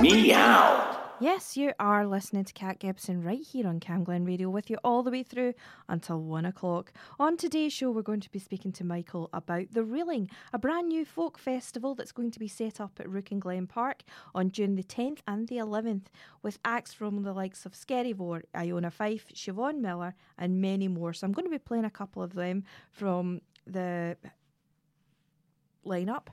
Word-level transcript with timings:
Meow. 0.02 0.89
Yes, 1.22 1.58
you 1.58 1.73
are 1.82 2.08
listening 2.08 2.46
to 2.46 2.54
Cat 2.54 2.80
Gibson 2.80 3.22
right 3.22 3.46
here 3.46 3.68
on 3.68 3.82
Cam 3.82 4.05
Glen 4.05 4.23
Radio 4.23 4.50
with 4.50 4.70
you 4.70 4.78
all 4.86 5.04
the 5.04 5.12
way 5.12 5.22
through 5.22 5.54
until 5.90 6.22
one 6.22 6.45
o'clock. 6.45 6.94
On 7.20 7.36
today's 7.36 7.73
show, 7.73 7.92
we're 7.92 8.04
going 8.04 8.22
to 8.22 8.32
be 8.32 8.40
speaking 8.40 8.72
to 8.72 8.86
Michael 8.86 9.30
about 9.34 9.66
The 9.73 9.84
Reeling, 9.84 10.30
a 10.54 10.58
brand 10.58 10.88
new 10.88 11.04
folk 11.04 11.38
festival 11.38 11.94
that's 11.94 12.14
going 12.14 12.32
to 12.32 12.40
be 12.40 12.48
set 12.48 12.80
up 12.80 13.02
at 13.02 13.08
Rouken 13.08 13.42
Glen 13.42 13.68
Park 13.68 14.04
on 14.34 14.50
June 14.50 14.76
the 14.76 14.84
10th 14.84 15.20
and 15.28 15.50
the 15.50 15.58
11th, 15.58 16.05
with 16.42 16.58
acts 16.64 16.94
from 16.94 17.23
the 17.23 17.34
likes 17.34 17.66
of 17.66 17.73
Skerryvore, 17.73 18.44
Iona 18.56 18.90
Fyfe, 18.90 19.34
Siobhan 19.34 19.81
Miller, 19.81 20.16
and 20.38 20.62
many 20.62 20.88
more. 20.88 21.12
So 21.12 21.28
I'm 21.28 21.34
going 21.34 21.47
to 21.47 21.52
be 21.52 21.59
playing 21.59 21.84
a 21.84 21.90
couple 21.90 22.23
of 22.23 22.34
them 22.34 22.64
from 22.94 23.42
the 23.67 24.16
lineup 25.86 26.28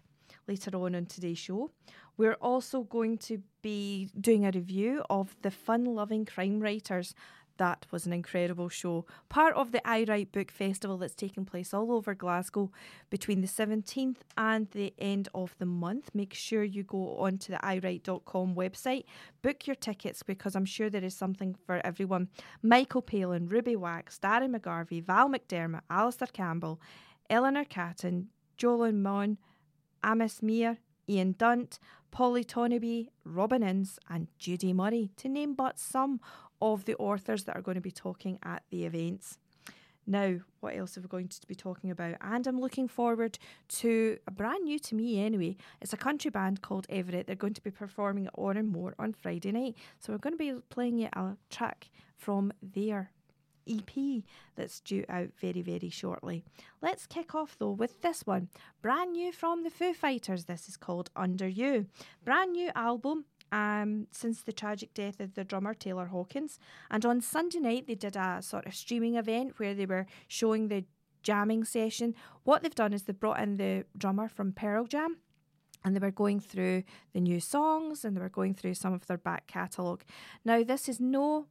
later 0.47 0.77
on 0.77 0.95
in 0.95 1.07
today's 1.07 1.39
show. 1.39 1.73
We're 2.17 2.34
also 2.34 2.83
going 2.84 3.19
to 3.19 3.42
be 3.67 4.09
doing 4.20 4.47
a 4.47 4.53
review 4.53 5.03
of 5.11 5.34
The 5.42 5.50
Fun 5.50 5.86
Loving 5.86 6.25
Crime 6.25 6.61
Writers. 6.61 7.17
That 7.56 7.84
was 7.91 8.06
an 8.06 8.12
incredible 8.12 8.69
show. 8.69 9.06
Part 9.28 9.56
of 9.56 9.73
the 9.73 9.84
Aye 9.84 10.05
Write 10.06 10.31
Book 10.31 10.53
Festival 10.53 10.98
that's 10.98 11.17
taking 11.17 11.45
place 11.45 11.75
all 11.75 11.91
over 11.91 12.14
Glasgow 12.14 12.70
between 13.11 13.41
the 13.41 13.48
17th 13.48 14.19
and 14.36 14.70
the 14.70 14.95
end 15.00 15.28
of 15.34 15.56
the 15.58 15.67
month. 15.67 16.11
Make 16.14 16.33
sure 16.33 16.62
you 16.62 16.84
go 16.84 17.17
onto 17.17 17.50
the 17.50 17.58
iWrite.com 17.58 18.55
website, 18.55 19.03
book 19.42 19.67
your 19.67 19.75
tickets 19.75 20.23
because 20.23 20.55
I'm 20.55 20.64
sure 20.64 20.89
there 20.89 21.03
is 21.03 21.17
something 21.17 21.56
for 21.67 21.84
everyone. 21.84 22.28
Michael 22.62 23.03
Palin, 23.03 23.48
Ruby 23.48 23.75
Wax, 23.75 24.20
Darren 24.23 24.55
McGarvey, 24.55 25.03
Val 25.03 25.28
McDermid, 25.28 25.80
Alastair 25.91 26.28
Campbell, 26.33 26.80
Eleanor 27.28 27.64
Catton, 27.64 28.28
Jolyn 28.56 29.03
Mon, 29.03 29.39
Amos 30.05 30.41
Mear, 30.41 30.78
Ian 31.08 31.34
Dunt, 31.36 31.80
Polly 32.11 32.45
Toynbee, 32.45 33.11
Robin 33.25 33.62
Ince, 33.62 33.99
and 34.09 34.29
Judy 34.39 34.73
Murray, 34.73 35.11
to 35.17 35.29
name 35.29 35.55
but 35.55 35.79
some 35.79 36.21
of 36.61 36.85
the 36.85 36.97
authors 36.97 37.45
that 37.45 37.57
are 37.57 37.63
going 37.63 37.75
to 37.75 37.81
be 37.81 37.91
talking 37.91 38.39
at 38.43 38.63
the 38.71 38.85
events. 38.85 39.39
Now, 40.07 40.37
what 40.61 40.77
else 40.77 40.97
are 40.97 41.01
we 41.01 41.09
going 41.09 41.29
to 41.29 41.47
be 41.48 41.57
talking 41.57 41.91
about? 41.91 42.15
And 42.21 42.47
I'm 42.47 42.61
looking 42.61 42.87
forward 42.87 43.39
to 43.69 44.19
a 44.27 44.31
brand 44.31 44.65
new 44.65 44.79
to 44.79 44.95
me 44.95 45.21
anyway. 45.21 45.57
It's 45.81 45.93
a 45.93 45.97
country 45.97 46.31
band 46.31 46.63
called 46.63 46.87
Everett. 46.89 47.27
They're 47.27 47.35
going 47.35 47.55
to 47.55 47.63
be 47.63 47.73
performing 47.73 48.29
at 48.29 48.33
Oran 48.35 48.69
Mor 48.69 48.95
on 49.01 49.13
Friday 49.13 49.51
night. 49.51 49.75
So 49.98 50.13
we're 50.13 50.20
going 50.20 50.39
to 50.39 50.39
be 50.39 50.55
playing 50.70 50.98
you 50.98 51.09
a 51.13 51.37
track 51.51 51.91
from 52.17 52.53
their 52.63 53.11
EP 53.69 54.22
that's 54.55 54.81
due 54.81 55.05
out 55.08 55.29
very, 55.41 55.63
very 55.63 55.91
shortly. 55.91 56.45
Let's 56.83 57.07
kick 57.07 57.35
off 57.35 57.57
though 57.58 57.70
with 57.70 58.02
this 58.02 58.23
one. 58.27 58.48
Brand 58.83 59.13
new 59.13 59.33
from 59.33 59.63
the 59.63 59.70
Foo 59.70 59.95
Fighters. 59.95 60.45
This 60.45 60.68
is 60.68 60.77
called 60.77 61.11
Under 61.17 61.48
You. 61.48 61.86
Brand 62.24 62.52
new 62.52 62.70
album. 62.74 63.24
Um, 63.52 64.08
since 64.11 64.42
the 64.42 64.52
tragic 64.52 64.92
death 64.92 65.20
of 65.20 65.35
the 65.35 65.45
drummer 65.45 65.73
Taylor 65.73 66.07
Hawkins. 66.07 66.58
And 66.91 67.07
on 67.07 67.20
Sunday 67.20 67.61
night, 67.61 67.86
they 67.86 67.95
did 67.95 68.17
a 68.17 68.42
sort 68.42 68.67
of 68.67 68.74
streaming 68.74 69.14
event 69.14 69.61
where 69.61 69.73
they 69.73 69.86
were 69.86 70.08
showing 70.27 70.67
the 70.67 70.85
jamming 71.23 71.62
session. 71.64 72.17
What 72.42 72.62
they've 72.62 72.74
done 72.74 72.92
is 72.92 73.05
they've 73.05 73.18
brought 73.18 73.39
in 73.39 73.57
the 73.57 73.85
drummer 73.96 74.29
from 74.29 74.52
Pearl 74.52 74.86
Jam 74.86 75.18
and 75.85 75.95
they 75.95 76.01
were 76.01 76.11
going 76.11 76.41
through 76.41 76.83
the 77.12 77.20
new 77.20 77.39
songs 77.39 78.05
and 78.05 78.17
they 78.17 78.20
were 78.20 78.29
going 78.29 78.55
through 78.55 78.74
some 78.74 78.92
of 78.92 79.07
their 79.07 79.18
back 79.18 79.46
catalogue. 79.46 80.02
Now, 80.45 80.64
this 80.64 80.89
is 80.89 80.98
no 80.98 81.46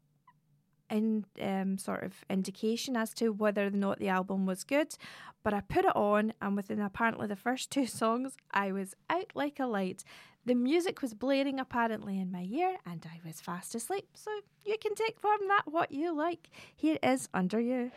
in 0.89 1.25
um, 1.41 1.77
sort 1.77 2.03
of 2.03 2.13
indication 2.29 2.95
as 2.95 3.13
to 3.15 3.29
whether 3.29 3.67
or 3.67 3.71
not 3.71 3.99
the 3.99 4.09
album 4.09 4.45
was 4.45 4.63
good, 4.63 4.95
but 5.43 5.53
I 5.53 5.61
put 5.61 5.85
it 5.85 5.95
on, 5.95 6.33
and 6.41 6.55
within 6.55 6.79
apparently 6.81 7.27
the 7.27 7.35
first 7.35 7.71
two 7.75 7.85
songs, 7.85 8.35
I 8.51 8.71
was 8.71 8.95
out 9.09 9.31
like 9.35 9.59
a 9.59 9.65
light. 9.65 10.03
The 10.45 10.55
music 10.55 11.01
was 11.01 11.15
blaring 11.15 11.59
apparently 11.59 12.19
in 12.19 12.31
my 12.31 12.47
ear, 12.49 12.77
and 12.85 13.05
I 13.11 13.19
was 13.25 13.41
fast 13.41 13.73
asleep. 13.73 14.07
So 14.13 14.29
you 14.63 14.77
can 14.79 14.93
take 14.93 15.19
from 15.19 15.39
that 15.47 15.63
what 15.65 15.91
you 15.91 16.15
like. 16.15 16.49
Here 16.75 16.99
is 17.01 17.29
Under 17.33 17.59
You. 17.59 17.91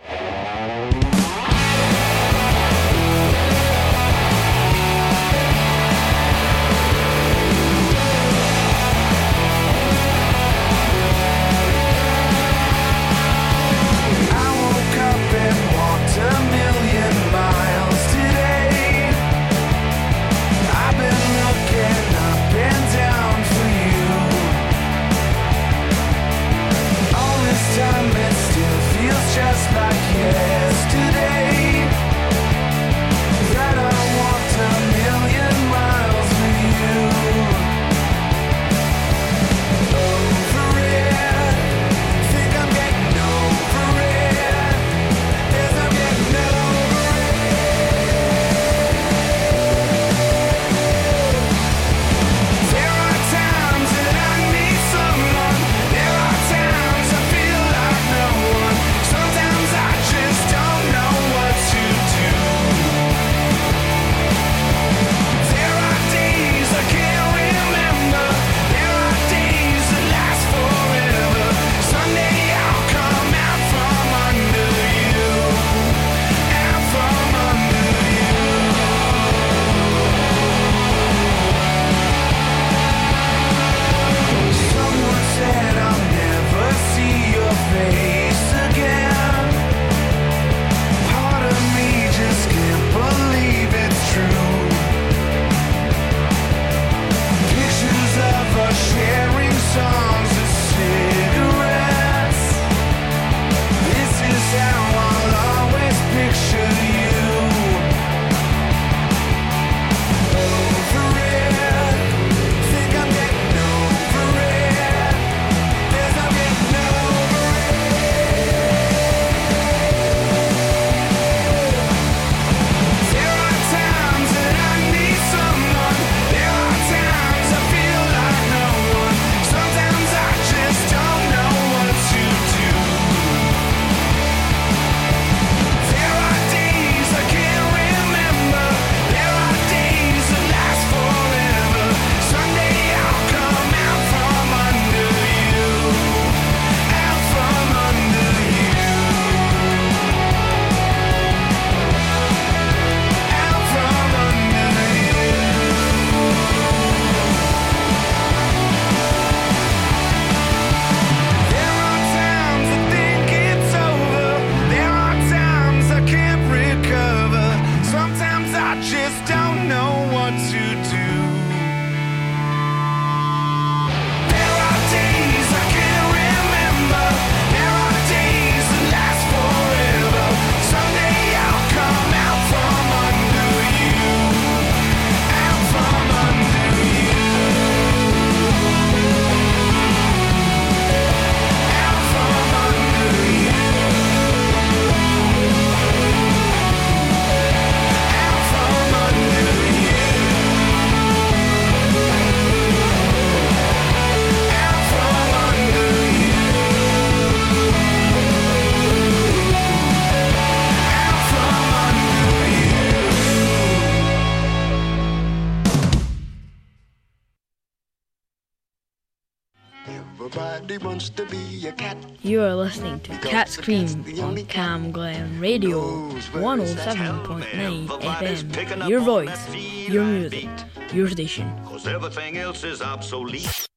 Scream 223.68 224.20
on 224.20 224.46
Cam 224.46 224.90
Glen 224.90 225.38
Radio 225.38 226.08
107.9 226.32 227.86
FM. 227.86 228.88
Your 228.88 229.00
voice, 229.00 229.54
your 229.86 230.04
music, 230.04 230.48
your 230.94 231.06
station. 231.10 231.52
Cause 231.66 231.86
everything 231.86 232.38
else 232.38 232.64
is 232.64 232.80
obsolete. 232.80 233.67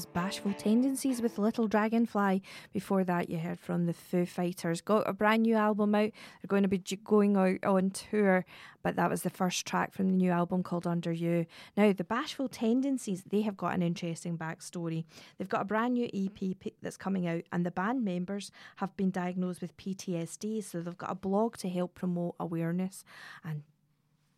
Was 0.00 0.06
Bashful 0.06 0.54
Tendencies 0.54 1.20
with 1.20 1.36
Little 1.36 1.68
Dragonfly. 1.68 2.42
Before 2.72 3.04
that, 3.04 3.28
you 3.28 3.36
heard 3.36 3.60
from 3.60 3.84
the 3.84 3.92
Foo 3.92 4.24
Fighters. 4.24 4.80
Got 4.80 5.06
a 5.06 5.12
brand 5.12 5.42
new 5.42 5.56
album 5.56 5.94
out. 5.94 6.10
They're 6.40 6.48
going 6.48 6.62
to 6.62 6.70
be 6.70 6.82
going 7.04 7.36
out 7.36 7.62
on 7.62 7.90
tour, 7.90 8.46
but 8.82 8.96
that 8.96 9.10
was 9.10 9.20
the 9.20 9.28
first 9.28 9.66
track 9.66 9.92
from 9.92 10.06
the 10.06 10.14
new 10.14 10.30
album 10.30 10.62
called 10.62 10.86
Under 10.86 11.12
You. 11.12 11.44
Now, 11.76 11.92
the 11.92 12.02
Bashful 12.02 12.48
Tendencies, 12.48 13.24
they 13.24 13.42
have 13.42 13.58
got 13.58 13.74
an 13.74 13.82
interesting 13.82 14.38
backstory. 14.38 15.04
They've 15.36 15.46
got 15.46 15.60
a 15.60 15.66
brand 15.66 15.92
new 15.92 16.08
EP 16.14 16.72
that's 16.80 16.96
coming 16.96 17.28
out, 17.28 17.42
and 17.52 17.66
the 17.66 17.70
band 17.70 18.02
members 18.02 18.50
have 18.76 18.96
been 18.96 19.10
diagnosed 19.10 19.60
with 19.60 19.76
PTSD, 19.76 20.64
so 20.64 20.80
they've 20.80 20.96
got 20.96 21.12
a 21.12 21.14
blog 21.14 21.58
to 21.58 21.68
help 21.68 21.94
promote 21.94 22.36
awareness. 22.40 23.04
And 23.44 23.64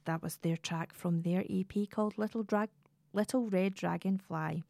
that 0.07 0.25
was 0.25 0.39
their 0.39 0.57
track 0.57 0.93
from 0.93 1.23
their 1.23 1.45
EP 1.49 1.89
called 1.89 2.19
Little 2.19 2.45
Little 3.13 3.47
Red 3.47 3.75
Dragonfly. 3.77 4.65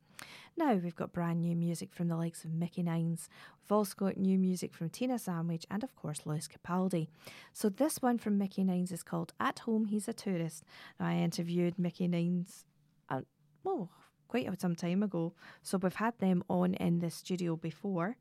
Now 0.56 0.74
we've 0.74 0.94
got 0.94 1.12
brand 1.12 1.40
new 1.40 1.56
music 1.56 1.92
from 1.92 2.08
the 2.08 2.16
likes 2.16 2.44
of 2.44 2.52
Mickey 2.52 2.82
Nines. 2.82 3.28
We've 3.62 3.72
also 3.72 3.94
got 3.96 4.16
new 4.18 4.38
music 4.38 4.74
from 4.74 4.90
Tina 4.90 5.18
Sandwich 5.18 5.64
and, 5.70 5.82
of 5.82 5.96
course, 5.96 6.26
Lewis 6.26 6.48
Capaldi. 6.48 7.08
So 7.52 7.68
this 7.70 8.02
one 8.02 8.18
from 8.18 8.38
Mickey 8.38 8.62
Nines 8.62 8.92
is 8.92 9.02
called 9.02 9.32
At 9.40 9.60
Home 9.60 9.86
He's 9.86 10.08
a 10.08 10.12
Tourist. 10.12 10.64
Now, 11.00 11.06
I 11.06 11.14
interviewed 11.14 11.78
Mickey 11.78 12.06
Nines, 12.06 12.64
uh, 13.08 13.22
oh, 13.64 13.88
quite 14.28 14.60
some 14.60 14.76
time 14.76 15.02
ago. 15.02 15.32
So 15.62 15.78
we've 15.78 15.94
had 15.94 16.18
them 16.18 16.44
on 16.48 16.74
in 16.74 16.98
the 16.98 17.10
studio 17.10 17.56
before, 17.56 18.16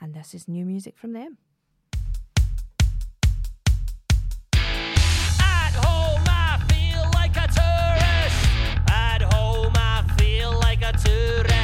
and 0.00 0.14
this 0.14 0.34
is 0.34 0.48
new 0.48 0.64
music 0.64 0.96
from 0.96 1.12
them. 1.12 1.38
tourist. 11.02 11.63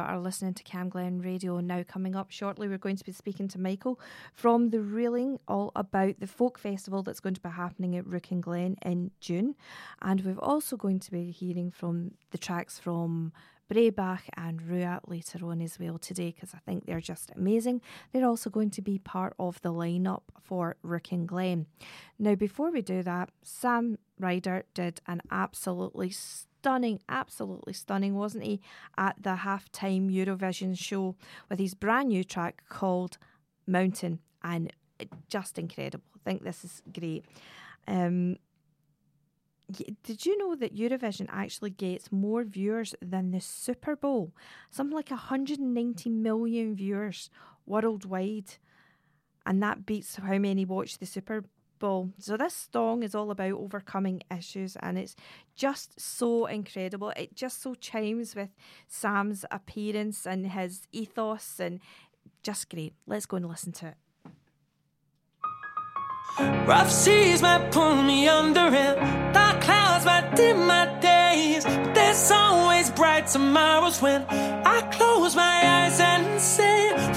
are 0.00 0.18
listening 0.18 0.54
to 0.54 0.62
Cam 0.62 0.88
Glen 0.88 1.20
Radio. 1.20 1.60
Now, 1.60 1.82
coming 1.82 2.16
up 2.16 2.30
shortly, 2.30 2.68
we're 2.68 2.78
going 2.78 2.96
to 2.96 3.04
be 3.04 3.12
speaking 3.12 3.48
to 3.48 3.60
Michael 3.60 4.00
from 4.32 4.70
The 4.70 4.80
Reeling 4.80 5.38
all 5.46 5.72
about 5.74 6.20
the 6.20 6.26
folk 6.26 6.58
festival 6.58 7.02
that's 7.02 7.20
going 7.20 7.34
to 7.34 7.40
be 7.40 7.48
happening 7.48 7.96
at 7.96 8.04
Rouken 8.04 8.40
Glen 8.40 8.76
in 8.82 9.10
June. 9.20 9.54
And 10.02 10.24
we're 10.24 10.38
also 10.38 10.76
going 10.76 11.00
to 11.00 11.10
be 11.10 11.30
hearing 11.30 11.70
from 11.70 12.12
the 12.30 12.38
tracks 12.38 12.78
from 12.78 13.32
Breabach 13.70 14.22
and 14.36 14.60
Rua 14.60 15.00
later 15.06 15.46
on 15.46 15.62
as 15.62 15.78
well 15.78 15.96
today 15.96 16.32
because 16.32 16.54
I 16.54 16.58
think 16.58 16.86
they're 16.86 17.00
just 17.00 17.30
amazing. 17.36 17.80
They're 18.12 18.26
also 18.26 18.50
going 18.50 18.70
to 18.70 18.82
be 18.82 18.98
part 18.98 19.34
of 19.38 19.62
the 19.62 19.72
lineup 19.72 20.22
for 20.42 20.76
Rouken 20.84 21.24
Glen. 21.26 21.66
Now, 22.18 22.34
before 22.34 22.72
we 22.72 22.82
do 22.82 23.02
that, 23.04 23.30
Sam 23.42 23.98
Ryder 24.18 24.64
did 24.74 25.00
an 25.06 25.22
absolutely 25.30 26.10
stunning, 26.60 27.00
absolutely 27.08 27.72
stunning, 27.72 28.14
wasn't 28.14 28.44
he, 28.44 28.60
at 28.98 29.16
the 29.22 29.36
halftime 29.46 30.10
Eurovision 30.10 30.76
show 30.78 31.16
with 31.48 31.58
his 31.58 31.72
brand 31.72 32.08
new 32.10 32.22
track 32.22 32.64
called 32.68 33.16
Mountain, 33.66 34.18
and 34.42 34.70
just 35.28 35.58
incredible. 35.58 36.04
I 36.14 36.18
think 36.22 36.44
this 36.44 36.62
is 36.64 36.82
great. 36.92 37.24
Um, 37.88 38.36
did 40.02 40.26
you 40.26 40.36
know 40.36 40.54
that 40.56 40.76
Eurovision 40.76 41.28
actually 41.30 41.70
gets 41.70 42.12
more 42.12 42.44
viewers 42.44 42.94
than 43.00 43.30
the 43.30 43.40
Super 43.40 43.96
Bowl? 43.96 44.34
Something 44.70 44.96
like 44.96 45.10
190 45.10 46.10
million 46.10 46.74
viewers 46.74 47.30
worldwide. 47.64 48.56
And 49.46 49.62
that 49.62 49.86
beats 49.86 50.16
how 50.16 50.38
many 50.38 50.66
watch 50.66 50.98
the 50.98 51.06
Super 51.06 51.44
So 51.80 52.36
this 52.36 52.68
song 52.72 53.02
is 53.02 53.14
all 53.14 53.30
about 53.30 53.52
overcoming 53.52 54.22
issues 54.30 54.76
and 54.76 54.98
it's 54.98 55.16
just 55.56 55.98
so 55.98 56.46
incredible. 56.46 57.12
It 57.16 57.34
just 57.34 57.62
so 57.62 57.74
chimes 57.74 58.36
with 58.36 58.50
Sam's 58.86 59.44
appearance 59.50 60.26
and 60.26 60.48
his 60.48 60.86
ethos 60.92 61.58
and 61.58 61.80
just 62.42 62.68
great. 62.68 62.94
Let's 63.06 63.26
go 63.26 63.38
and 63.38 63.48
listen 63.48 63.72
to 63.72 63.88
it. 63.88 63.94
Rough 66.66 66.90
seas 66.90 67.42
might 67.42 67.70
pull 67.72 68.02
me 68.02 68.28
under 68.28 68.60
and 68.60 69.34
dark 69.34 69.60
clouds 69.62 70.04
might 70.04 70.36
dim 70.36 70.66
my 70.66 70.86
days. 71.00 71.64
But 71.64 71.94
there's 71.94 72.30
always 72.30 72.90
bright 72.90 73.26
tomorrows 73.26 74.00
when 74.02 74.24
I 74.28 74.82
close 74.92 75.34
my 75.34 75.62
eyes 75.64 75.98
and 75.98 76.40
say, 76.40 77.12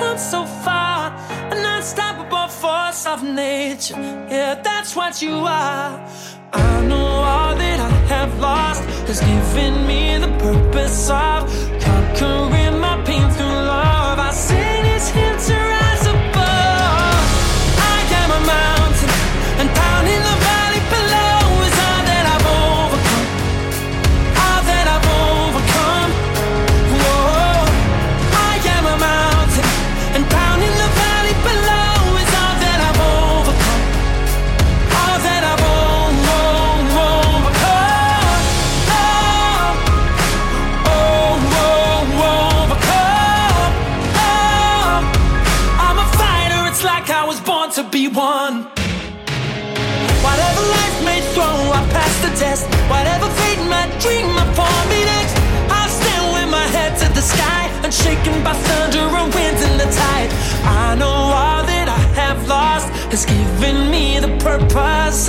come 0.00 0.18
so 0.18 0.44
far. 0.64 1.12
An 1.52 1.62
unstoppable 1.76 2.48
force 2.48 3.06
of 3.06 3.22
nature. 3.22 4.00
Yeah, 4.34 4.54
that's 4.66 4.96
what 4.96 5.20
you 5.22 5.34
are. 5.62 5.92
I 6.52 6.86
know 6.88 7.08
all 7.32 7.54
that 7.62 7.78
I 7.88 7.92
have 8.14 8.32
lost 8.40 8.82
has 9.08 9.20
given 9.20 9.74
me 9.90 10.02
the 10.24 10.32
purpose 10.46 11.10
of 11.10 11.38
conquering 11.86 12.76
my 12.86 12.96
pain 13.08 13.26
through 13.36 13.60
love. 13.72 14.18
I 14.28 14.30
sing 14.32 14.59
purpose 64.40 65.28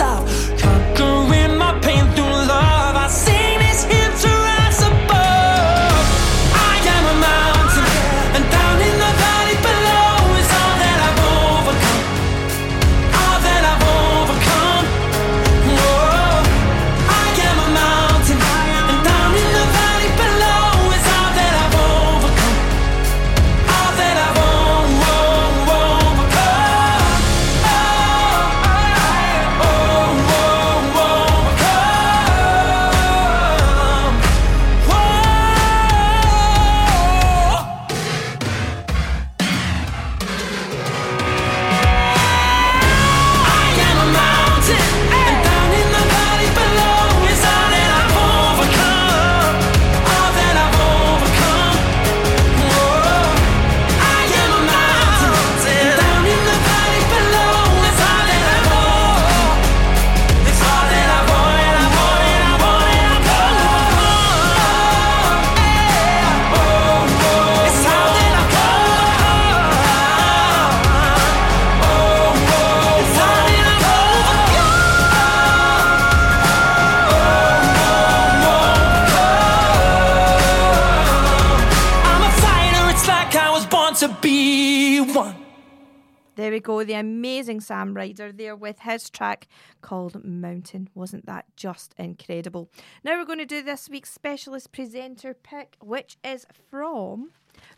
Sam 87.62 87.93
Ryder 87.93 88.32
there 88.32 88.56
with 88.56 88.80
his 88.80 89.10
track 89.10 89.47
called 89.82 90.24
Mountain. 90.24 90.89
Wasn't 90.93 91.26
that 91.26 91.45
just 91.56 91.93
incredible? 91.97 92.69
Now 93.04 93.17
we're 93.17 93.26
going 93.26 93.39
to 93.39 93.45
do 93.45 93.62
this 93.62 93.89
week's 93.89 94.12
specialist 94.12 94.71
presenter 94.71 95.34
pick, 95.34 95.78
which 95.80 96.17
is 96.24 96.45
from 96.69 97.32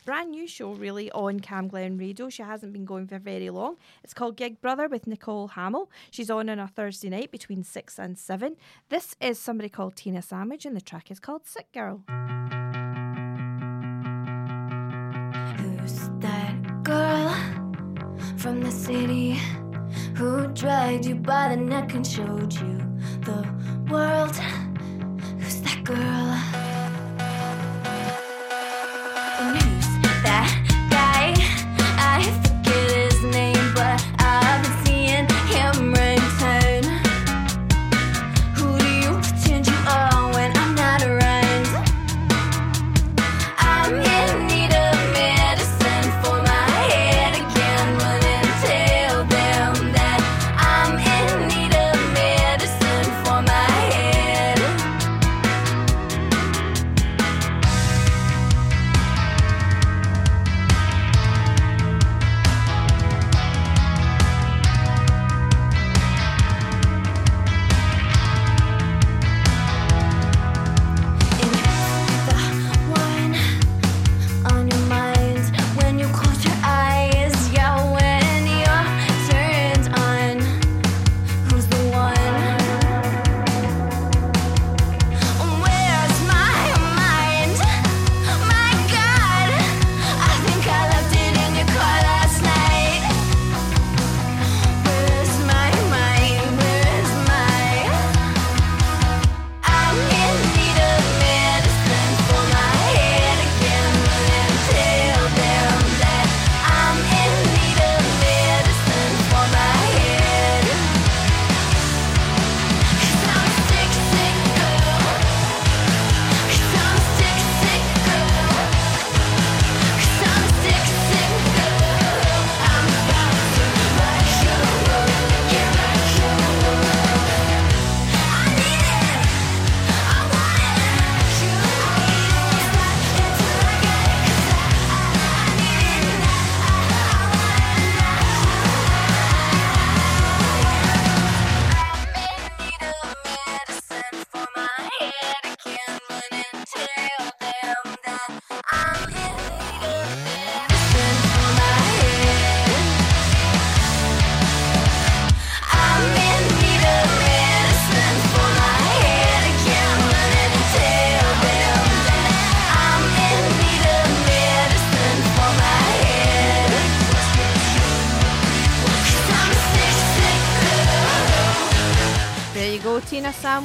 brand 0.06 0.32
new 0.32 0.48
show 0.48 0.72
really 0.74 1.12
on 1.12 1.40
Cam 1.40 1.68
Glen 1.68 1.98
Radio. 1.98 2.30
She 2.30 2.44
hasn't 2.44 2.74
been 2.74 2.86
going 2.86 3.08
for 3.08 3.20
very 3.20 3.50
long. 3.50 3.78
It's 4.04 4.14
called 4.14 4.38
Gig 4.38 4.62
Brother 4.62 4.88
with 4.88 5.08
Nicole 5.08 5.50
Hamill. 5.50 5.90
She's 6.12 6.30
on 6.30 6.50
on 6.50 6.60
a 6.60 6.68
Thursday 6.68 7.10
night 7.10 7.32
between 7.32 7.64
six 7.64 7.98
and 8.00 8.18
seven. 8.18 8.56
This 8.90 9.16
is 9.22 9.40
somebody 9.40 9.70
called 9.70 9.96
Tina 9.96 10.20
Samage, 10.20 10.66
and 10.66 10.76
the 10.76 10.82
track 10.82 11.12
is 11.12 11.20
called 11.20 11.46
Sick 11.46 11.72
Girl. 11.74 12.04
Who's 15.58 16.10
that 16.20 16.84
girl 16.84 17.34
from 18.38 18.62
the 18.62 18.72
city? 18.72 19.40
Who 20.16 20.48
dragged 20.48 21.06
you 21.06 21.16
by 21.16 21.50
the 21.50 21.58
neck 21.58 21.94
and 21.94 22.06
showed 22.06 22.54
you 22.54 22.78
the 23.22 23.48
world. 23.90 24.36
Who's 25.40 25.62
that 25.62 25.84
girl? 25.84 26.63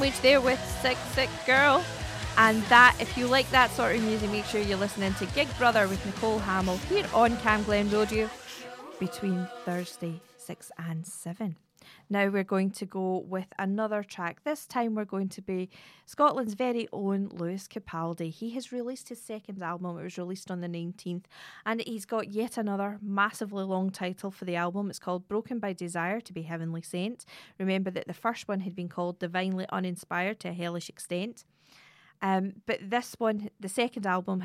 Sandwich 0.09 0.23
there 0.23 0.40
with 0.40 0.81
Sick 0.81 0.97
Sick 1.12 1.29
Girl. 1.47 1.85
And 2.37 2.62
that, 2.64 2.97
if 3.01 3.18
you 3.18 3.27
like 3.27 3.51
that 3.51 3.71
sort 3.73 3.97
of 3.97 4.03
music, 4.03 4.31
make 4.31 4.44
sure 4.44 4.61
you're 4.61 4.79
listening 4.79 5.12
to 5.14 5.27
Gig 5.27 5.49
Brother 5.59 5.88
with 5.88 6.05
Nicole 6.07 6.38
Hamill 6.38 6.77
here 6.88 7.07
on 7.12 7.37
Cam 7.38 7.62
Glen 7.64 7.90
Radio 7.90 8.31
between 9.01 9.47
Thursday 9.64 10.21
6 10.38 10.73
and 10.79 11.07
7. 11.07 11.57
Now 12.11 12.29
we're 12.29 12.44
going 12.44 12.71
to 12.73 12.87
go 12.87 13.18
with 13.18 13.49
another 13.59 14.03
track. 14.03 14.44
This 14.44 14.66
time 14.66 14.94
we're 14.94 15.05
going 15.05 15.29
to 15.31 15.42
be 15.42 15.68
Scotland's 16.07 16.55
very 16.55 16.88
own 16.92 17.29
Lewis 17.33 17.68
Capaldi. 17.68 18.31
He 18.31 18.51
has 18.51 18.73
released 18.73 19.09
his 19.11 19.21
second 19.21 19.62
album. 19.62 19.99
It 19.99 20.05
was 20.05 20.18
released 20.18 20.51
on 20.51 20.61
the 20.61 20.68
19th, 20.68 21.25
and 21.66 21.83
he's 21.87 22.07
got 22.07 22.31
yet 22.31 22.57
another 22.57 22.99
massively 23.03 23.64
long 23.64 23.90
title 23.90 24.31
for 24.31 24.44
the 24.44 24.57
album. 24.57 24.90
It's 24.90 24.99
called 24.99 25.29
Broken 25.29 25.59
by 25.59 25.73
Desire 25.73 26.21
to 26.21 26.33
be 26.33 26.42
Heavenly 26.42 26.83
Sent. 26.83 27.25
Remember 27.59 27.90
that 27.90 28.07
the 28.07 28.14
first 28.14 28.49
one 28.49 28.61
had 28.61 28.75
been 28.75 28.88
called 28.88 29.18
Divinely 29.18 29.66
Uninspired 29.71 30.40
to 30.40 30.49
a 30.49 30.53
Hellish 30.53 30.88
Extent. 30.88 31.44
Um, 32.21 32.55
but 32.66 32.79
this 32.83 33.14
one, 33.18 33.51
the 33.61 33.68
second 33.68 34.07
album, 34.07 34.42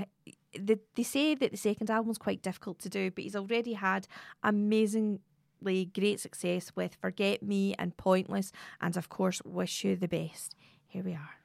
they, 0.57 0.77
they 0.95 1.03
say 1.03 1.35
that 1.35 1.51
the 1.51 1.57
second 1.57 1.89
album 1.89 2.11
is 2.11 2.17
quite 2.17 2.41
difficult 2.41 2.79
to 2.79 2.89
do, 2.89 3.09
but 3.09 3.23
he's 3.23 3.35
already 3.35 3.73
had 3.73 4.07
amazing 4.43 5.19
great 5.63 6.19
success 6.19 6.71
with 6.75 6.95
Forget 6.95 7.41
Me 7.41 7.73
and 7.79 7.95
Pointless, 7.97 8.51
and 8.81 8.97
of 8.97 9.09
course, 9.09 9.41
Wish 9.45 9.83
You 9.83 9.95
the 9.95 10.07
Best. 10.07 10.55
Here 10.87 11.03
we 11.03 11.13
are. 11.13 11.35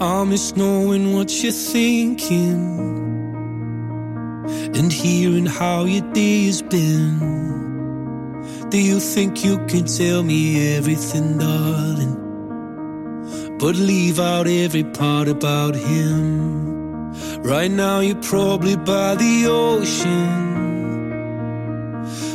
I 0.00 0.24
miss 0.24 0.54
knowing 0.56 1.14
what 1.14 1.30
you're 1.42 1.52
thinking 1.52 2.84
and 4.74 4.92
hearing 4.92 5.46
how 5.46 5.84
your 5.84 6.12
day 6.12 6.46
has 6.46 6.62
been. 6.62 7.44
Do 8.68 8.78
you 8.78 8.98
think 9.00 9.44
you 9.44 9.58
can 9.66 9.86
tell 9.86 10.22
me 10.22 10.76
everything, 10.76 11.38
darling? 11.38 12.20
But 13.58 13.76
leave 13.76 14.18
out 14.18 14.46
every 14.46 14.84
part 14.84 15.28
about 15.28 15.76
him. 15.76 16.73
Right 17.38 17.70
now, 17.70 18.00
you're 18.00 18.20
probably 18.22 18.76
by 18.76 19.14
the 19.14 19.46
ocean. 19.46 20.42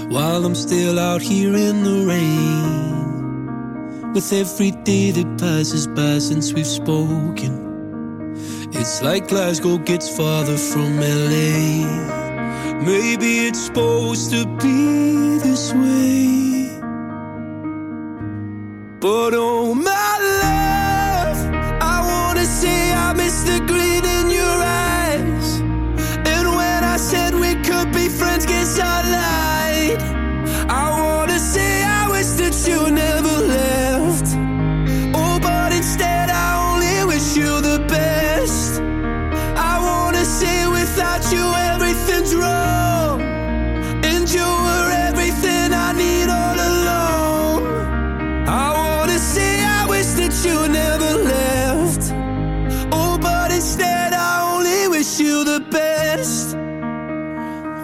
While 0.09 0.45
I'm 0.45 0.55
still 0.55 0.97
out 0.99 1.21
here 1.21 1.55
in 1.55 1.83
the 1.83 2.05
rain. 2.05 4.13
With 4.13 4.31
every 4.33 4.71
day 4.71 5.11
that 5.11 5.37
passes 5.39 5.85
by 5.87 6.19
since 6.19 6.53
we've 6.53 6.65
spoken. 6.65 7.67
It's 8.71 9.01
like 9.01 9.27
Glasgow 9.27 9.77
gets 9.77 10.09
farther 10.15 10.57
from 10.57 10.99
LA. 10.99 11.85
Maybe 12.85 13.47
it's 13.47 13.65
supposed 13.65 14.31
to 14.31 14.45
be 14.57 15.39
this 15.39 15.73
way. 15.73 16.79
But 18.99 19.33
oh 19.33 19.73
my 19.75 19.98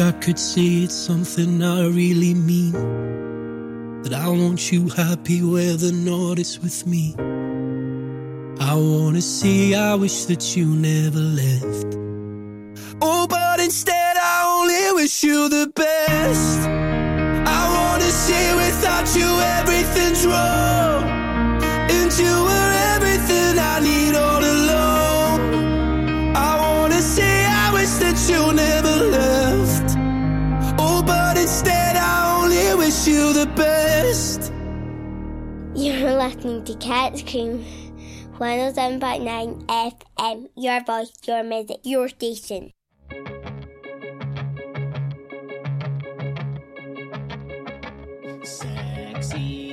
I 0.00 0.12
could 0.12 0.38
say 0.38 0.84
it's 0.84 0.94
something 0.94 1.60
I 1.60 1.86
really 1.86 2.32
mean. 2.32 2.72
That 4.02 4.14
I 4.14 4.28
want 4.28 4.70
you 4.70 4.88
happy 4.88 5.42
whether 5.42 5.88
or 5.88 5.92
not 5.92 6.38
it's 6.38 6.60
with 6.60 6.86
me. 6.86 7.16
I 8.60 8.74
wanna 8.74 9.20
say 9.20 9.74
I 9.74 9.96
wish 9.96 10.26
that 10.26 10.56
you 10.56 10.66
never 10.66 11.18
left. 11.18 11.96
Oh, 13.02 13.26
but 13.28 13.58
instead 13.58 14.16
I 14.16 14.36
only 14.60 15.02
wish 15.02 15.24
you 15.24 15.48
the 15.48 15.72
best. 15.74 16.60
I 17.58 17.62
wanna 17.76 18.10
say 18.26 18.54
without 18.54 19.08
you 19.16 19.28
everything's 19.58 20.24
wrong. 20.24 21.02
And 21.90 22.10
you 22.22 22.34
were 22.48 22.72
everything 22.94 23.58
I 23.58 23.80
need 23.80 24.14
all 24.14 24.37
the 33.38 33.46
best. 33.54 34.52
You're 35.76 36.18
listening 36.18 36.64
to 36.64 36.74
Cat's 36.74 37.22
Cream, 37.22 37.64
107.9 38.38 39.64
FM. 39.66 40.48
Your 40.56 40.82
voice, 40.82 41.12
your 41.24 41.44
music, 41.44 41.78
your 41.84 42.08
station. 42.08 42.72
Sexy 48.42 49.67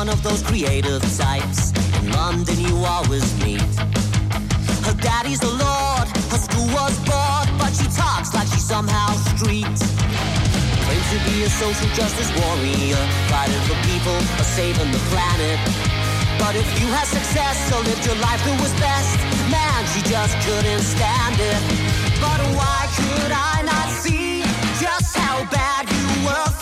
one 0.00 0.08
of 0.08 0.22
those 0.22 0.42
creative 0.44 1.02
types 1.18 1.76
in 2.00 2.10
London 2.12 2.58
you 2.58 2.74
always 2.88 3.28
meet. 3.44 3.60
Her 4.88 4.96
daddy's 4.96 5.42
a 5.42 5.52
lord, 5.66 6.08
her 6.32 6.40
school 6.40 6.68
was 6.72 6.96
bored, 7.04 7.48
but 7.60 7.68
she 7.76 7.84
talks 7.92 8.32
like 8.32 8.48
she's 8.48 8.64
somehow 8.64 9.12
street. 9.36 9.76
Claims 10.84 11.08
to 11.12 11.18
be 11.28 11.44
a 11.44 11.50
social 11.50 11.90
justice 11.92 12.32
warrior, 12.40 13.02
fighting 13.28 13.62
for 13.68 13.76
people 13.92 14.16
or 14.40 14.46
saving 14.56 14.90
the 14.90 15.02
planet. 15.12 15.58
But 16.40 16.56
if 16.56 16.68
you 16.80 16.88
had 16.96 17.04
success 17.04 17.58
or 17.68 17.84
lived 17.84 18.06
your 18.06 18.16
life 18.24 18.40
that 18.40 18.56
was 18.56 18.72
best, 18.80 19.20
man, 19.52 19.80
she 19.92 20.00
just 20.08 20.32
couldn't 20.48 20.80
stand 20.80 21.36
it. 21.36 21.60
But 22.24 22.40
why 22.56 22.88
could 22.96 23.32
I 23.36 23.60
not 23.68 23.88
see 24.00 24.40
just 24.80 25.12
how 25.14 25.44
bad 25.52 25.84
you 25.92 26.24
were 26.24 26.59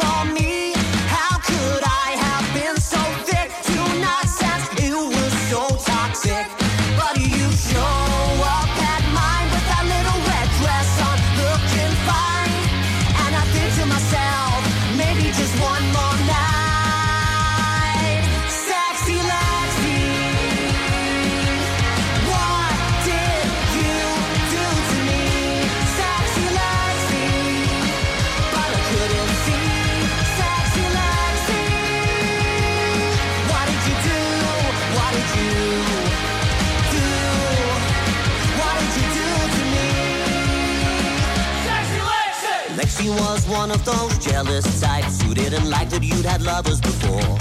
one 43.68 43.81
of 43.81 43.85
those 43.85 44.16
jealous 44.18 44.81
types 44.81 45.20
who 45.20 45.35
didn't 45.35 45.68
like 45.68 45.90
that 45.90 46.02
you'd 46.02 46.24
had 46.24 46.40
lovers 46.40 46.81
before. 46.81 47.37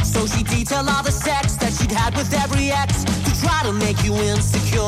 So 0.00 0.24
she 0.24 0.42
detailed 0.44 0.88
all 0.88 1.02
the 1.02 1.12
sex 1.12 1.56
that 1.60 1.72
she'd 1.76 1.92
had 1.92 2.16
with 2.16 2.32
every 2.32 2.72
ex 2.72 3.04
to 3.04 3.32
try 3.44 3.60
to 3.68 3.72
make 3.72 4.00
you 4.00 4.16
insecure. 4.32 4.80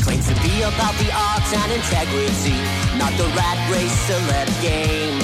Claims 0.00 0.24
to 0.32 0.36
be 0.40 0.64
about 0.64 0.96
the 0.96 1.12
arts 1.12 1.52
and 1.52 1.70
integrity, 1.76 2.56
not 2.96 3.12
the 3.20 3.28
rat 3.36 3.58
race 3.68 3.92
celeb 4.08 4.48
game. 4.64 5.20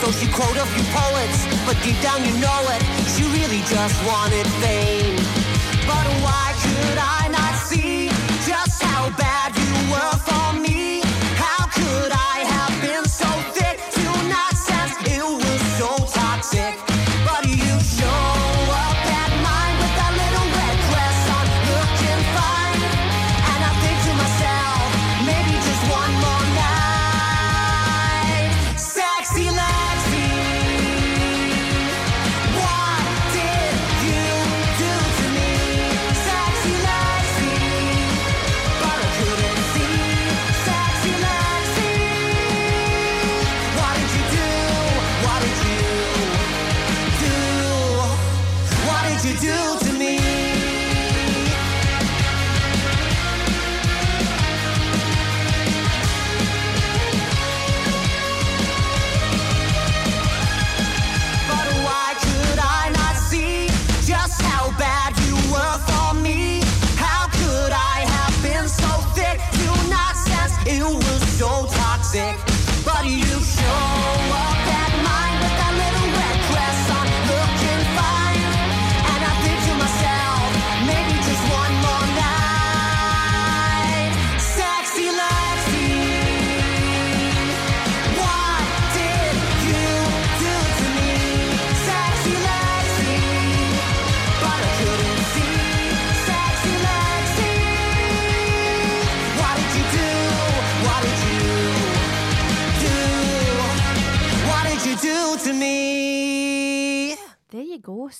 So 0.00 0.12
she 0.12 0.28
quote 0.28 0.58
a 0.58 0.66
few 0.76 0.86
poets, 0.92 1.38
but 1.64 1.76
deep 1.80 1.96
down 2.04 2.20
you 2.28 2.34
know 2.44 2.60
it, 2.76 2.82
she 3.16 3.24
really 3.32 3.64
just 3.72 3.96
wanted 4.04 4.44
fame. 4.60 5.16
But 5.88 6.04
why 6.20 6.52
could 6.60 6.98
I 7.00 7.32
not 7.32 7.54
see 7.56 8.12
just 8.44 8.82
how 8.84 9.08
bad 9.16 9.56
you 9.56 9.72
were 9.88 10.16
for 10.28 10.60
me? 10.60 10.71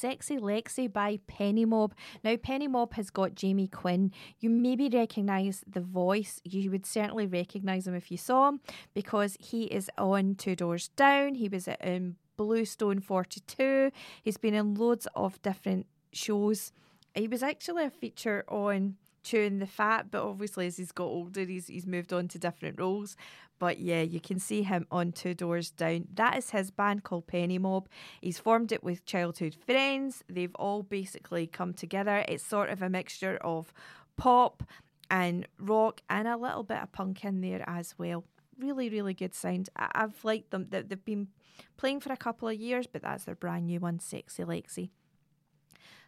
Sexy 0.02 0.36
Lexi 0.36 0.92
by 0.92 1.20
Penny 1.28 1.64
Mob. 1.64 1.94
Now, 2.24 2.34
Penny 2.34 2.66
Mob 2.66 2.94
has 2.94 3.08
got 3.08 3.36
Jamie 3.36 3.68
Quinn. 3.68 4.10
You 4.40 4.50
maybe 4.50 4.88
recognise 4.88 5.62
the 5.64 5.80
voice. 5.80 6.40
You 6.42 6.72
would 6.72 6.86
certainly 6.86 7.28
recognise 7.28 7.86
him 7.86 7.94
if 7.94 8.10
you 8.10 8.16
saw 8.16 8.48
him 8.48 8.60
because 8.94 9.36
he 9.38 9.66
is 9.66 9.88
on 9.96 10.34
Two 10.34 10.56
Doors 10.56 10.88
Down. 10.96 11.36
He 11.36 11.48
was 11.48 11.68
in 11.68 12.16
Bluestone 12.36 12.98
42. 12.98 13.92
He's 14.24 14.38
been 14.38 14.54
in 14.54 14.74
loads 14.74 15.06
of 15.14 15.40
different 15.40 15.86
shows. 16.12 16.72
He 17.14 17.28
was 17.28 17.44
actually 17.44 17.84
a 17.84 17.90
feature 17.90 18.42
on 18.48 18.96
Chewing 19.22 19.60
the 19.60 19.68
Fat, 19.68 20.10
but 20.10 20.24
obviously 20.24 20.66
as 20.66 20.78
he's 20.78 20.90
got 20.90 21.04
older, 21.04 21.44
he's, 21.44 21.68
he's 21.68 21.86
moved 21.86 22.12
on 22.12 22.26
to 22.26 22.40
different 22.40 22.80
roles. 22.80 23.16
But 23.62 23.78
yeah, 23.78 24.02
you 24.02 24.18
can 24.18 24.40
see 24.40 24.64
him 24.64 24.88
on 24.90 25.12
Two 25.12 25.34
Doors 25.34 25.70
Down. 25.70 26.08
That 26.14 26.36
is 26.36 26.50
his 26.50 26.72
band 26.72 27.04
called 27.04 27.28
Penny 27.28 27.58
Mob. 27.58 27.88
He's 28.20 28.40
formed 28.40 28.72
it 28.72 28.82
with 28.82 29.04
childhood 29.04 29.54
friends. 29.54 30.24
They've 30.28 30.54
all 30.56 30.82
basically 30.82 31.46
come 31.46 31.72
together. 31.72 32.24
It's 32.26 32.42
sort 32.44 32.70
of 32.70 32.82
a 32.82 32.90
mixture 32.90 33.36
of 33.40 33.72
pop 34.16 34.64
and 35.12 35.46
rock 35.60 36.00
and 36.10 36.26
a 36.26 36.36
little 36.36 36.64
bit 36.64 36.78
of 36.82 36.90
punk 36.90 37.24
in 37.24 37.40
there 37.40 37.62
as 37.68 37.94
well. 37.96 38.24
Really, 38.58 38.90
really 38.90 39.14
good 39.14 39.32
sound. 39.32 39.68
I- 39.76 39.92
I've 39.94 40.24
liked 40.24 40.50
them. 40.50 40.66
They- 40.70 40.82
They've 40.82 41.04
been 41.04 41.28
playing 41.76 42.00
for 42.00 42.12
a 42.12 42.16
couple 42.16 42.48
of 42.48 42.58
years, 42.58 42.88
but 42.88 43.02
that's 43.02 43.26
their 43.26 43.36
brand 43.36 43.66
new 43.66 43.78
one, 43.78 44.00
Sexy 44.00 44.42
Lexi. 44.42 44.90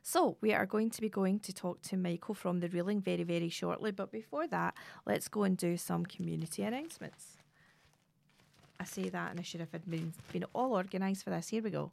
So, 0.03 0.39
we 0.41 0.53
are 0.53 0.67
going 0.67 0.91
to 0.91 1.01
be 1.01 1.09
going 1.09 1.39
to 1.39 1.53
talk 1.53 1.83
to 1.83 1.97
Michael 1.97 2.35
from 2.35 2.59
the 2.59 2.69
Reeling 2.69 3.01
very, 3.01 3.23
very 3.23 3.49
shortly. 3.49 3.93
But 3.93 4.11
before 4.11 4.49
that, 4.49 4.75
let's 5.07 5.29
go 5.29 5.45
and 5.45 5.57
do 5.57 5.77
some 5.77 6.05
community 6.05 6.65
announcements. 6.65 7.37
I 8.81 8.85
say 8.85 9.09
that 9.09 9.31
and 9.31 9.41
I 9.41 9.43
should 9.43 9.61
have 9.61 9.71
been, 9.89 10.13
been 10.33 10.45
all 10.53 10.73
organised 10.73 11.25
for 11.25 11.31
this. 11.31 11.49
Here 11.49 11.63
we 11.63 11.71
go. 11.71 11.93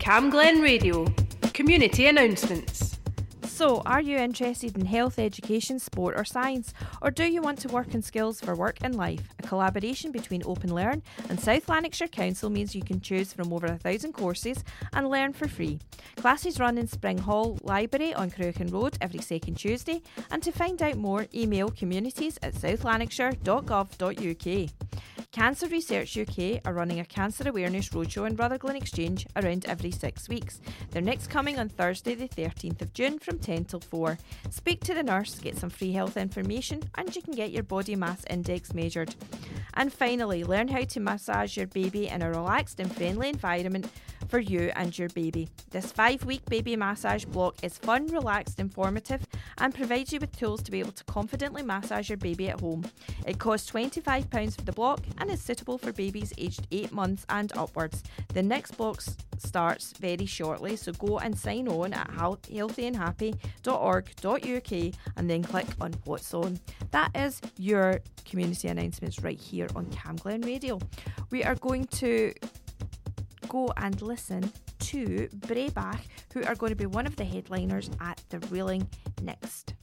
Cam 0.00 0.30
Glen 0.30 0.60
Radio. 0.60 1.06
Community 1.52 2.06
announcements. 2.06 2.98
So, 3.54 3.82
are 3.86 4.00
you 4.00 4.16
interested 4.16 4.76
in 4.76 4.84
health, 4.84 5.16
education, 5.16 5.78
sport, 5.78 6.18
or 6.18 6.24
science? 6.24 6.74
Or 7.00 7.12
do 7.12 7.24
you 7.24 7.40
want 7.40 7.60
to 7.60 7.68
work 7.68 7.94
in 7.94 8.02
skills 8.02 8.40
for 8.40 8.56
work 8.56 8.78
and 8.82 8.96
life? 8.96 9.20
A 9.38 9.46
collaboration 9.46 10.10
between 10.10 10.42
Open 10.44 10.74
Learn 10.74 11.04
and 11.28 11.38
South 11.38 11.68
Lanarkshire 11.68 12.08
Council 12.08 12.50
means 12.50 12.74
you 12.74 12.82
can 12.82 13.00
choose 13.00 13.32
from 13.32 13.52
over 13.52 13.66
a 13.66 13.78
thousand 13.78 14.14
courses 14.14 14.64
and 14.92 15.08
learn 15.08 15.32
for 15.32 15.46
free. 15.46 15.78
Classes 16.16 16.58
run 16.58 16.78
in 16.78 16.88
Spring 16.88 17.18
Hall 17.18 17.56
Library 17.62 18.12
on 18.12 18.32
Cruachan 18.32 18.72
Road 18.72 18.98
every 19.00 19.20
second 19.20 19.54
Tuesday. 19.54 20.02
And 20.32 20.42
to 20.42 20.50
find 20.50 20.82
out 20.82 20.96
more, 20.96 21.28
email 21.32 21.68
communities 21.68 22.40
at 22.42 22.54
southlanarkshire.gov.uk. 22.54 24.70
Cancer 25.34 25.66
Research 25.66 26.16
UK 26.16 26.60
are 26.64 26.72
running 26.72 27.00
a 27.00 27.04
cancer 27.04 27.48
awareness 27.48 27.88
roadshow 27.88 28.24
in 28.24 28.36
Rutherglen 28.36 28.76
Exchange 28.76 29.26
around 29.34 29.64
every 29.64 29.90
six 29.90 30.28
weeks. 30.28 30.60
They're 30.92 31.02
next 31.02 31.26
coming 31.26 31.58
on 31.58 31.68
Thursday, 31.68 32.14
the 32.14 32.28
13th 32.28 32.80
of 32.82 32.92
June 32.92 33.18
from 33.18 33.40
10 33.40 33.64
till 33.64 33.80
4. 33.80 34.16
Speak 34.50 34.84
to 34.84 34.94
the 34.94 35.02
nurse, 35.02 35.40
get 35.40 35.58
some 35.58 35.70
free 35.70 35.90
health 35.90 36.16
information, 36.16 36.84
and 36.94 37.16
you 37.16 37.20
can 37.20 37.34
get 37.34 37.50
your 37.50 37.64
body 37.64 37.96
mass 37.96 38.22
index 38.30 38.72
measured. 38.74 39.16
And 39.74 39.92
finally, 39.92 40.44
learn 40.44 40.68
how 40.68 40.84
to 40.84 41.00
massage 41.00 41.56
your 41.56 41.66
baby 41.66 42.06
in 42.06 42.22
a 42.22 42.30
relaxed 42.30 42.78
and 42.78 42.94
friendly 42.94 43.28
environment 43.28 43.90
for 44.34 44.40
you 44.40 44.72
and 44.74 44.98
your 44.98 45.08
baby. 45.10 45.48
This 45.70 45.92
five 45.92 46.24
week 46.24 46.44
baby 46.46 46.74
massage 46.74 47.24
block 47.24 47.62
is 47.62 47.78
fun, 47.78 48.08
relaxed, 48.08 48.58
informative, 48.58 49.24
and 49.58 49.72
provides 49.72 50.12
you 50.12 50.18
with 50.18 50.36
tools 50.36 50.60
to 50.64 50.72
be 50.72 50.80
able 50.80 50.90
to 50.90 51.04
confidently 51.04 51.62
massage 51.62 52.08
your 52.08 52.18
baby 52.18 52.48
at 52.48 52.58
home. 52.58 52.84
It 53.28 53.38
costs 53.38 53.70
£25 53.70 54.56
for 54.56 54.62
the 54.62 54.72
block 54.72 55.02
and 55.18 55.30
is 55.30 55.40
suitable 55.40 55.78
for 55.78 55.92
babies 55.92 56.32
aged 56.36 56.66
8 56.72 56.90
months 56.90 57.24
and 57.28 57.56
upwards. 57.56 58.02
The 58.32 58.42
next 58.42 58.72
block 58.72 59.04
starts 59.38 59.92
very 59.92 60.26
shortly, 60.26 60.74
so 60.74 60.90
go 60.90 61.20
and 61.20 61.38
sign 61.38 61.68
on 61.68 61.92
at 61.92 62.10
healthyandhappy.org.uk 62.10 64.94
and 65.16 65.30
then 65.30 65.44
click 65.44 65.66
on 65.80 65.94
What's 66.06 66.34
On. 66.34 66.58
That 66.90 67.12
is 67.14 67.40
your 67.56 68.00
community 68.24 68.66
announcements 68.66 69.22
right 69.22 69.38
here 69.38 69.68
on 69.76 69.86
Cam 69.90 70.16
Glen 70.16 70.40
Radio. 70.40 70.80
We 71.30 71.44
are 71.44 71.54
going 71.54 71.84
to 71.98 72.34
go 73.54 73.72
and 73.76 74.02
listen 74.02 74.52
to 74.80 75.28
Breabach, 75.46 76.00
who 76.32 76.42
are 76.42 76.56
going 76.56 76.70
to 76.70 76.76
be 76.76 76.86
one 76.86 77.06
of 77.06 77.14
the 77.14 77.24
headliners 77.24 77.88
at 78.00 78.20
the 78.28 78.40
Reeling 78.50 78.88
next. 79.22 79.74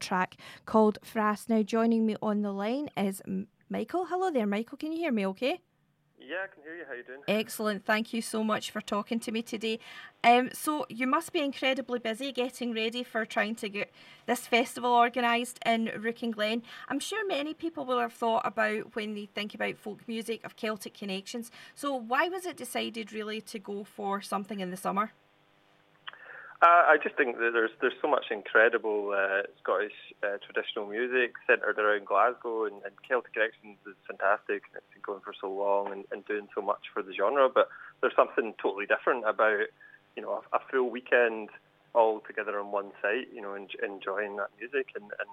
Track 0.00 0.36
called 0.66 0.98
Frast. 1.02 1.48
Now, 1.48 1.62
joining 1.62 2.06
me 2.06 2.16
on 2.22 2.42
the 2.42 2.52
line 2.52 2.90
is 2.96 3.22
Michael. 3.68 4.06
Hello 4.06 4.30
there, 4.30 4.46
Michael. 4.46 4.78
Can 4.78 4.92
you 4.92 4.98
hear 4.98 5.12
me 5.12 5.26
okay? 5.26 5.60
Yeah, 6.26 6.44
I 6.44 6.46
can 6.46 6.62
hear 6.62 6.74
you. 6.76 6.84
How 6.88 6.94
you 6.94 7.02
doing? 7.02 7.20
Excellent. 7.28 7.84
Thank 7.84 8.14
you 8.14 8.22
so 8.22 8.42
much 8.42 8.70
for 8.70 8.80
talking 8.80 9.20
to 9.20 9.32
me 9.32 9.42
today. 9.42 9.78
Um, 10.22 10.48
so 10.54 10.86
you 10.88 11.06
must 11.06 11.32
be 11.32 11.40
incredibly 11.40 11.98
busy 11.98 12.32
getting 12.32 12.72
ready 12.72 13.02
for 13.02 13.26
trying 13.26 13.56
to 13.56 13.68
get 13.68 13.92
this 14.26 14.46
festival 14.46 14.92
organised 14.92 15.58
in 15.66 15.88
Rouken 15.88 16.32
Glen. 16.32 16.62
I'm 16.88 17.00
sure 17.00 17.26
many 17.26 17.52
people 17.52 17.84
will 17.84 17.98
have 17.98 18.14
thought 18.14 18.46
about 18.46 18.96
when 18.96 19.14
they 19.14 19.26
think 19.26 19.54
about 19.54 19.76
folk 19.76 20.00
music 20.08 20.44
of 20.44 20.56
Celtic 20.56 20.94
connections. 20.94 21.50
So 21.74 21.94
why 21.94 22.28
was 22.28 22.46
it 22.46 22.56
decided 22.56 23.12
really 23.12 23.42
to 23.42 23.58
go 23.58 23.84
for 23.84 24.22
something 24.22 24.60
in 24.60 24.70
the 24.70 24.78
summer? 24.78 25.12
Uh, 26.64 26.88
I 26.88 26.96
just 26.96 27.14
think 27.16 27.36
that 27.36 27.50
there's 27.52 27.72
there's 27.82 28.00
so 28.00 28.08
much 28.08 28.30
incredible 28.30 29.12
uh, 29.12 29.42
Scottish 29.60 29.92
uh, 30.24 30.40
traditional 30.40 30.86
music 30.88 31.34
centred 31.46 31.78
around 31.78 32.06
Glasgow, 32.06 32.64
and, 32.64 32.76
and 32.88 32.94
Celtic 33.06 33.34
Connections 33.34 33.76
is 33.84 33.92
fantastic. 34.08 34.64
and 34.72 34.80
It's 34.80 34.88
been 34.96 35.04
going 35.04 35.20
for 35.20 35.34
so 35.38 35.52
long 35.52 35.92
and, 35.92 36.04
and 36.10 36.24
doing 36.24 36.48
so 36.54 36.62
much 36.62 36.88
for 36.94 37.02
the 37.02 37.12
genre, 37.12 37.50
but 37.52 37.68
there's 38.00 38.16
something 38.16 38.54
totally 38.62 38.86
different 38.86 39.28
about 39.28 39.68
you 40.16 40.22
know 40.22 40.40
a, 40.40 40.56
a 40.56 40.60
full 40.72 40.88
weekend 40.88 41.50
all 41.94 42.20
together 42.26 42.58
on 42.58 42.72
one 42.72 42.92
site, 43.02 43.28
you 43.28 43.42
know, 43.42 43.52
en- 43.52 43.68
enjoying 43.84 44.36
that 44.36 44.48
music, 44.58 44.88
and, 44.96 45.12
and 45.20 45.28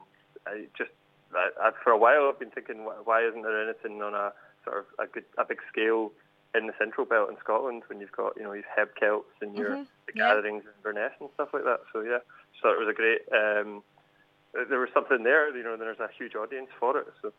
I 0.45 0.67
just 0.77 0.91
I, 1.31 1.47
I, 1.63 1.71
for 1.81 1.91
a 1.95 1.97
while 1.97 2.27
I've 2.27 2.43
been 2.43 2.51
thinking 2.51 2.83
why- 2.83 3.23
isn't 3.23 3.43
there 3.43 3.63
anything 3.63 4.01
on 4.03 4.13
a 4.13 4.33
sort 4.67 4.79
of 4.83 4.85
a 4.99 5.07
good 5.07 5.23
a 5.37 5.45
big 5.45 5.63
scale 5.71 6.11
in 6.53 6.67
the 6.67 6.73
Central 6.77 7.05
Belt 7.05 7.29
in 7.29 7.37
Scotland 7.39 7.83
when 7.87 7.99
you've 7.99 8.11
got 8.11 8.35
you 8.37 8.43
know 8.43 8.53
you've 8.53 8.65
Heb 8.75 8.89
Celts 8.99 9.31
and 9.41 9.55
your 9.55 9.77
Mhm, 9.77 9.87
the 10.07 10.13
yeah. 10.15 10.27
gatherings 10.27 10.63
in 10.63 10.71
Inverness 10.77 11.13
and 11.19 11.29
stuff 11.33 11.49
like 11.53 11.63
that. 11.63 11.79
So 11.93 12.01
yeah, 12.01 12.19
so 12.61 12.69
it 12.69 12.79
was 12.79 12.87
a 12.89 12.93
great. 12.93 13.21
Um, 13.31 13.83
there 14.53 14.79
was 14.79 14.89
something 14.93 15.23
there, 15.23 15.55
you 15.55 15.63
know, 15.63 15.73
and 15.73 15.81
there's 15.81 15.99
a 15.99 16.09
huge 16.17 16.35
audience 16.35 16.67
for 16.77 16.97
it. 16.97 17.07
So 17.21 17.31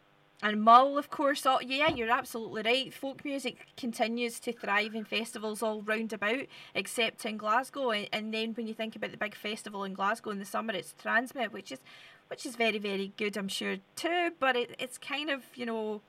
And 0.42 0.62
Mull, 0.62 0.96
of 0.96 1.10
course. 1.10 1.44
Oh, 1.44 1.60
yeah, 1.60 1.88
you're 1.88 2.10
absolutely 2.10 2.62
right. 2.62 2.94
Folk 2.94 3.22
music 3.24 3.66
continues 3.76 4.40
to 4.40 4.52
thrive 4.52 4.94
in 4.94 5.04
festivals 5.04 5.62
all 5.62 5.82
round 5.82 6.12
about, 6.14 6.46
except 6.74 7.26
in 7.26 7.36
Glasgow. 7.36 7.90
And, 7.90 8.08
and 8.14 8.32
then 8.32 8.54
when 8.54 8.66
you 8.66 8.72
think 8.72 8.96
about 8.96 9.10
the 9.10 9.18
big 9.18 9.34
festival 9.34 9.84
in 9.84 9.92
Glasgow 9.92 10.30
in 10.30 10.38
the 10.38 10.46
summer, 10.46 10.72
it's 10.72 10.94
TRNSMT, 11.04 11.52
which 11.52 11.70
is 11.70 11.80
which 12.28 12.46
is 12.46 12.56
very 12.56 12.78
very 12.78 13.12
good, 13.18 13.36
I'm 13.36 13.48
sure 13.48 13.76
too. 13.94 14.30
But 14.40 14.56
it, 14.56 14.74
it's 14.78 14.96
kind 14.96 15.28
of 15.28 15.42
you 15.54 15.66
know 15.66 16.00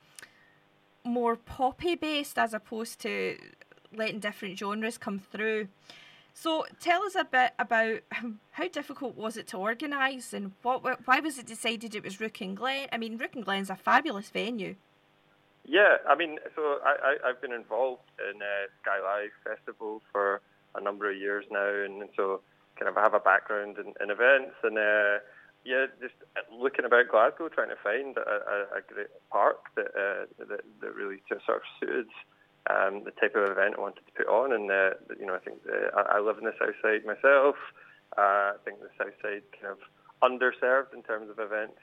more 1.04 1.36
poppy 1.36 1.94
based 1.94 2.38
as 2.38 2.54
opposed 2.54 3.00
to 3.00 3.36
letting 3.94 4.20
different 4.20 4.58
genres 4.58 4.98
come 4.98 5.18
through. 5.18 5.68
So 6.32 6.66
tell 6.80 7.02
us 7.04 7.14
a 7.14 7.24
bit 7.24 7.52
about 7.58 8.00
how 8.52 8.68
difficult 8.68 9.16
was 9.16 9.36
it 9.36 9.46
to 9.48 9.58
organise 9.58 10.32
and 10.32 10.52
what 10.62 11.06
why 11.06 11.20
was 11.20 11.38
it 11.38 11.46
decided 11.46 11.94
it 11.94 12.02
was 12.02 12.16
Rouken 12.16 12.54
Glen? 12.54 12.88
I 12.92 12.98
mean, 12.98 13.18
Rouken 13.18 13.44
Glen's 13.44 13.70
a 13.70 13.76
fabulous 13.76 14.30
venue. 14.30 14.74
yeah, 15.64 15.98
I 16.08 16.14
mean, 16.16 16.38
so 16.56 16.78
I, 16.84 16.96
I 17.02 17.28
I've 17.28 17.40
been 17.40 17.52
involved 17.52 18.10
in 18.18 18.42
uh, 18.42 18.66
Skye 18.82 19.00
Live 19.00 19.30
Festival 19.44 20.02
for 20.10 20.40
a 20.74 20.80
number 20.80 21.08
of 21.08 21.16
years 21.16 21.44
now, 21.50 21.68
and, 21.68 22.02
and 22.02 22.10
so 22.16 22.40
kind 22.76 22.88
of 22.88 22.96
I 22.96 23.02
have 23.02 23.14
a 23.14 23.20
background 23.20 23.78
in, 23.78 23.94
in 24.02 24.10
events 24.10 24.56
and. 24.62 24.78
Uh, 24.78 25.18
yeah, 25.64 25.86
just 26.00 26.14
looking 26.52 26.84
about 26.84 27.08
Glasgow, 27.08 27.48
trying 27.48 27.70
to 27.70 27.80
find 27.82 28.16
a, 28.16 28.20
a, 28.20 28.78
a 28.78 28.80
great 28.86 29.08
park 29.30 29.72
that, 29.76 29.88
uh, 29.96 30.26
that 30.38 30.60
that 30.80 30.94
really 30.94 31.22
sort 31.28 31.40
of 31.48 31.62
suited 31.80 32.08
um, 32.68 33.04
the 33.04 33.12
type 33.12 33.34
of 33.34 33.48
event 33.48 33.74
I 33.76 33.80
wanted 33.80 34.04
to 34.06 34.12
put 34.12 34.28
on. 34.28 34.52
And 34.52 34.70
uh, 34.70 34.90
you 35.18 35.26
know, 35.26 35.34
I 35.34 35.38
think 35.38 35.58
uh, 35.64 35.96
I, 35.96 36.18
I 36.18 36.20
live 36.20 36.38
in 36.38 36.44
the 36.44 36.54
south 36.58 36.76
side 36.82 37.04
myself. 37.04 37.56
Uh, 38.16 38.54
I 38.54 38.60
think 38.64 38.80
the 38.80 38.92
south 38.98 39.16
side 39.22 39.42
kind 39.60 39.72
of 39.72 39.80
underserved 40.22 40.92
in 40.94 41.02
terms 41.02 41.30
of 41.30 41.38
events. 41.38 41.80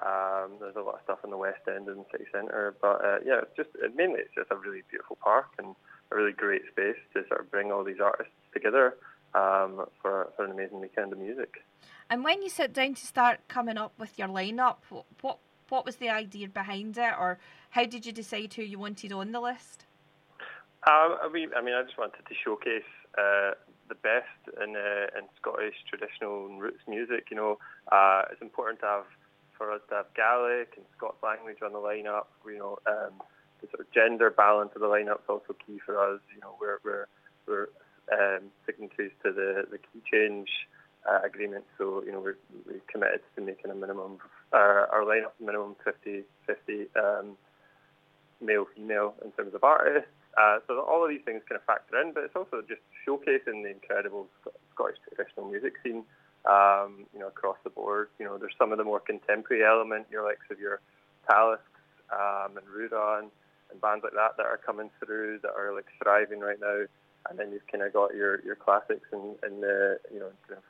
Um, 0.00 0.56
there's 0.60 0.76
a 0.76 0.80
lot 0.80 0.94
of 0.94 1.00
stuff 1.04 1.18
in 1.24 1.30
the 1.30 1.36
West 1.36 1.66
End 1.66 1.88
and 1.88 2.04
city 2.12 2.24
centre, 2.32 2.76
but 2.80 3.04
uh, 3.04 3.18
yeah, 3.26 3.42
it's 3.42 3.56
just 3.56 3.70
mainly 3.94 4.20
it's 4.20 4.34
just 4.34 4.50
a 4.50 4.56
really 4.56 4.82
beautiful 4.88 5.18
park 5.20 5.46
and 5.58 5.74
a 6.12 6.16
really 6.16 6.32
great 6.32 6.62
space 6.70 7.00
to 7.14 7.26
sort 7.28 7.40
of 7.40 7.50
bring 7.50 7.72
all 7.72 7.84
these 7.84 8.00
artists 8.00 8.32
together 8.54 8.94
um, 9.34 9.84
for 10.00 10.30
for 10.36 10.44
an 10.44 10.52
amazing 10.52 10.80
weekend 10.80 11.12
of 11.12 11.18
music. 11.18 11.60
And 12.10 12.24
when 12.24 12.42
you 12.42 12.48
sit 12.48 12.72
down 12.72 12.94
to 12.94 13.06
start 13.06 13.40
coming 13.48 13.76
up 13.76 13.92
with 13.98 14.18
your 14.18 14.28
lineup, 14.28 14.76
wh- 14.90 15.04
what 15.22 15.38
what 15.68 15.84
was 15.84 15.96
the 15.96 16.08
idea 16.08 16.48
behind 16.48 16.96
it, 16.96 17.12
or 17.18 17.38
how 17.70 17.84
did 17.84 18.06
you 18.06 18.12
decide 18.12 18.54
who 18.54 18.62
you 18.62 18.78
wanted 18.78 19.12
on 19.12 19.32
the 19.32 19.40
list? 19.40 19.84
Um, 20.86 21.18
I 21.22 21.28
mean, 21.30 21.50
I 21.54 21.60
mean, 21.60 21.74
I 21.74 21.82
just 21.82 21.98
wanted 21.98 22.24
to 22.26 22.34
showcase 22.42 22.88
uh, 23.18 23.52
the 23.88 23.94
best 23.94 24.40
in 24.62 24.76
uh, 24.76 25.18
in 25.18 25.28
Scottish 25.36 25.74
traditional 25.86 26.46
and 26.46 26.60
roots 26.60 26.80
music. 26.88 27.26
You 27.30 27.36
know, 27.36 27.58
uh, 27.92 28.22
it's 28.32 28.40
important 28.40 28.80
to 28.80 28.86
have 28.86 29.04
for 29.58 29.72
us 29.72 29.80
to 29.90 29.96
have 29.96 30.06
Gaelic 30.14 30.74
and 30.76 30.86
Scots 30.96 31.22
language 31.22 31.58
on 31.62 31.72
the 31.72 31.78
lineup. 31.78 32.26
You 32.46 32.58
know, 32.58 32.78
um, 32.86 33.20
the 33.60 33.68
sort 33.68 33.80
of 33.80 33.90
gender 33.92 34.30
balance 34.30 34.70
of 34.74 34.80
the 34.80 34.86
lineup 34.86 35.18
is 35.18 35.28
also 35.28 35.54
key 35.66 35.78
for 35.84 36.00
us. 36.00 36.20
You 36.34 36.40
know, 36.40 36.54
we're 36.58 36.78
we're 36.84 37.06
we're 37.46 37.68
um, 38.10 38.44
signatories 38.64 39.12
to 39.24 39.32
the 39.32 39.66
the 39.70 39.76
key 39.76 40.00
change 40.10 40.48
uh, 41.08 41.20
agreement, 41.24 41.64
so 41.78 42.02
you 42.04 42.12
know 42.12 42.20
we're, 42.20 42.38
we're 42.66 42.80
committed 42.90 43.20
to 43.36 43.42
making 43.42 43.70
a 43.70 43.74
minimum 43.74 44.18
our, 44.52 44.86
our 44.86 45.02
lineup 45.02 45.32
minimum 45.40 45.76
50 45.84 46.22
50 46.46 46.86
um, 46.96 47.36
male 48.40 48.66
female 48.74 49.14
in 49.24 49.30
terms 49.32 49.54
of 49.54 49.64
artists. 49.64 50.10
Uh, 50.38 50.58
so 50.66 50.80
all 50.80 51.02
of 51.02 51.10
these 51.10 51.22
things 51.24 51.42
kind 51.48 51.58
of 51.58 51.64
factor 51.64 52.00
in, 52.00 52.12
but 52.12 52.22
it's 52.22 52.36
also 52.36 52.62
just 52.68 52.80
showcasing 53.06 53.62
the 53.64 53.70
incredible 53.70 54.28
Sc- 54.40 54.54
Scottish 54.74 54.98
traditional 55.08 55.50
music 55.50 55.74
scene. 55.82 56.04
Um, 56.48 57.04
you 57.12 57.18
know, 57.18 57.26
across 57.26 57.56
the 57.64 57.68
board. 57.68 58.08
You 58.18 58.24
know, 58.24 58.38
there's 58.38 58.54
some 58.56 58.70
of 58.70 58.78
the 58.78 58.84
more 58.84 59.00
contemporary 59.00 59.64
element, 59.66 60.06
your 60.10 60.24
likes 60.24 60.46
of 60.50 60.58
your 60.60 60.80
Talisks 61.28 61.64
um, 62.12 62.56
and 62.56 62.66
Rudan 62.68 63.30
and 63.70 63.80
bands 63.80 64.04
like 64.04 64.14
that 64.14 64.36
that 64.36 64.46
are 64.46 64.56
coming 64.56 64.90
through 64.98 65.40
that 65.42 65.52
are 65.56 65.74
like 65.74 65.86
thriving 66.02 66.40
right 66.40 66.60
now. 66.60 66.84
And 67.28 67.38
then 67.38 67.52
you've 67.52 67.66
kind 67.70 67.82
of 67.84 67.92
got 67.92 68.14
your 68.14 68.40
your 68.44 68.54
classics 68.54 69.06
and, 69.12 69.36
and 69.42 69.62
the 69.62 69.98
you 70.12 70.20
know 70.20 70.30
kind 70.46 70.58
of, 70.58 70.64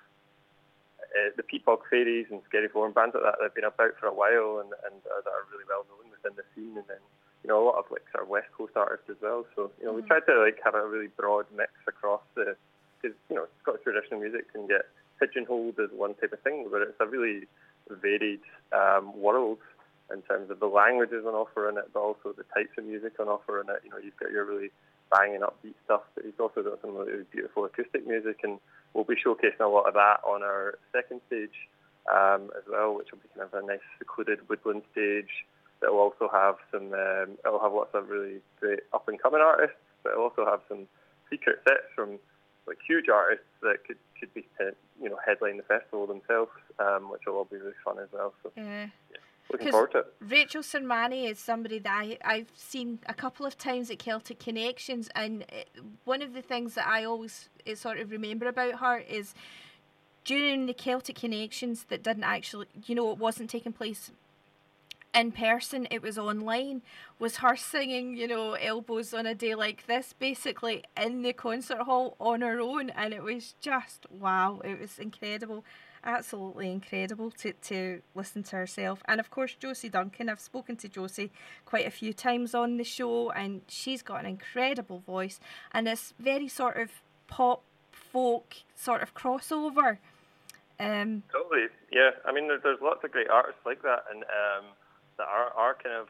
uh, 1.17 1.31
the 1.37 1.45
Bog 1.65 1.81
Fairies 1.89 2.27
and 2.31 2.41
Scary 2.49 2.69
and 2.69 2.95
bands 2.95 3.15
like 3.15 3.25
that 3.25 3.41
have 3.41 3.55
been 3.55 3.65
about 3.65 3.97
for 3.99 4.07
a 4.07 4.15
while 4.15 4.61
and 4.61 4.73
and 4.85 4.99
uh, 5.09 5.21
that 5.25 5.33
are 5.33 5.49
really 5.53 5.69
well 5.69 5.87
known 5.89 6.13
within 6.13 6.37
the 6.37 6.45
scene. 6.55 6.77
And 6.77 6.87
then 6.89 7.03
you 7.45 7.49
know 7.49 7.63
a 7.63 7.65
lot 7.65 7.81
of 7.81 7.87
like 7.91 8.05
sort 8.13 8.25
of 8.25 8.29
West 8.29 8.53
Coast 8.57 8.77
artists 8.77 9.09
as 9.09 9.21
well. 9.23 9.47
So 9.57 9.71
you 9.81 9.87
know 9.87 9.95
we 9.95 10.03
try 10.03 10.21
to 10.21 10.35
like 10.41 10.61
have 10.65 10.75
a 10.75 10.87
really 10.87 11.09
broad 11.17 11.47
mix 11.55 11.73
across 11.87 12.23
the 12.35 12.57
because 13.01 13.17
you 13.31 13.37
know 13.37 13.47
Scottish 13.63 13.83
traditional 13.85 14.21
music 14.21 14.53
can 14.53 14.67
get 14.67 14.87
pigeonholed 15.19 15.79
as 15.81 15.91
one 15.93 16.15
type 16.15 16.33
of 16.33 16.41
thing, 16.43 16.69
but 16.71 16.83
it's 16.83 17.01
a 17.01 17.07
really 17.07 17.47
varied 17.89 18.45
um, 18.73 19.17
world 19.19 19.59
in 20.13 20.23
terms 20.23 20.51
of 20.51 20.61
the 20.61 20.67
languages 20.67 21.25
on 21.27 21.35
offer 21.35 21.69
in 21.69 21.77
it, 21.77 21.91
but 21.93 22.01
also 22.01 22.33
the 22.33 22.45
types 22.55 22.73
of 22.79 22.85
music 22.85 23.13
on 23.21 23.29
offer 23.29 23.61
in 23.61 23.69
it. 23.69 23.83
You 23.85 23.91
know, 23.91 23.99
you've 23.99 24.17
got 24.17 24.31
your 24.31 24.45
really 24.45 24.71
banging 25.11 25.41
upbeat 25.41 25.75
stuff, 25.85 26.03
but 26.15 26.25
you've 26.25 26.41
also 26.41 26.63
got 26.63 26.81
some 26.81 26.97
really 26.97 27.25
beautiful 27.31 27.65
acoustic 27.65 28.07
music, 28.07 28.41
and 28.43 28.59
we'll 28.95 29.05
be 29.05 29.15
showcasing 29.15 29.61
a 29.61 29.69
lot 29.69 29.89
of 29.89 29.95
that 29.95 30.21
on 30.27 30.43
our 30.43 30.79
second 30.93 31.21
stage 31.27 31.55
um, 32.11 32.51
as 32.57 32.65
well, 32.71 32.95
which 32.95 33.09
will 33.13 33.19
be 33.19 33.29
kind 33.35 33.49
of 33.53 33.55
a 33.55 33.67
nice 33.67 33.85
secluded 33.99 34.49
woodland 34.49 34.83
stage. 34.93 35.45
That 35.81 35.93
will 35.93 36.01
also 36.01 36.29
have 36.33 36.57
some. 36.73 36.93
Um, 36.93 37.39
it'll 37.47 37.63
have 37.63 37.73
lots 37.73 37.95
of 37.95 38.09
really 38.09 38.41
great 38.59 38.81
up 38.93 39.07
and 39.07 39.21
coming 39.23 39.41
artists, 39.41 39.79
but 40.03 40.13
it'll 40.13 40.25
also 40.25 40.45
have 40.45 40.61
some 40.69 40.89
secret 41.31 41.61
sets 41.63 41.87
from 41.95 42.19
like 42.67 42.79
huge 42.87 43.09
artists 43.09 43.47
that 43.63 43.85
could 43.87 43.99
could 44.19 44.33
be 44.35 44.45
uh, 44.61 44.75
you 45.01 45.09
know 45.09 45.19
headline 45.25 45.57
the 45.57 45.63
festival 45.63 46.07
themselves, 46.07 46.51
um, 46.81 47.11
which 47.11 47.23
will 47.27 47.35
all 47.35 47.45
be 47.45 47.57
really 47.57 47.79
fun 47.85 47.99
as 48.01 48.09
well. 48.13 48.35
So 48.43 48.51
Yeah. 48.57 48.87
Looking 49.51 49.71
forward 49.71 49.93
to 49.93 49.99
it. 49.99 50.15
Rachel 50.21 50.63
Sermanni 50.63 51.31
is 51.31 51.39
somebody 51.39 51.79
that 51.79 51.91
I, 51.91 52.19
I've 52.25 52.53
seen 52.55 52.99
a 53.07 53.15
couple 53.15 53.47
of 53.47 53.57
times 53.57 53.91
at 53.91 53.99
Celtic 53.99 54.39
Connections, 54.39 55.09
and 55.15 55.45
one 56.05 56.23
of 56.23 56.35
the 56.35 56.43
things 56.43 56.75
that 56.75 56.87
I 56.87 57.05
always 57.05 57.49
eh, 57.67 57.75
sort 57.75 57.99
of 57.99 58.11
remember 58.11 58.47
about 58.47 58.81
her 58.81 58.99
is 58.99 59.35
during 60.25 60.67
the 60.67 60.75
Celtic 60.75 61.17
Connections 61.17 61.85
that 61.89 62.03
didn't 62.03 62.25
actually, 62.25 62.67
you 62.87 62.95
know, 62.95 63.11
it 63.11 63.19
wasn't 63.19 63.49
taking 63.49 63.73
place 63.73 64.11
in 65.15 65.33
person, 65.33 65.89
it 65.91 66.03
was 66.03 66.19
online, 66.19 66.83
was 67.19 67.39
her 67.39 67.57
singing, 67.57 68.17
you 68.17 68.29
know, 68.29 68.53
Elbows 68.53 69.15
on 69.15 69.27
a 69.27 69.35
Day 69.35 69.55
Like 69.55 69.87
This, 69.87 70.13
basically 70.13 70.85
in 71.01 71.23
the 71.23 71.33
concert 71.33 71.79
hall 71.79 72.15
on 72.21 72.43
her 72.43 72.61
own, 72.61 72.91
and 72.91 73.15
it 73.15 73.23
was 73.23 73.55
just 73.61 74.07
wow, 74.11 74.61
it 74.65 74.79
was 74.79 74.99
incredible. 74.99 75.65
Absolutely 76.05 76.71
incredible 76.71 77.31
to, 77.33 77.53
to 77.53 78.03
listen 78.15 78.43
to 78.45 78.57
herself. 78.57 79.03
And 79.07 79.21
of 79.21 79.31
course, 79.31 79.55
Josie 79.55 79.89
Duncan. 79.89 80.29
I've 80.29 80.41
spoken 80.41 80.77
to 80.77 80.89
Josie 80.89 81.31
quite 81.65 81.87
a 81.87 81.91
few 81.91 82.13
times 82.13 82.55
on 82.55 82.77
the 82.77 82.85
show, 82.85 83.31
and 83.31 83.63
she's 83.69 84.03
got 84.03 84.21
an 84.21 84.27
incredible 84.27 85.01
voice 85.01 85.41
and 85.73 85.87
this 85.87 86.15
very 86.19 86.49
sort 86.49 86.77
of 86.77 86.91
pop 87.27 87.63
folk 87.91 88.55
sort 88.75 89.03
of 89.03 89.15
crossover. 89.15 89.99
Um, 90.81 91.25
Totally, 91.33 91.67
yeah. 91.93 92.11
I 92.25 92.33
mean, 92.33 92.49
there, 92.49 92.61
there's 92.63 92.79
lots 92.81 93.03
of 93.05 93.11
great 93.11 93.29
artists 93.29 93.61
like 93.67 93.83
that, 93.83 94.05
and 94.11 94.23
um, 94.23 94.67
that 95.17 95.27
are 95.27 95.53
are 95.57 95.75
kind 95.75 95.97
of, 95.97 96.09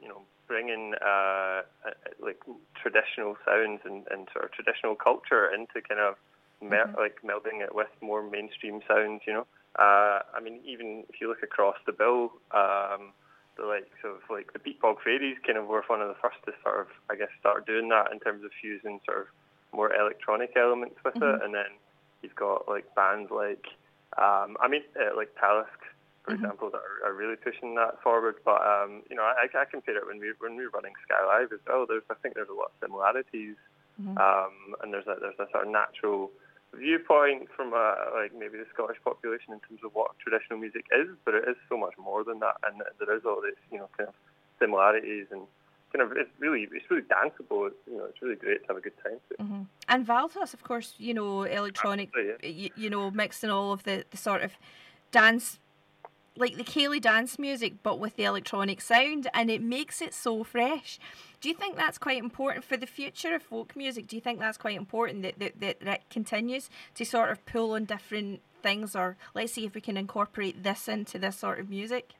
you 0.00 0.08
know, 0.08 0.20
bringing 0.46 0.94
uh, 1.00 1.62
uh, 1.84 1.90
like 2.20 2.40
traditional 2.80 3.36
sounds 3.44 3.80
and, 3.84 4.04
and 4.10 4.28
sort 4.32 4.44
of 4.44 4.52
traditional 4.52 4.94
culture 4.94 5.50
into 5.52 5.80
kind 5.86 6.00
of 6.00 6.16
mer- 6.62 6.94
like 6.98 7.16
melding 7.22 7.62
it 7.62 7.74
with 7.74 7.88
more 8.00 8.22
mainstream 8.22 8.80
sounds. 8.88 9.22
You 9.26 9.32
know, 9.34 9.46
uh, 9.78 10.20
I 10.34 10.40
mean, 10.42 10.60
even 10.64 11.04
if 11.08 11.20
you 11.20 11.28
look 11.28 11.42
across 11.42 11.76
the 11.86 11.92
bill, 11.92 12.32
um, 12.52 13.12
the 13.56 13.64
likes 13.64 14.00
of 14.04 14.20
like 14.30 14.52
the 14.52 14.58
Peatbog 14.58 14.96
Faeries 15.04 15.38
kind 15.46 15.58
of 15.58 15.66
were 15.66 15.82
one 15.86 16.00
of 16.00 16.08
the 16.08 16.20
first 16.20 16.36
to 16.44 16.52
sort 16.62 16.80
of, 16.80 16.88
I 17.10 17.16
guess, 17.16 17.28
start 17.40 17.66
doing 17.66 17.88
that 17.88 18.12
in 18.12 18.20
terms 18.20 18.44
of 18.44 18.50
fusing 18.60 19.00
sort 19.04 19.20
of 19.22 19.26
more 19.72 19.94
electronic 19.94 20.52
elements 20.56 20.96
with 21.04 21.14
Mhm. 21.14 21.36
it, 21.36 21.42
and 21.44 21.54
then 21.54 21.72
you've 22.22 22.34
got 22.36 22.68
like 22.68 22.94
bands 22.94 23.30
like, 23.30 23.66
um, 24.18 24.56
I 24.60 24.68
mean, 24.68 24.82
uh, 24.98 25.14
like 25.16 25.34
Talisk, 25.36 25.80
for 26.24 26.32
Mhm. 26.32 26.36
example, 26.36 26.70
that 26.70 26.80
are, 26.80 27.10
are 27.10 27.14
really 27.14 27.36
pushing 27.36 27.74
that 27.76 28.00
forward. 28.02 28.36
But 28.44 28.62
um, 28.66 29.02
you 29.10 29.16
know, 29.16 29.22
I, 29.22 29.48
I 29.54 29.64
compare 29.64 29.96
it 29.96 30.06
when 30.06 30.18
we 30.18 30.32
when 30.38 30.56
we 30.56 30.64
were 30.64 30.70
running 30.70 30.94
Skye 31.04 31.24
Live 31.24 31.52
as 31.52 31.60
well. 31.66 31.86
There's 31.86 32.02
I 32.10 32.14
think 32.14 32.34
there's 32.34 32.48
a 32.48 32.54
lot 32.54 32.72
of 32.72 32.80
similarities, 32.80 33.56
Mhm. 34.00 34.16
um, 34.18 34.74
and 34.82 34.92
there's 34.92 35.06
a 35.06 35.16
there's 35.20 35.38
a 35.38 35.48
sort 35.50 35.66
of 35.66 35.72
natural 35.72 36.30
viewpoint 36.76 37.48
from 37.54 37.72
uh, 37.74 37.94
like 38.14 38.32
maybe 38.34 38.58
the 38.58 38.66
Scottish 38.72 38.98
population 39.04 39.52
in 39.52 39.60
terms 39.60 39.80
of 39.84 39.94
what 39.94 40.18
traditional 40.18 40.58
music 40.58 40.84
is, 40.92 41.08
but 41.24 41.34
it 41.34 41.44
is 41.48 41.56
so 41.68 41.76
much 41.76 41.94
more 41.98 42.24
than 42.24 42.38
that, 42.40 42.56
and 42.66 42.82
there 42.98 43.16
is 43.16 43.24
all 43.24 43.40
this 43.40 43.58
you 43.70 43.78
know 43.78 43.88
kind 43.96 44.08
of 44.08 44.14
similarities 44.58 45.26
and 45.30 45.42
kind 45.92 46.02
of 46.10 46.16
it's 46.16 46.30
really 46.38 46.68
it's 46.72 46.90
really 46.90 47.02
danceable. 47.02 47.68
It's, 47.68 47.76
you 47.86 47.96
know, 47.98 48.04
it's 48.04 48.20
really 48.22 48.36
great 48.36 48.62
to 48.62 48.68
have 48.68 48.76
a 48.76 48.80
good 48.80 48.96
time. 49.02 49.18
To. 49.28 49.44
hmm 49.44 49.62
And 49.88 50.06
Valtos, 50.06 50.54
of 50.54 50.62
course, 50.62 50.94
you 50.98 51.14
know, 51.14 51.42
electronic, 51.42 52.10
you, 52.42 52.70
you 52.76 52.90
know, 52.90 53.10
mixing 53.10 53.50
all 53.50 53.72
of 53.72 53.82
the, 53.84 54.04
the 54.10 54.16
sort 54.16 54.42
of 54.42 54.52
dance, 55.10 55.58
like 56.36 56.56
the 56.56 56.64
ceilidh 56.64 57.02
dance 57.02 57.38
music, 57.38 57.74
but 57.82 57.98
with 57.98 58.16
the 58.16 58.24
electronic 58.24 58.80
sound, 58.80 59.28
and 59.32 59.50
it 59.50 59.62
makes 59.62 60.00
it 60.00 60.14
so 60.14 60.44
fresh. 60.44 60.98
Do 61.40 61.48
you 61.48 61.54
think 61.54 61.76
that's 61.76 61.98
quite 61.98 62.18
important 62.18 62.64
for 62.64 62.76
the 62.76 62.86
future 62.86 63.34
of 63.34 63.42
folk 63.42 63.76
music? 63.76 64.06
Do 64.06 64.16
you 64.16 64.22
think 64.22 64.38
that's 64.38 64.58
quite 64.58 64.76
important 64.76 65.22
that 65.22 65.38
that, 65.38 65.60
that, 65.60 65.80
that 65.80 66.10
continues 66.10 66.70
to 66.94 67.04
sort 67.04 67.30
of 67.30 67.44
pull 67.46 67.72
on 67.72 67.84
different 67.84 68.40
things, 68.62 68.96
or 68.96 69.16
let's 69.34 69.52
see 69.52 69.64
if 69.64 69.74
we 69.74 69.80
can 69.80 69.96
incorporate 69.96 70.62
this 70.62 70.88
into 70.88 71.18
this 71.18 71.36
sort 71.36 71.60
of 71.60 71.68
music? 71.68 72.14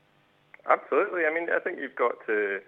Absolutely. 0.69 1.23
I 1.25 1.33
mean, 1.33 1.49
I 1.55 1.59
think 1.61 1.79
you've 1.81 1.97
got 1.97 2.15
to 2.27 2.61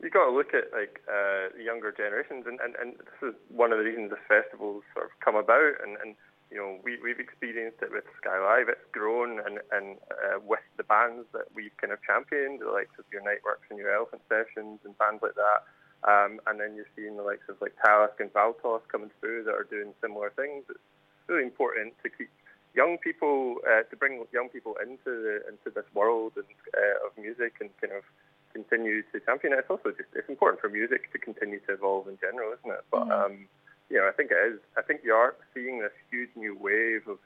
you've 0.00 0.12
got 0.12 0.26
to 0.26 0.32
look 0.32 0.54
at 0.54 0.72
like 0.72 1.02
uh, 1.10 1.56
younger 1.60 1.92
generations, 1.92 2.44
and, 2.46 2.60
and, 2.60 2.74
and 2.80 2.92
this 2.98 3.30
is 3.30 3.34
one 3.48 3.72
of 3.72 3.78
the 3.78 3.84
reasons 3.84 4.10
the 4.10 4.16
festivals 4.28 4.84
sort 4.94 5.06
of 5.06 5.12
come 5.24 5.36
about. 5.36 5.74
And, 5.82 5.96
and 6.04 6.14
you 6.50 6.56
know, 6.56 6.78
we 6.82 6.98
we've 7.02 7.20
experienced 7.20 7.82
it 7.82 7.92
with 7.92 8.04
Skye 8.16 8.38
Live. 8.40 8.68
It's 8.68 8.84
grown, 8.92 9.40
and 9.40 9.60
and 9.72 9.96
uh, 10.10 10.40
with 10.44 10.64
the 10.76 10.84
bands 10.84 11.26
that 11.32 11.52
we've 11.54 11.76
kind 11.76 11.92
of 11.92 12.00
championed, 12.02 12.60
the 12.60 12.70
likes 12.70 12.96
of 12.98 13.04
your 13.12 13.22
Niteworks 13.22 13.68
and 13.70 13.78
your 13.78 13.92
Elephant 13.92 14.22
Sessions 14.28 14.80
and 14.84 14.96
bands 14.98 15.22
like 15.22 15.36
that. 15.36 15.64
Um, 16.06 16.40
and 16.46 16.60
then 16.60 16.76
you're 16.76 16.88
seeing 16.94 17.16
the 17.16 17.26
likes 17.26 17.48
of 17.48 17.56
like 17.60 17.74
Talisk 17.84 18.20
and 18.20 18.32
Valtos 18.32 18.82
coming 18.88 19.10
through 19.20 19.44
that 19.44 19.54
are 19.54 19.66
doing 19.68 19.92
similar 20.00 20.30
things. 20.30 20.64
It's 20.70 20.78
really 21.26 21.42
important 21.42 21.94
to 22.02 22.08
keep 22.08 22.30
young 22.74 22.98
people 22.98 23.56
uh, 23.66 23.82
to 23.82 23.96
bring 23.96 24.24
young 24.32 24.48
people 24.48 24.76
into 24.80 25.10
the, 25.10 25.42
into 25.50 25.74
this 25.74 25.84
world 25.94 26.32
and, 26.36 26.46
uh, 26.72 27.06
of 27.06 27.18
music 27.18 27.54
and 27.60 27.70
kind 27.80 27.92
of 27.92 28.04
continue 28.52 29.02
to 29.12 29.20
champion 29.26 29.52
it. 29.52 29.60
It's 29.60 29.70
also 29.70 29.90
just 29.90 30.08
it's 30.14 30.28
important 30.28 30.60
for 30.60 30.68
music 30.68 31.12
to 31.12 31.18
continue 31.18 31.60
to 31.66 31.74
evolve 31.74 32.08
in 32.08 32.16
general, 32.20 32.52
isn't 32.54 32.70
it? 32.70 32.84
But 32.90 33.08
Mhm. 33.08 33.24
um, 33.26 33.48
you 33.90 33.96
know, 33.96 34.06
I 34.08 34.12
think 34.12 34.30
it 34.30 34.40
is. 34.52 34.60
I 34.76 34.82
think 34.82 35.00
you 35.04 35.12
are 35.12 35.34
seeing 35.54 35.80
this 35.80 35.92
huge 36.10 36.30
new 36.36 36.56
wave 36.56 37.08
of 37.08 37.18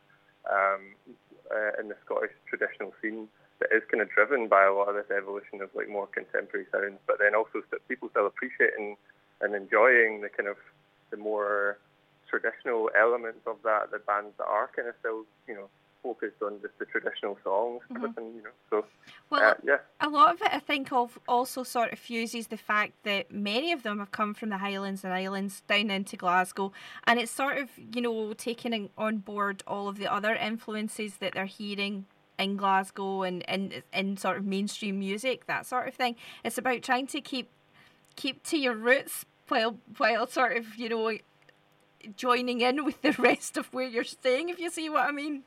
um, 0.51 0.95
uh, 1.51 1.81
in 1.81 1.89
the 1.89 1.97
Scottish 2.05 2.33
traditional 2.49 2.93
scene 3.01 3.29
that 3.61 3.71
is 3.75 3.83
kind 3.91 4.03
of 4.03 4.11
driven 4.11 4.49
by 4.49 4.65
a 4.65 4.73
lot 4.73 4.89
of 4.89 4.95
this 4.95 5.11
evolution 5.11 5.61
of 5.61 5.71
like 5.75 5.89
more 5.89 6.07
contemporary 6.07 6.67
sounds, 6.73 6.99
but 7.07 7.19
then 7.19 7.35
also 7.35 7.63
st- 7.71 7.87
people 7.89 8.09
still 8.11 8.27
appreciating 8.27 8.97
and 9.41 9.55
enjoying 9.55 10.21
the 10.21 10.29
kind 10.29 10.49
of 10.49 10.57
the 11.11 11.17
more 11.17 11.79
traditional 12.29 12.91
elements 12.99 13.45
of 13.47 13.57
that, 13.63 13.91
the 13.91 13.99
bands 13.99 14.33
that 14.39 14.47
are 14.47 14.71
kind 14.75 14.89
of 14.89 14.95
still, 15.01 15.25
you 15.47 15.55
know, 15.55 15.69
focused 16.03 16.43
on 16.43 16.61
just 16.61 16.79
the 16.79 16.85
traditional 16.87 17.39
songs, 17.45 17.83
Mhm. 17.91 17.97
everything, 17.97 18.35
you 18.35 18.43
know. 18.43 18.51
So, 18.71 18.85
Well, 19.31 19.51
uh, 19.51 19.55
yeah, 19.63 19.79
A 20.01 20.09
lot 20.09 20.35
of 20.35 20.43
it, 20.43 20.53
I 20.53 20.59
think, 20.59 20.93
of 20.93 21.19
also 21.29 21.63
sort 21.63 21.93
of 21.93 21.99
fuses 21.99 22.49
the 22.49 22.57
fact 22.57 22.93
that 23.05 23.31
many 23.31 23.73
of 23.73 23.83
them 23.83 23.99
have 24.01 24.11
come 24.11 24.35
from 24.35 24.49
the 24.49 24.59
Highlands 24.59 25.05
and 25.05 25.13
Islands 25.15 25.61
down 25.63 25.91
into 25.91 26.17
Glasgow, 26.17 26.73
and 27.07 27.19
it's 27.21 27.31
sort 27.33 27.59
of 27.59 27.71
you 27.95 28.01
know 28.03 28.33
taking 28.35 28.91
on 28.99 29.19
board 29.19 29.63
all 29.67 29.89
of 29.89 29.97
the 29.99 30.13
other 30.13 30.35
influences 30.35 31.19
that 31.19 31.35
they're 31.35 31.47
hearing 31.47 32.07
in 32.39 32.57
Glasgow 32.57 33.23
and 33.23 33.43
in 33.43 33.83
in 33.93 34.17
sort 34.17 34.39
of 34.39 34.45
mainstream 34.45 34.99
music, 34.99 35.47
that 35.47 35.67
sort 35.67 35.87
of 35.89 35.95
thing. 35.95 36.17
It's 36.45 36.59
about 36.59 36.83
trying 36.83 37.07
to 37.09 37.21
keep 37.21 37.49
keep 38.17 38.43
to 38.45 38.59
your 38.59 38.75
roots 38.75 39.25
while 39.49 39.79
while 39.99 40.27
sort 40.27 40.57
of 40.57 40.77
you 40.77 40.89
know 40.89 41.17
joining 42.17 42.61
in 42.61 42.85
with 42.85 43.01
the 43.03 43.13
rest 43.19 43.57
of 43.57 43.73
where 43.73 43.87
you're 43.87 44.05
staying, 44.05 44.49
if 44.49 44.59
you 44.59 44.71
see 44.71 44.91
what 44.91 45.05
I 45.09 45.13
mean. 45.13 45.45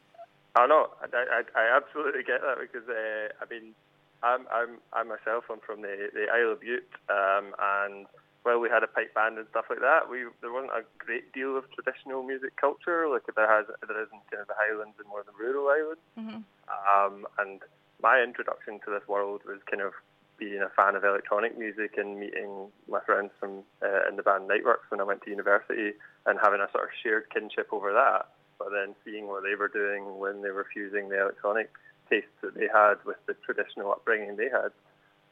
I 0.55 0.67
know. 0.67 0.87
I, 1.03 1.07
I, 1.11 1.41
I 1.59 1.77
absolutely 1.77 2.23
get 2.23 2.41
that 2.41 2.57
because 2.59 2.87
uh, 2.87 3.35
I 3.41 3.45
mean, 3.51 3.75
I'm 4.23 4.47
I'm 4.51 4.79
I 4.93 5.03
myself 5.03 5.45
I'm 5.51 5.59
from 5.59 5.81
the 5.81 6.09
the 6.13 6.31
Isle 6.31 6.53
of 6.53 6.61
Bute, 6.61 6.87
um, 7.09 7.53
and 7.59 8.07
while 8.43 8.59
we 8.59 8.69
had 8.69 8.83
a 8.83 8.87
pipe 8.87 9.13
band 9.13 9.37
and 9.37 9.47
stuff 9.49 9.65
like 9.69 9.81
that, 9.81 10.09
we 10.09 10.25
there 10.39 10.53
wasn't 10.53 10.71
a 10.71 10.85
great 10.97 11.33
deal 11.33 11.57
of 11.57 11.65
traditional 11.73 12.23
music 12.23 12.55
culture 12.55 13.09
like 13.09 13.23
there 13.35 13.49
has 13.49 13.65
there 13.87 14.01
is 14.01 14.07
in 14.13 14.21
kind 14.31 14.41
of 14.41 14.47
the 14.47 14.55
Highlands 14.55 14.95
and 14.97 15.07
more 15.09 15.25
the 15.25 15.35
rural 15.35 15.67
islands. 15.67 16.05
Mm-hmm. 16.13 16.41
Um, 16.69 17.27
and 17.37 17.59
my 18.01 18.21
introduction 18.21 18.79
to 18.85 18.91
this 18.91 19.07
world 19.07 19.41
was 19.45 19.59
kind 19.69 19.81
of 19.81 19.91
being 20.37 20.61
a 20.61 20.69
fan 20.75 20.95
of 20.95 21.03
electronic 21.03 21.57
music 21.57 21.95
and 21.97 22.19
meeting 22.19 22.67
my 22.87 22.99
friends 23.01 23.31
from 23.39 23.63
uh, 23.81 24.07
in 24.07 24.15
the 24.15 24.23
band 24.23 24.49
Niteworks 24.49 24.87
when 24.89 24.99
I 24.99 25.03
went 25.03 25.23
to 25.23 25.29
university 25.29 25.93
and 26.25 26.39
having 26.41 26.61
a 26.61 26.69
sort 26.71 26.85
of 26.85 26.89
shared 27.01 27.29
kinship 27.33 27.69
over 27.71 27.91
that. 27.93 28.29
But 28.57 28.69
then 28.71 28.95
seeing 29.03 29.27
what 29.27 29.43
they 29.43 29.55
were 29.55 29.67
doing 29.67 30.17
when 30.17 30.41
they 30.41 30.51
were 30.51 30.67
fusing 30.73 31.09
the 31.09 31.21
electronic 31.21 31.71
tastes 32.09 32.29
that 32.41 32.55
they 32.55 32.67
had 32.71 32.95
with 33.05 33.17
the 33.27 33.35
traditional 33.45 33.91
upbringing 33.91 34.35
they 34.35 34.49
had, 34.49 34.71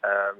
um, 0.04 0.38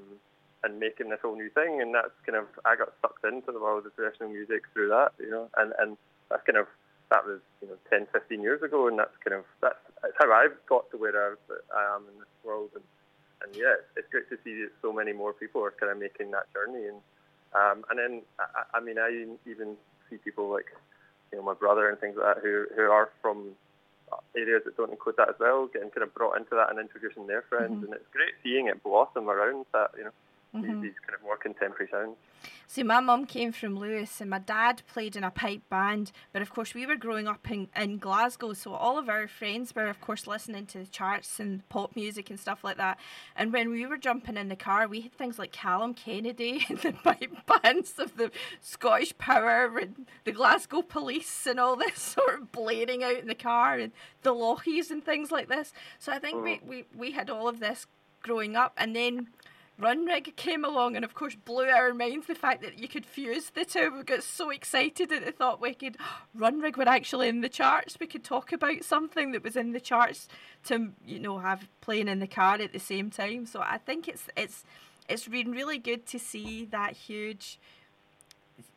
and 0.64 0.80
making 0.80 1.10
this 1.10 1.20
whole 1.22 1.36
new 1.36 1.50
thing. 1.50 1.82
And 1.82 1.94
that's 1.94 2.14
kind 2.26 2.38
of 2.38 2.46
I 2.66 2.76
got 2.76 2.94
sucked 3.02 3.24
into 3.26 3.52
the 3.52 3.60
world 3.60 3.86
of 3.86 3.96
traditional 3.96 4.30
music 4.30 4.64
through 4.74 4.90
that, 4.90 5.14
you 5.20 5.30
know, 5.30 5.50
and 5.58 5.74
and 5.80 5.98
that's 6.30 6.44
kind 6.46 6.58
of 6.58 6.68
that 7.14 7.26
was 7.26 7.40
you 7.62 7.68
know 7.68 7.78
10, 7.90 8.08
15 8.12 8.42
years 8.42 8.62
ago, 8.64 8.88
and 8.88 8.98
that's 8.98 9.16
kind 9.24 9.38
of 9.38 9.46
that's, 9.62 9.78
that's 10.02 10.14
how 10.18 10.32
I've 10.34 10.58
got 10.68 10.90
to 10.92 10.98
where 10.98 11.14
I, 11.14 11.96
am 11.96 12.04
in 12.12 12.20
this 12.20 12.34
world. 12.44 12.72
And 12.76 12.84
and 13.44 13.56
yeah, 13.56 13.78
it's, 13.78 13.90
it's 13.98 14.10
great 14.10 14.30
to 14.30 14.38
see 14.44 14.64
that 14.64 14.72
so 14.82 14.92
many 14.92 15.14
more 15.14 15.34
people 15.34 15.64
are 15.64 15.72
kind 15.72 15.92
of 15.92 16.00
making 16.00 16.32
that 16.32 16.52
journey. 16.54 16.88
And 16.88 17.00
um, 17.54 17.86
and 17.90 18.00
then 18.00 18.22
I, 18.40 18.78
I 18.78 18.80
mean, 18.82 18.98
I 18.98 19.14
even 19.46 19.78
see 20.10 20.18
people 20.18 20.50
like 20.50 20.74
you 21.34 21.40
know 21.40 21.44
my 21.44 21.56
brother 21.56 21.90
and 21.90 22.00
things 22.00 22.16
like 22.16 22.36
that 22.36 22.44
who 22.44 22.66
who 22.76 22.84
are 22.84 23.10
from 23.22 23.58
areas 24.38 24.62
that 24.66 24.78
don't 24.78 24.92
include 24.92 25.18
that 25.18 25.30
as 25.30 25.36
well, 25.40 25.66
getting 25.74 25.90
kind 25.90 26.04
of 26.04 26.14
brought 26.14 26.38
into 26.38 26.54
that 26.54 26.70
and 26.70 26.78
introducing 26.80 27.26
their 27.26 27.42
friends. 27.50 27.82
Mhm. 27.82 27.86
And 27.86 27.94
it's 27.96 28.08
great 28.14 28.36
seeing 28.44 28.68
it 28.68 28.84
blossom 28.84 29.28
around 29.28 29.66
that, 29.74 29.90
you 29.98 30.04
know, 30.04 30.14
Mhm. 30.54 30.82
these, 30.82 30.94
kind 31.06 31.16
of 31.16 31.22
more 31.24 31.38
contemporary 31.38 31.90
sounds. 31.90 32.18
See, 32.68 32.84
my 32.84 33.00
mum 33.00 33.26
came 33.26 33.52
from 33.52 33.78
Lewis 33.78 34.20
and 34.22 34.30
my 34.30 34.40
dad 34.40 34.82
played 34.88 35.16
in 35.16 35.24
a 35.24 35.32
pipe 35.32 35.68
band, 35.70 36.12
but 36.32 36.42
of 36.42 36.50
course 36.52 36.74
we 36.74 36.86
were 36.86 36.96
growing 36.96 37.28
up 37.28 37.50
in, 37.50 37.70
in 37.76 37.98
Glasgow, 37.98 38.54
so 38.54 38.74
all 38.74 38.98
of 38.98 39.10
our 39.10 39.28
friends 39.28 39.74
were, 39.76 39.88
of 39.88 40.00
course, 40.02 40.28
listening 40.28 40.66
to 40.68 40.80
the 40.80 40.86
charts 40.86 41.40
and 41.40 41.68
pop 41.70 41.96
music 41.96 42.30
and 42.30 42.40
stuff 42.40 42.64
like 42.64 42.78
that. 42.78 43.00
And 43.36 43.52
when 43.54 43.70
we 43.72 43.86
were 43.86 43.98
jumping 43.98 44.38
in 44.38 44.50
the 44.50 44.56
car, 44.56 44.88
we 44.88 45.02
had 45.02 45.14
things 45.14 45.40
like 45.40 45.52
Calum 45.52 45.94
Kennedy 45.94 46.66
and 46.70 46.78
the 46.80 46.94
pipe 46.94 47.36
bands 47.62 47.98
of 47.98 48.18
the 48.18 48.32
Scottish 48.62 49.18
Power 49.18 49.78
and 49.78 50.08
the 50.24 50.32
Glasgow 50.32 50.82
Police 50.82 51.46
and 51.48 51.60
all 51.60 51.76
this 51.76 52.00
sort 52.02 52.42
of 52.42 52.52
blaring 52.52 53.04
out 53.04 53.18
in 53.18 53.28
the 53.28 53.36
car 53.36 53.78
and 53.78 53.92
the 54.22 54.34
Lochies 54.34 54.92
and 54.92 55.04
things 55.04 55.32
like 55.32 55.48
this. 55.48 55.74
So 56.00 56.12
I 56.12 56.20
think 56.20 56.44
we, 56.44 56.60
we, 56.66 56.86
we 56.96 57.12
had 57.12 57.30
all 57.30 57.48
of 57.48 57.60
this 57.60 57.88
growing 58.22 58.56
up, 58.56 58.74
and 58.78 58.96
then. 58.96 59.28
Runrig 59.84 60.36
came 60.38 60.64
along 60.64 60.96
and, 60.96 61.04
of 61.04 61.14
course, 61.14 61.36
blew 61.36 61.66
our 61.66 61.94
minds 61.94 62.28
the 62.28 62.36
fact 62.36 62.62
that 62.62 62.80
you 62.80 62.88
could 62.88 63.06
fuse 63.06 63.50
the 63.50 63.66
two. 63.66 63.92
We 63.94 64.04
got 64.04 64.24
so 64.24 64.50
excited 64.50 65.12
at 65.12 65.26
the 65.26 65.32
thought 65.32 65.62
we 65.62 65.74
could. 65.74 65.98
Runrig 66.38 66.78
were 66.78 66.88
actually 66.88 67.28
in 67.28 67.42
the 67.42 67.50
charts. 67.50 67.98
We 68.00 68.08
could 68.08 68.24
talk 68.24 68.54
about 68.54 68.84
something 68.84 69.34
that 69.34 69.44
was 69.44 69.58
in 69.58 69.74
the 69.74 69.82
charts 69.82 70.30
to, 70.66 70.92
you 71.06 71.20
know, 71.20 71.40
have 71.40 71.68
playing 71.82 72.08
in 72.08 72.20
the 72.20 72.28
car 72.28 72.56
at 72.56 72.72
the 72.72 72.80
same 72.80 73.10
time. 73.10 73.46
So 73.46 73.60
I 73.62 73.78
think 73.78 74.08
it's 74.08 74.28
it's 74.38 74.64
it's 75.10 75.28
been 75.28 75.52
really 75.52 75.78
good 75.78 76.06
to 76.08 76.20
see 76.20 76.66
that 76.72 76.94
huge. 76.94 77.60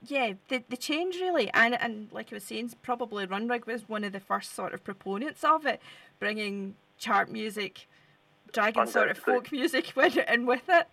Yeah, 0.05 0.33
the 0.49 0.65
the 0.69 0.77
change 0.77 1.17
really, 1.17 1.51
and 1.53 1.81
and 1.81 2.09
like 2.11 2.33
I 2.33 2.37
was 2.37 2.45
saying, 2.45 2.73
probably 2.83 3.27
Runrig 3.27 3.67
was 3.67 3.89
one 3.89 4.03
of 4.03 4.13
the 4.13 4.21
first 4.21 4.55
sort 4.55 4.75
of 4.75 4.83
proponents 4.83 5.45
of 5.45 5.67
it, 5.67 5.81
bringing 6.19 6.75
chart 6.99 7.31
music, 7.31 7.87
dragging 8.53 8.87
sort 8.87 9.11
of 9.11 9.19
folk 9.19 9.51
music 9.53 9.93
it 9.97 10.25
and 10.29 10.47
with 10.47 10.69
it. 10.69 10.87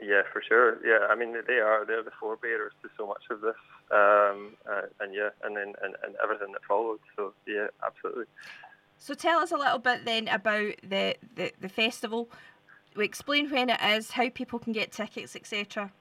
Yeah, 0.00 0.22
for 0.32 0.42
sure. 0.46 0.78
Yeah, 0.84 1.06
I 1.08 1.14
mean 1.14 1.34
they 1.46 1.54
are 1.54 1.84
they're 1.84 2.02
the 2.02 2.10
forebearers 2.20 2.72
to 2.82 2.88
so 2.96 3.06
much 3.06 3.22
of 3.30 3.40
this, 3.40 3.54
um, 3.90 4.56
uh, 4.68 4.82
and 5.00 5.14
yeah, 5.14 5.30
and 5.42 5.56
then 5.56 5.74
and, 5.82 5.94
and 6.04 6.14
everything 6.22 6.52
that 6.52 6.62
followed. 6.68 7.00
So 7.16 7.32
yeah, 7.46 7.68
absolutely. 7.84 8.26
So 8.98 9.14
tell 9.14 9.40
us 9.40 9.52
a 9.52 9.56
little 9.56 9.78
bit 9.78 10.04
then 10.04 10.28
about 10.28 10.74
the, 10.82 11.16
the, 11.36 11.52
the 11.60 11.68
festival. 11.68 12.30
We 12.96 13.04
explain 13.04 13.50
when 13.50 13.70
it 13.70 13.80
is, 13.82 14.12
how 14.12 14.30
people 14.30 14.58
can 14.58 14.72
get 14.72 14.92
tickets, 14.92 15.36
etc. 15.36 15.92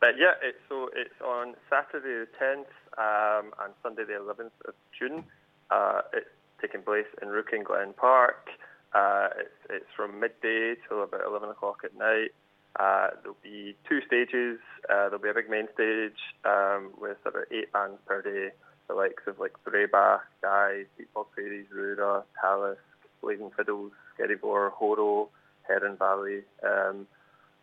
But 0.00 0.10
yeah, 0.18 0.34
it's 0.42 0.58
so 0.68 0.88
it's 0.94 1.20
on 1.24 1.54
Saturday 1.70 2.24
the 2.24 2.28
10th 2.38 2.68
um, 2.98 3.52
and 3.62 3.72
Sunday 3.82 4.04
the 4.04 4.12
11th 4.12 4.68
of 4.68 4.74
June. 4.96 5.24
Uh, 5.70 6.02
it's 6.12 6.28
taking 6.60 6.82
place 6.82 7.06
in 7.22 7.28
Rouken 7.28 7.64
Glen 7.64 7.92
Park. 7.94 8.50
Uh, 8.96 9.28
it's, 9.38 9.60
it's 9.68 9.92
from 9.94 10.20
midday 10.20 10.74
till 10.88 11.02
about 11.02 11.20
11 11.26 11.50
o'clock 11.50 11.80
at 11.84 11.94
night. 11.98 12.32
Uh, 12.80 13.08
there'll 13.20 13.36
be 13.42 13.76
two 13.88 14.00
stages. 14.06 14.58
Uh, 14.88 15.08
there'll 15.08 15.18
be 15.18 15.28
a 15.28 15.34
big 15.34 15.50
main 15.50 15.68
stage 15.74 16.16
um, 16.44 16.90
with 16.98 17.18
about 17.26 17.44
eight 17.50 17.70
bands 17.72 17.98
per 18.06 18.22
day. 18.22 18.54
The 18.88 18.94
likes 18.94 19.22
of 19.26 19.38
like 19.38 19.52
Breabach, 19.64 20.20
Guy, 20.40 20.84
Peatbog 20.96 21.26
Faeries, 21.34 21.66
Rura, 21.74 22.22
Talus, 22.40 22.78
Blazing 23.20 23.50
Fiddles, 23.58 23.90
Skerryvore, 24.16 24.70
Horo, 24.72 25.28
Heron 25.68 25.96
Valley. 25.96 26.40
Um, 26.64 27.06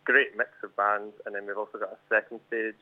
great 0.04 0.36
mix 0.36 0.50
of 0.62 0.76
bands. 0.76 1.14
And 1.26 1.34
then 1.34 1.46
we've 1.46 1.58
also 1.58 1.78
got 1.78 1.92
a 1.92 1.98
second 2.08 2.40
stage, 2.46 2.78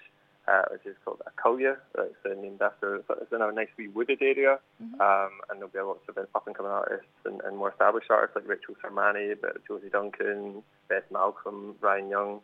uh, 0.49 0.63
which 0.71 0.87
is 0.87 0.97
called 1.05 1.21
Akulya. 1.27 1.77
That's 1.95 2.15
uh, 2.25 2.41
named 2.41 2.63
after, 2.63 2.97
it's 2.97 3.33
in 3.33 3.43
a 3.43 3.53
nice 3.53 3.69
wee 3.79 3.89
wooded 3.89 4.21
area. 4.21 4.59
Um, 4.81 5.31
and 5.49 5.59
there'll 5.59 5.69
be 5.69 5.81
lots 5.81 6.09
of 6.09 6.19
up 6.19 6.47
and 6.47 6.57
coming 6.57 6.73
artists 6.73 7.07
and, 7.25 7.41
and 7.43 7.57
more 7.57 7.71
established 7.71 8.11
artists 8.11 8.37
like 8.37 8.49
Rachel 8.49 8.75
Sermanni, 8.83 9.35
but 9.41 9.67
Josie 9.67 9.89
Duncan, 9.91 10.63
Beth 10.89 11.05
Malcolm, 11.11 11.77
Ryan 11.81 12.09
Young. 12.11 12.41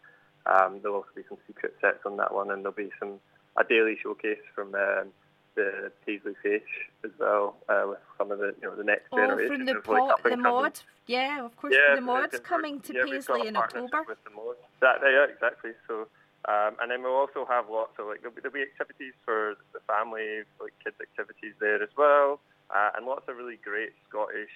Um, 0.46 0.78
there'll 0.82 0.98
also 0.98 1.08
be 1.14 1.22
some 1.28 1.38
secret 1.46 1.74
sets 1.80 2.00
on 2.06 2.16
that 2.16 2.32
one, 2.32 2.50
and 2.50 2.62
there'll 2.62 2.76
be 2.76 2.90
some 2.98 3.20
a 3.56 3.64
daily 3.64 3.96
showcase 4.00 4.38
from 4.54 4.74
um, 4.74 5.08
the 5.56 5.90
Paisley 6.06 6.34
Fish 6.42 6.62
as 7.04 7.10
well, 7.18 7.56
uh, 7.68 7.84
with 7.88 7.98
some 8.16 8.30
of 8.30 8.38
the 8.38 8.54
you 8.62 8.68
know 8.68 8.76
the 8.76 8.84
next 8.84 9.08
Oh, 9.12 9.16
generation 9.16 9.56
from 9.56 9.66
the 9.66 9.78
of 9.78 9.88
like 9.88 10.22
the 10.22 10.36
mod. 10.36 10.80
Yeah, 11.06 11.44
of 11.44 11.56
course, 11.56 11.74
yeah, 11.74 11.96
the 11.96 12.00
mod's 12.00 12.38
coming 12.40 12.80
to 12.80 12.94
yeah, 12.94 13.02
Paisley 13.04 13.48
in 13.48 13.56
October. 13.56 14.04
With 14.06 14.22
the 14.24 14.30
mod. 14.30 14.56
That, 14.80 15.00
yeah, 15.02 15.26
exactly. 15.32 15.72
So, 15.88 16.06
um, 16.46 16.76
and 16.80 16.90
then 16.90 17.02
we'll 17.02 17.18
also 17.18 17.44
have 17.48 17.66
lots 17.70 17.98
of 17.98 18.06
like 18.06 18.20
there'll 18.22 18.34
be, 18.34 18.40
there'll 18.40 18.54
be 18.54 18.62
activities 18.62 19.14
for 19.24 19.56
the 19.72 19.80
family, 19.90 20.46
like 20.60 20.72
kids 20.84 20.96
activities 21.02 21.54
there 21.58 21.82
as 21.82 21.90
well, 21.96 22.40
uh, 22.70 22.90
and 22.96 23.06
lots 23.06 23.26
of 23.28 23.36
really 23.36 23.58
great 23.62 23.90
Scottish 24.08 24.54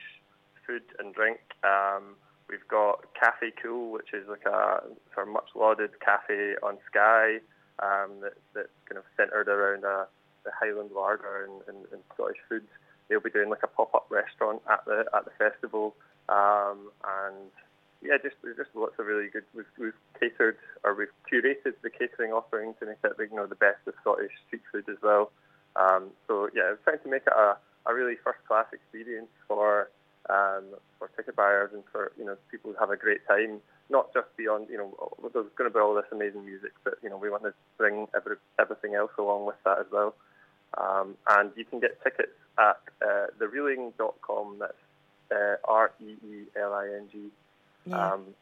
food 0.66 0.83
and 0.99 1.14
drink. 1.14 1.41
Um, 1.64 2.14
we've 2.49 2.66
got 2.68 3.03
Cafe 3.18 3.53
Cool, 3.62 3.91
which 3.91 4.14
is 4.14 4.28
like 4.28 4.47
a 4.47 4.83
sort 5.14 5.26
of 5.26 5.33
much 5.33 5.49
lauded 5.55 5.91
cafe 6.01 6.55
on 6.62 6.78
Skye 6.87 7.41
um, 7.80 8.20
that, 8.22 8.35
that's 8.55 8.76
kind 8.89 8.99
of 8.99 9.05
centred 9.16 9.49
around 9.49 9.85
a, 9.85 10.07
the 10.45 10.51
Highland 10.55 10.91
lager 10.95 11.45
and, 11.45 11.62
and, 11.66 11.87
and 11.93 12.03
Scottish 12.14 12.39
foods. 12.49 12.68
They'll 13.09 13.20
be 13.20 13.30
doing 13.30 13.51
like 13.51 13.62
a 13.64 13.68
pop-up 13.68 14.07
restaurant 14.11 14.62
at 14.70 14.85
the 14.87 15.05
at 15.14 15.24
the 15.24 15.33
festival, 15.37 15.95
um, 16.28 16.91
and 17.26 17.51
yeah, 18.03 18.18
just 18.22 18.36
just 18.57 18.70
lots 18.74 18.94
of 18.98 19.07
really 19.07 19.28
good. 19.28 19.44
We've, 19.55 19.70
we've 19.78 20.00
catered 20.18 20.59
or 20.84 20.94
we've 20.94 21.14
curated 21.30 21.74
the 21.82 21.90
catering 21.90 22.32
offering 22.32 22.74
to 22.80 22.86
make 22.86 22.98
it 23.03 23.12
you 23.18 23.36
know 23.36 23.46
the 23.46 23.55
best 23.55 23.78
of 23.86 23.94
Scottish 24.00 24.32
street 24.46 24.62
food 24.70 24.84
as 24.88 24.98
well. 25.03 25.30
Um, 25.76 26.11
so 26.26 26.48
yeah, 26.55 26.74
we're 26.74 26.82
trying 26.84 27.03
to 27.03 27.11
make 27.11 27.22
it 27.26 27.32
a, 27.32 27.57
a 27.86 27.94
really 27.94 28.16
first-class 28.22 28.66
experience 28.72 29.30
for 29.48 29.88
um, 30.28 30.64
for 30.98 31.09
ticket 31.16 31.36
buyers 31.36 31.70
and 31.72 31.82
for 31.90 32.12
you 32.18 32.24
know 32.24 32.36
people 32.50 32.72
who 32.72 32.76
have 32.78 32.90
a 32.90 32.96
great 32.96 33.26
time. 33.26 33.61
Not 33.88 34.12
just 34.12 34.28
beyond 34.36 34.68
you 34.68 34.78
know 34.78 34.94
there's 35.32 35.46
going 35.57 35.70
to 35.70 35.74
be 35.74 35.80
all 35.80 35.94
this 35.94 36.11
amazing 36.12 36.44
music, 36.44 36.72
but 36.84 36.94
you 37.03 37.11
know 37.11 37.16
we 37.16 37.30
want 37.30 37.44
to 37.44 37.55
bring 37.78 38.09
every, 38.16 38.36
everything 38.59 38.94
else 38.94 39.12
along 39.18 39.46
with 39.46 39.57
that 39.64 39.78
as 39.78 39.86
well. 39.92 40.14
Um, 40.78 41.16
and 41.28 41.50
you 41.57 41.64
can 41.64 41.80
get 41.80 42.03
tickets 42.03 42.32
at 42.59 42.80
uh, 43.07 43.26
thereeling.com. 43.38 44.57
That's 44.59 44.72
uh, 45.30 45.57
R 45.64 45.92
E 46.00 46.16
E 46.24 46.44
L 46.61 46.72
I 46.72 46.86
N 46.86 47.09
G. 47.11 47.30
Yeah. 47.87 48.12
Um, 48.12 48.35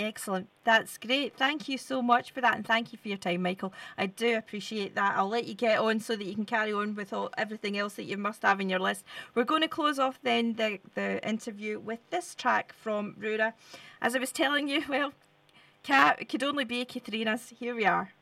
Excellent. 0.00 0.48
That's 0.62 0.96
great. 0.96 1.36
Thank 1.36 1.68
you 1.68 1.76
so 1.76 2.00
much 2.00 2.30
for 2.30 2.40
that, 2.40 2.54
and 2.54 2.64
thank 2.64 2.92
you 2.92 2.98
for 2.98 3.08
your 3.08 3.18
time, 3.18 3.42
Michael. 3.42 3.72
I 3.96 4.06
do 4.06 4.36
appreciate 4.36 4.94
that. 4.94 5.16
I'll 5.16 5.28
let 5.28 5.46
you 5.46 5.54
get 5.54 5.80
on 5.80 5.98
so 5.98 6.14
that 6.14 6.22
you 6.24 6.36
can 6.36 6.44
carry 6.44 6.72
on 6.72 6.94
with 6.94 7.12
all, 7.12 7.30
everything 7.36 7.76
else 7.76 7.94
that 7.94 8.04
you 8.04 8.16
must 8.16 8.42
have 8.42 8.60
in 8.60 8.68
your 8.68 8.78
list. 8.78 9.04
We're 9.34 9.42
going 9.42 9.62
to 9.62 9.68
close 9.68 9.98
off 9.98 10.20
then 10.22 10.54
the, 10.54 10.78
the 10.94 11.26
interview 11.28 11.80
with 11.80 11.98
this 12.10 12.36
track 12.36 12.72
from 12.72 13.16
Rura. 13.20 13.54
As 14.00 14.14
I 14.14 14.20
was 14.20 14.30
telling 14.30 14.68
you, 14.68 14.84
well, 14.88 15.14
it 15.88 16.28
could 16.28 16.44
only 16.44 16.64
be 16.64 16.84
Katrina's. 16.84 17.52
Here 17.58 17.74
we 17.74 17.84
are. 17.84 18.12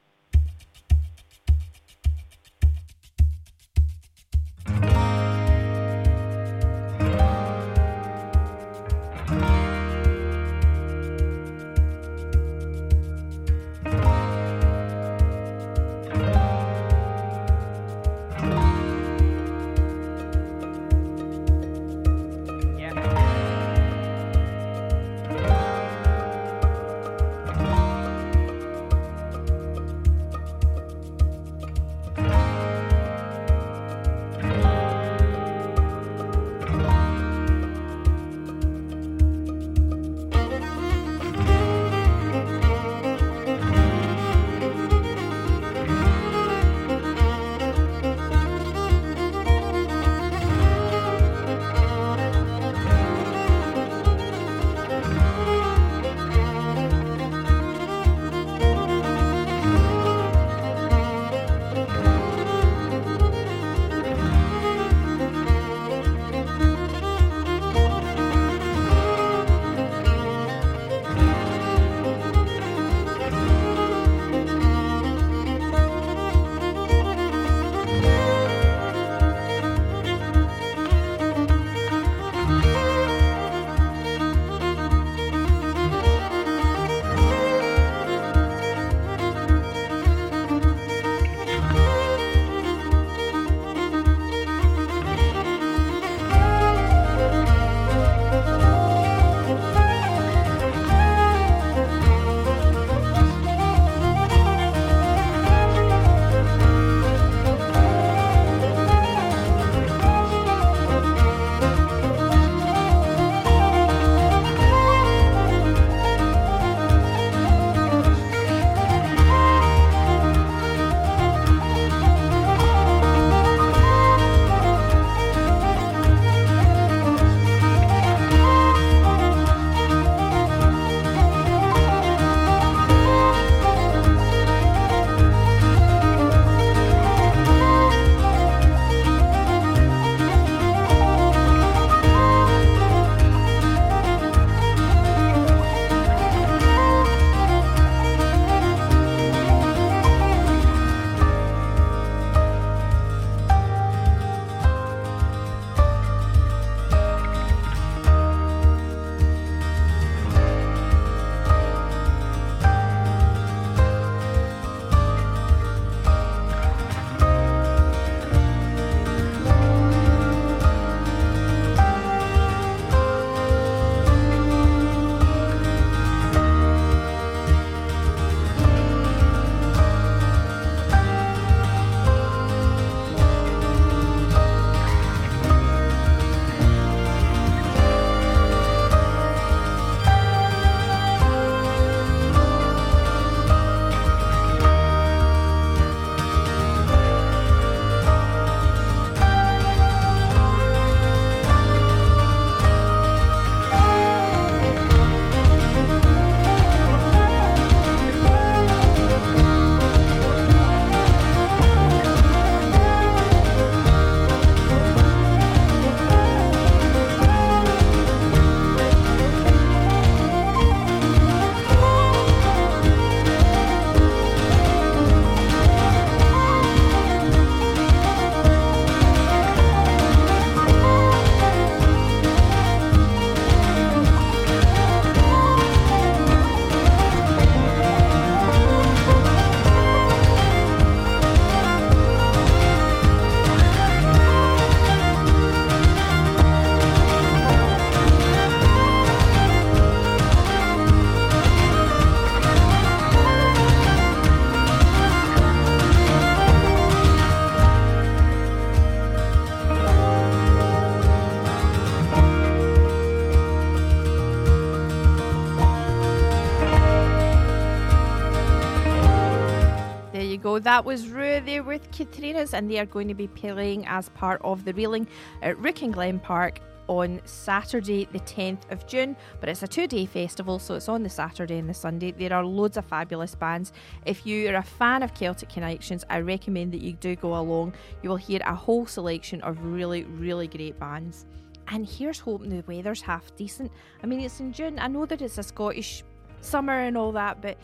That 270.66 270.84
was 270.84 271.06
Rue 271.10 271.38
there 271.38 271.62
with 271.62 271.88
Katrinas, 271.92 272.52
and 272.52 272.68
they 272.68 272.80
are 272.80 272.86
going 272.86 273.06
to 273.06 273.14
be 273.14 273.28
playing 273.28 273.86
as 273.86 274.08
part 274.08 274.40
of 274.42 274.64
the 274.64 274.74
Reeling 274.74 275.06
at 275.40 275.56
Rouken 275.58 275.92
Glen 275.92 276.18
Park 276.18 276.58
on 276.88 277.20
Saturday, 277.24 278.08
the 278.10 278.18
10th 278.18 278.68
of 278.72 278.84
June. 278.84 279.14
But 279.38 279.48
it's 279.48 279.62
a 279.62 279.68
two 279.68 279.86
day 279.86 280.06
festival, 280.06 280.58
so 280.58 280.74
it's 280.74 280.88
on 280.88 281.04
the 281.04 281.08
Saturday 281.08 281.58
and 281.58 281.70
the 281.70 281.72
Sunday. 281.72 282.10
There 282.10 282.32
are 282.32 282.44
loads 282.44 282.76
of 282.76 282.84
fabulous 282.84 283.36
bands. 283.36 283.72
If 284.06 284.26
you 284.26 284.48
are 284.48 284.56
a 284.56 284.62
fan 284.64 285.04
of 285.04 285.14
Celtic 285.14 285.50
Connections, 285.50 286.04
I 286.10 286.18
recommend 286.18 286.72
that 286.72 286.82
you 286.82 286.94
do 286.94 287.14
go 287.14 287.36
along. 287.36 287.74
You 288.02 288.10
will 288.10 288.16
hear 288.16 288.40
a 288.44 288.56
whole 288.56 288.86
selection 288.86 289.42
of 289.42 289.64
really, 289.64 290.02
really 290.02 290.48
great 290.48 290.80
bands. 290.80 291.26
And 291.68 291.86
here's 291.86 292.18
hoping 292.18 292.48
the 292.48 292.64
weather's 292.66 293.02
half 293.02 293.36
decent. 293.36 293.70
I 294.02 294.06
mean, 294.06 294.20
it's 294.20 294.40
in 294.40 294.52
June. 294.52 294.80
I 294.80 294.88
know 294.88 295.06
that 295.06 295.22
it's 295.22 295.38
a 295.38 295.44
Scottish 295.44 296.02
summer 296.40 296.80
and 296.80 296.96
all 296.96 297.12
that, 297.12 297.40
but 297.40 297.56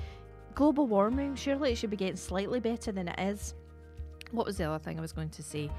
global 0.55 0.87
warming, 0.87 1.35
surely 1.35 1.73
it 1.73 1.79
should 1.79 1.91
be 1.91 1.97
getting 1.97 2.17
slightly 2.17 2.61
better 2.61 2.93
than 2.93 3.09
it 3.09 3.19
is. 3.19 3.55
What 4.31 4.47
was 4.47 4.57
the 4.57 4.65
other 4.65 4.83
thing 4.83 4.99
I 4.99 5.03
was 5.03 5.13
going 5.13 5.31
to 5.31 5.43
say? 5.43 5.71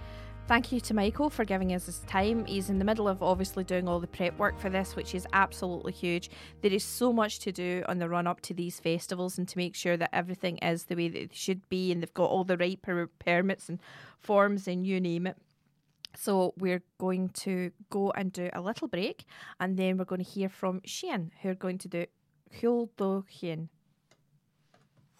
Thank 0.46 0.74
you 0.74 0.82
to 0.82 0.94
Michael 0.94 1.30
for 1.30 1.46
giving 1.46 1.74
us 1.74 1.86
his 1.86 2.00
time. 2.00 2.46
He's 2.46 2.70
in 2.70 2.78
the 2.78 2.84
middle 2.84 3.08
of 3.08 3.24
obviously 3.24 3.64
doing 3.64 3.88
all 3.88 4.02
the 4.02 4.08
prep 4.08 4.38
work 4.38 4.60
for 4.60 4.70
this, 4.70 4.94
which 4.94 5.16
is 5.16 5.26
absolutely 5.32 5.94
huge. 5.94 6.30
There 6.62 6.74
is 6.74 6.84
so 6.84 7.14
much 7.14 7.40
to 7.40 7.54
do 7.54 7.82
on 7.88 8.00
the 8.00 8.10
run 8.10 8.28
up 8.28 8.42
to 8.42 8.54
these 8.54 8.78
festivals 8.78 9.38
and 9.38 9.48
to 9.48 9.58
make 9.58 9.74
sure 9.74 9.96
that 9.96 10.14
everything 10.14 10.58
is 10.58 10.84
the 10.84 10.96
way 10.96 11.08
that 11.08 11.22
it 11.22 11.34
should 11.34 11.68
be 11.70 11.94
and 11.94 12.02
they've 12.02 12.14
got 12.14 12.30
all 12.30 12.44
the 12.44 12.58
right 12.58 12.82
per- 12.82 13.08
permits 13.08 13.70
and 13.70 13.80
forms 14.20 14.68
and 14.68 14.86
you 14.86 15.00
name 15.00 15.28
it. 15.28 15.38
So 16.16 16.54
we're 16.58 16.84
going 17.00 17.30
to 17.30 17.72
go 17.90 18.12
and 18.12 18.32
do 18.34 18.50
a 18.52 18.60
little 18.60 18.90
break 18.90 19.24
and 19.62 19.78
then 19.78 19.98
we're 19.98 20.04
going 20.04 20.24
to 20.24 20.30
hear 20.30 20.50
from 20.50 20.82
Sian 20.86 21.32
who 21.42 21.50
are 21.50 21.56
going 21.56 21.78
to 21.80 21.88
do 21.88 22.06
Hien. 23.30 23.70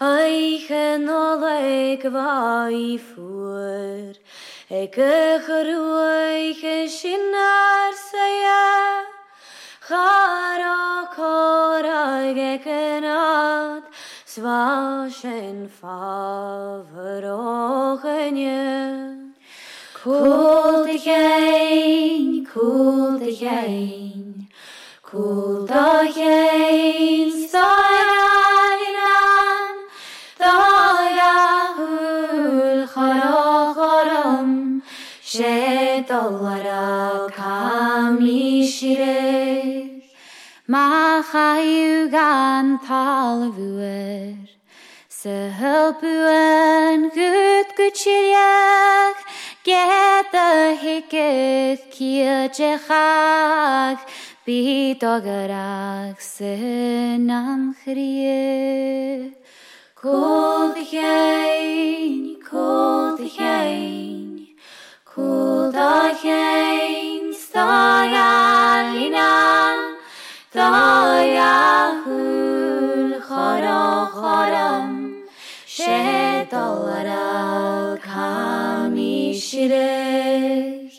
Eichen 0.00 1.06
oleg 1.06 2.04
vai 2.04 2.98
fuer 2.98 4.16
E 4.70 4.90
kechrui 4.90 6.54
che 6.60 6.88
shinar 6.88 7.92
saya. 7.92 9.04
Chara 9.86 11.10
korag 11.16 12.38
e 12.38 12.58
kenat 12.64 13.84
zwischen 14.34 15.68
verrogen 15.68 16.94
Koel 20.02 20.84
dich 20.86 21.04
heen, 21.04 22.48
koel 22.52 23.18
dich 23.18 23.40
heen, 23.40 24.48
koel 25.02 25.66
dich 25.66 26.16
heen, 26.16 27.30
stij 27.30 27.92
heen. 38.96 39.61
Chayw 40.72 42.10
gan 42.10 42.78
talfwyr, 42.86 44.48
sy 45.08 45.50
hylbwen 45.58 47.10
gyd 47.12 47.74
gwtiriach, 47.76 49.20
get 49.64 50.32
y 50.32 50.76
higydd 50.80 51.84
ciedjechach, 51.92 54.00
byd 54.46 55.04
ogarach 55.04 56.20
sy'n 56.24 57.28
am 57.28 57.74
chrie. 57.84 59.34
Cool 59.94 60.72
the 60.74 60.82
hein, 60.82 62.36
cool 62.48 63.16
the 63.16 63.28
hein, 63.28 64.48
cool 65.04 65.52
Táhul 70.52 72.12
chorá 73.24 74.04
choram 74.12 75.24
sé 75.64 76.44
dóra 76.52 77.96
chaí 77.96 79.32
siire 79.32 80.92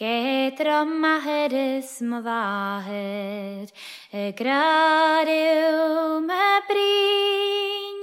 Getra 0.00 0.88
maheris 0.88 2.00
má 2.00 2.18
bhahead 2.24 3.68
i 4.08 4.32
graú 4.32 6.24
me 6.24 6.48
brín 6.64 7.98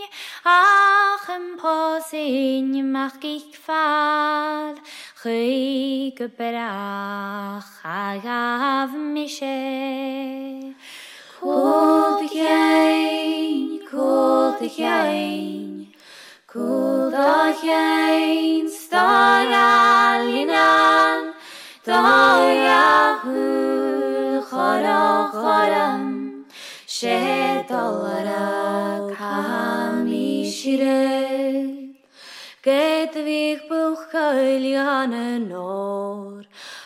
ach 0.46 1.28
an 1.34 1.58
pósin 1.58 2.70
meach 2.94 3.18
giic 3.18 3.58
fad. 3.58 4.78
Chwy 5.22 6.18
gybrach 6.18 7.86
a 7.86 8.18
gaf 8.24 8.90
mi 8.98 9.30
se. 9.30 10.74
Cool 11.38 12.18
the 12.22 12.28
gain, 12.34 13.86
cool 13.86 14.58
the 14.58 14.68
gain, 14.68 15.94
cool 16.48 17.12
the 17.12 17.54
gain, 17.62 18.66
stagalinan, 18.66 19.78
dagahul 21.86 23.62
buchel 34.72 34.88
an 34.88 35.14
yn 35.14 35.52
or, 35.52 36.46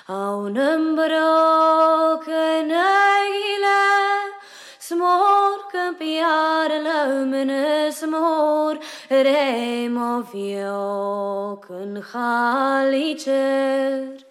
awn 0.09 0.57
yn 0.57 0.95
broken 0.97 2.71
eile, 2.71 4.31
smor 4.79 5.59
gympi 5.71 6.17
ar 6.25 6.73
y 6.73 6.79
lawm 6.81 7.33
yn 7.41 7.53
y 7.53 7.91
smor, 7.93 8.81
yr 9.09 9.29
eim 9.29 9.97
o 10.01 10.23
fioc 10.31 11.69
yn 11.81 12.01
chali 12.11 13.13
tyr. 13.21 14.25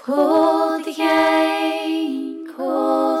Cwld 0.00 0.88
i 0.88 0.96
ein, 1.12 2.48
cwld 2.56 3.20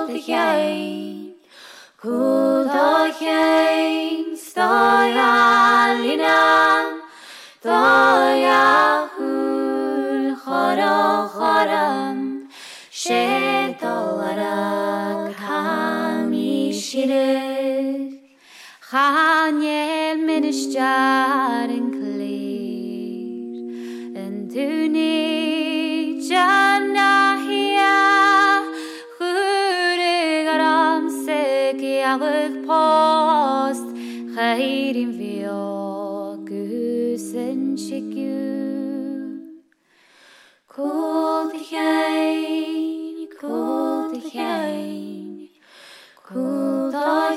korokhoram 10.60 12.18
şehit 12.90 13.82
olarak 13.82 15.34
hamişilir. 15.40 16.90
Hanyel 18.80 20.16
menişcarın 20.16 21.90
klir, 21.92 23.54
en 24.16 24.50
düni 24.50 26.20
canahiya, 26.28 27.98
hürri 29.20 30.44
garam 30.44 31.10
sekiyalık 31.10 32.66
post, 32.66 33.88
hayrin 34.36 35.18
viyo 35.18 36.36
güsen 36.44 37.76
şekür. 37.76 38.59
Cool 40.80 41.52
the 41.52 41.60
chain, 41.62 43.28
cool 43.38 44.10
the 44.10 44.30
chain 44.30 45.50
Cool 46.24 46.90
the 46.90 47.36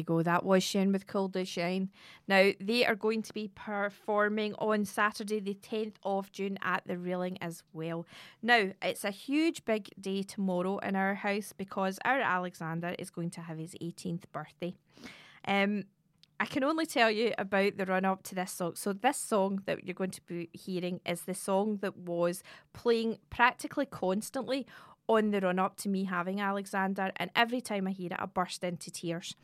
you 0.00 0.04
go. 0.04 0.22
That 0.22 0.44
was 0.44 0.62
Shane 0.62 0.92
with 0.92 1.06
Cold 1.06 1.32
to 1.34 1.44
Shine. 1.44 1.90
Now, 2.26 2.50
they 2.60 2.84
are 2.84 2.94
going 2.94 3.22
to 3.22 3.32
be 3.32 3.48
performing 3.54 4.54
on 4.54 4.84
Saturday, 4.84 5.40
the 5.40 5.54
10th 5.54 5.94
of 6.02 6.32
June 6.32 6.58
at 6.62 6.82
the 6.86 6.98
Reeling 6.98 7.38
as 7.40 7.62
well. 7.72 8.06
Now, 8.42 8.70
it's 8.82 9.04
a 9.04 9.10
huge 9.10 9.64
big 9.64 9.90
day 10.00 10.22
tomorrow 10.22 10.78
in 10.78 10.96
our 10.96 11.14
house 11.14 11.52
because 11.56 11.98
our 12.04 12.20
Alexander 12.20 12.94
is 12.98 13.10
going 13.10 13.30
to 13.30 13.42
have 13.42 13.58
his 13.58 13.74
18th 13.80 14.24
birthday. 14.32 14.74
Um, 15.46 15.84
I 16.38 16.46
can 16.46 16.64
only 16.64 16.86
tell 16.86 17.10
you 17.10 17.34
about 17.36 17.76
the 17.76 17.84
run 17.84 18.06
up 18.06 18.22
to 18.24 18.34
this 18.34 18.52
song. 18.52 18.74
So, 18.74 18.94
this 18.94 19.18
song 19.18 19.62
that 19.66 19.84
you're 19.84 19.94
going 19.94 20.10
to 20.12 20.22
be 20.22 20.48
hearing 20.54 21.00
is 21.04 21.22
the 21.22 21.34
song 21.34 21.78
that 21.82 21.98
was 21.98 22.42
playing 22.72 23.18
practically 23.28 23.84
constantly 23.84 24.66
on 25.10 25.32
the 25.32 25.40
run 25.40 25.58
up 25.58 25.76
to 25.78 25.88
me 25.88 26.04
having 26.04 26.40
Alexander. 26.40 27.10
And 27.16 27.30
every 27.34 27.60
time 27.60 27.88
I 27.88 27.90
hear 27.90 28.12
it, 28.12 28.18
I 28.18 28.26
burst 28.26 28.62
into 28.62 28.90
tears. 28.90 29.34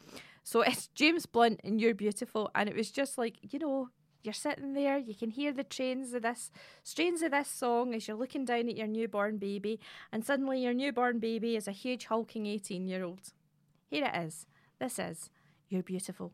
So, 0.47 0.61
it's 0.61 0.87
James 0.95 1.27
Blunt 1.27 1.61
and 1.65 1.81
You're 1.81 1.93
Beautiful. 1.93 2.53
And 2.55 2.69
it 2.69 2.77
was 2.77 2.93
just 2.93 3.19
like, 3.19 3.35
you 3.43 3.59
know, 3.59 3.89
you're 4.23 4.33
sitting 4.33 4.75
there, 4.75 4.97
you 4.97 5.13
can 5.13 5.31
hear 5.31 5.53
the 5.53 5.65
trains 5.65 6.15
of 6.15 6.23
this 6.23 6.53
strains 6.85 7.21
of 7.23 7.33
this 7.33 7.49
song 7.49 7.93
as 7.95 8.07
you're 8.07 8.17
looking 8.17 8.45
down 8.45 8.69
at 8.69 8.77
your 8.77 8.87
newborn 8.87 9.39
baby, 9.39 9.81
and 10.13 10.25
suddenly 10.25 10.63
your 10.63 10.73
newborn 10.73 11.19
baby 11.19 11.57
is 11.57 11.67
a 11.67 11.73
huge 11.73 12.07
hulking 12.07 12.47
18 12.47 12.87
year 12.87 13.03
old. 13.03 13.33
Here 13.89 14.05
it 14.05 14.17
is. 14.17 14.47
This 14.79 15.01
is 15.01 15.31
You're 15.69 15.83
Beautiful. 15.83 16.33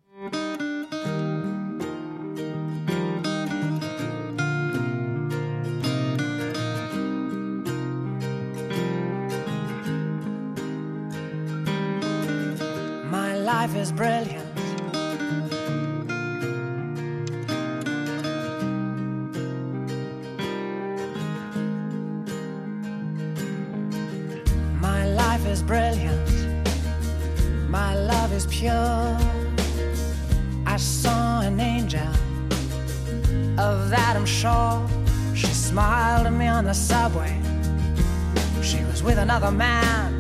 Life 13.63 13.77
is 13.77 13.93
brilliant. 13.93 14.57
My 24.81 25.07
life 25.07 25.47
is 25.47 25.63
brilliant. 25.63 26.29
My 27.69 27.95
love 27.95 28.33
is 28.33 28.47
pure. 28.47 29.17
I 30.67 30.77
saw 30.77 31.43
an 31.43 31.61
angel. 31.61 32.01
Of 33.59 33.91
that 33.91 34.15
I'm 34.17 34.27
sure. 34.27 34.85
She 35.37 35.47
smiled 35.47 36.27
at 36.27 36.33
me 36.33 36.49
on 36.49 36.65
the 36.65 36.75
subway. 36.75 37.41
She 38.61 38.83
was 38.87 39.05
with 39.05 39.19
another 39.19 39.53
man. 39.53 40.12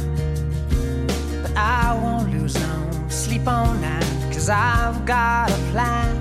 Sleep 3.42 3.80
that. 3.80 4.04
Cause 4.32 4.48
I've 4.48 5.04
got 5.04 5.50
a 5.50 5.58
plan. 5.70 6.16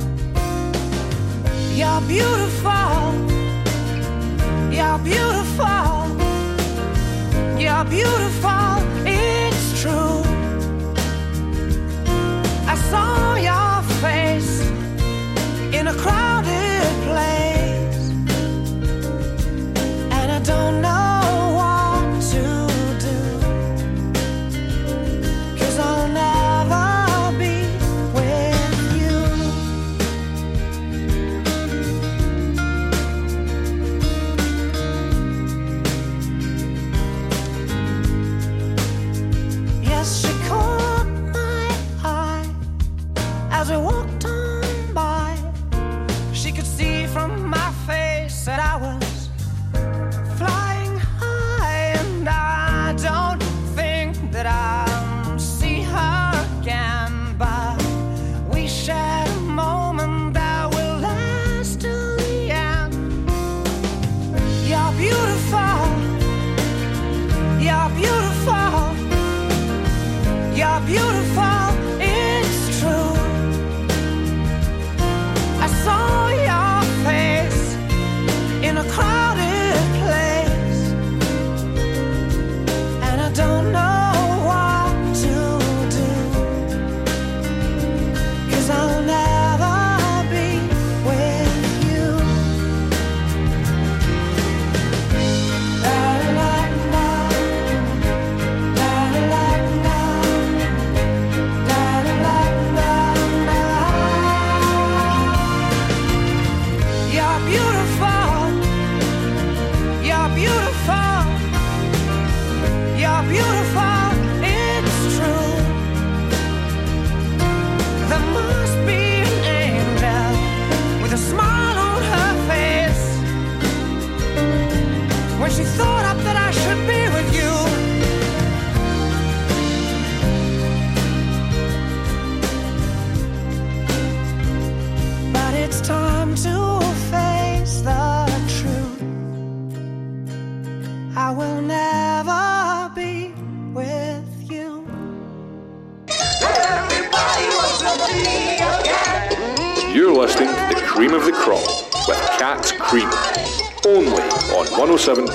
You're 1.74 2.02
beautiful. 2.08 3.02
You're 4.72 5.00
beautiful. 5.00 6.08
You're 7.60 7.86
beautiful. 7.86 8.74
It's 9.06 9.82
true. 9.82 10.24
I 12.68 12.76
saw 12.90 13.36
your 13.36 13.84
face 14.02 14.62
in 15.74 15.88
a 15.88 15.94
crowded 15.94 16.21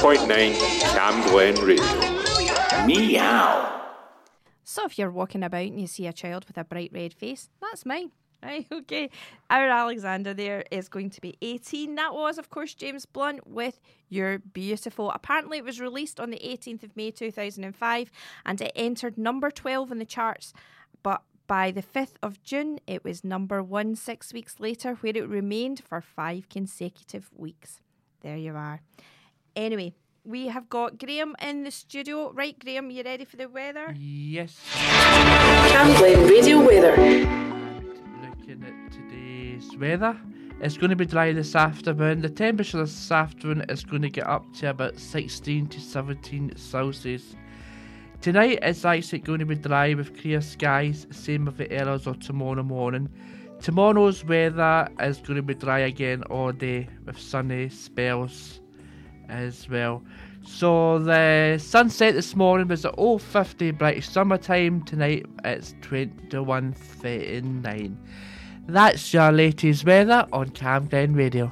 107.9 0.06 0.80
Cam 0.94 1.28
Glen 1.28 1.54
Radio. 1.64 2.86
Meow. 2.86 3.90
So 4.62 4.86
if 4.86 5.00
you're 5.00 5.10
walking 5.10 5.42
about 5.42 5.62
and 5.62 5.80
you 5.80 5.88
see 5.88 6.06
a 6.06 6.12
child 6.12 6.44
with 6.46 6.56
a 6.56 6.62
bright 6.62 6.92
red 6.94 7.12
face, 7.12 7.48
that's 7.60 7.84
mine. 7.84 8.12
Right, 8.42 8.66
okay. 8.70 9.10
Our 9.50 9.68
Alexander 9.68 10.32
there 10.32 10.62
is 10.70 10.88
going 10.88 11.10
to 11.10 11.20
be 11.20 11.36
18. 11.42 11.96
That 11.96 12.14
was, 12.14 12.38
of 12.38 12.50
course, 12.50 12.74
James 12.74 13.04
Blunt 13.04 13.44
with 13.48 13.80
You're 14.08 14.38
Beautiful. 14.38 15.10
Apparently, 15.10 15.58
it 15.58 15.64
was 15.64 15.80
released 15.80 16.20
on 16.20 16.30
the 16.30 16.38
18th 16.38 16.84
of 16.84 16.94
May 16.94 17.10
2005 17.10 18.10
and 18.44 18.60
it 18.60 18.70
entered 18.76 19.18
number 19.18 19.50
12 19.50 19.90
in 19.90 19.98
the 19.98 20.04
charts. 20.04 20.52
But 21.02 21.22
By 21.48 21.72
the 21.72 21.82
5th 21.82 22.14
of 22.22 22.40
June, 22.44 22.78
it 22.86 23.02
was 23.02 23.24
number 23.24 23.60
one 23.60 23.96
six 23.96 24.32
weeks 24.32 24.60
later, 24.60 24.94
where 24.94 25.16
it 25.16 25.28
remained 25.28 25.82
for 25.82 26.00
five 26.00 26.48
consecutive 26.48 27.30
weeks. 27.34 27.80
There 28.20 28.36
you 28.36 28.54
are. 28.54 28.82
Anyway, 29.56 29.94
we 30.22 30.48
have 30.48 30.68
got 30.68 30.98
Graham 30.98 31.34
in 31.40 31.64
the 31.64 31.70
studio. 31.70 32.30
Right, 32.32 32.58
Graham, 32.58 32.90
you 32.90 33.02
ready 33.02 33.24
for 33.24 33.36
the 33.36 33.48
weather? 33.48 33.96
Yes. 33.98 34.60
Camglen 35.72 36.28
Radio 36.28 36.60
Weather. 36.60 36.94
Looking 38.20 38.62
at 38.62 38.92
today's 38.92 39.74
weather, 39.78 40.14
it's 40.60 40.76
going 40.76 40.90
to 40.90 40.96
be 40.96 41.06
dry 41.06 41.32
this 41.32 41.56
afternoon. 41.56 42.20
The 42.20 42.28
temperature 42.28 42.76
this 42.76 43.10
afternoon 43.10 43.64
is 43.70 43.82
going 43.82 44.02
to 44.02 44.10
get 44.10 44.26
up 44.26 44.44
to 44.56 44.68
about 44.68 44.98
16 44.98 45.68
to 45.68 45.80
17 45.80 46.54
Celsius. 46.54 47.34
Tonight 48.20 48.58
it's 48.60 48.84
actually 48.84 49.20
going 49.20 49.38
to 49.38 49.46
be 49.46 49.54
dry 49.54 49.94
with 49.94 50.20
clear 50.20 50.42
skies, 50.42 51.06
same 51.10 51.46
with 51.46 51.56
the 51.56 51.80
hours 51.80 52.06
of 52.06 52.20
tomorrow 52.20 52.62
morning. 52.62 53.08
Tomorrow's 53.62 54.22
weather 54.22 54.86
is 55.00 55.16
going 55.16 55.36
to 55.36 55.42
be 55.42 55.54
dry 55.54 55.78
again 55.78 56.24
all 56.24 56.52
day 56.52 56.90
with 57.06 57.18
sunny 57.18 57.70
spells 57.70 58.60
as 59.28 59.68
well. 59.68 60.02
So 60.44 61.00
the 61.00 61.58
sunset 61.58 62.14
this 62.14 62.36
morning 62.36 62.68
was 62.68 62.84
at 62.84 62.94
050 62.96 63.72
British 63.72 64.08
summertime. 64.08 64.82
Tonight 64.82 65.26
it's 65.44 65.74
21.39. 65.82 67.96
That's 68.68 69.12
your 69.12 69.32
latest 69.32 69.84
weather 69.84 70.24
on 70.32 70.50
Cam 70.50 70.86
Glen 70.86 71.14
Radio. 71.14 71.50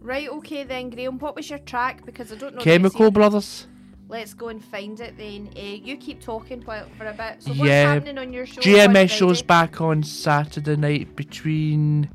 Right, 0.00 0.28
okay 0.28 0.62
then, 0.62 0.90
Graham. 0.90 1.18
What 1.18 1.34
was 1.34 1.48
your 1.50 1.58
track? 1.60 2.04
Because 2.06 2.32
I 2.32 2.36
don't 2.36 2.54
know. 2.54 2.62
Chemical 2.62 3.10
Brothers. 3.10 3.66
Let's 4.08 4.34
go 4.34 4.48
and 4.48 4.64
find 4.64 5.00
it 5.00 5.18
then. 5.18 5.50
Uh, 5.56 5.60
you 5.60 5.96
keep 5.96 6.20
talking 6.20 6.62
while, 6.62 6.86
for 6.96 7.06
a 7.06 7.12
bit. 7.12 7.42
So 7.42 7.50
what's 7.50 7.62
yeah, 7.62 7.94
happening 7.94 8.18
on 8.18 8.32
your 8.32 8.46
show? 8.46 8.60
GMS 8.60 9.10
show's 9.10 9.42
back 9.42 9.80
on 9.80 10.04
Saturday 10.04 10.76
night 10.76 11.16
between 11.16 12.08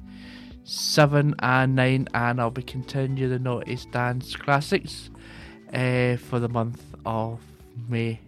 7 0.63 1.35
and 1.39 1.75
9, 1.75 2.07
and 2.13 2.41
I'll 2.41 2.51
be 2.51 2.63
continuing 2.63 3.29
the 3.29 3.39
Naughty 3.39 3.77
Dance 3.91 4.35
Classics 4.35 5.09
uh, 5.73 6.17
for 6.17 6.39
the 6.39 6.49
month 6.49 6.83
of 7.05 7.39
May. 7.89 8.19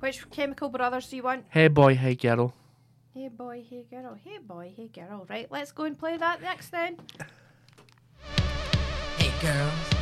Which 0.00 0.28
Chemical 0.30 0.68
Brothers 0.68 1.08
do 1.08 1.16
you 1.16 1.22
want? 1.22 1.44
Hey 1.50 1.68
boy, 1.68 1.94
hey 1.94 2.14
girl. 2.14 2.54
Hey 3.14 3.28
boy, 3.28 3.64
hey 3.68 3.84
girl. 3.90 4.18
Hey 4.22 4.38
boy, 4.38 4.72
hey 4.76 4.88
girl. 4.88 5.26
Right, 5.28 5.50
let's 5.50 5.72
go 5.72 5.84
and 5.84 5.98
play 5.98 6.16
that 6.16 6.42
next 6.42 6.70
then. 6.70 6.98
Hey 9.16 9.32
girls, 9.40 9.95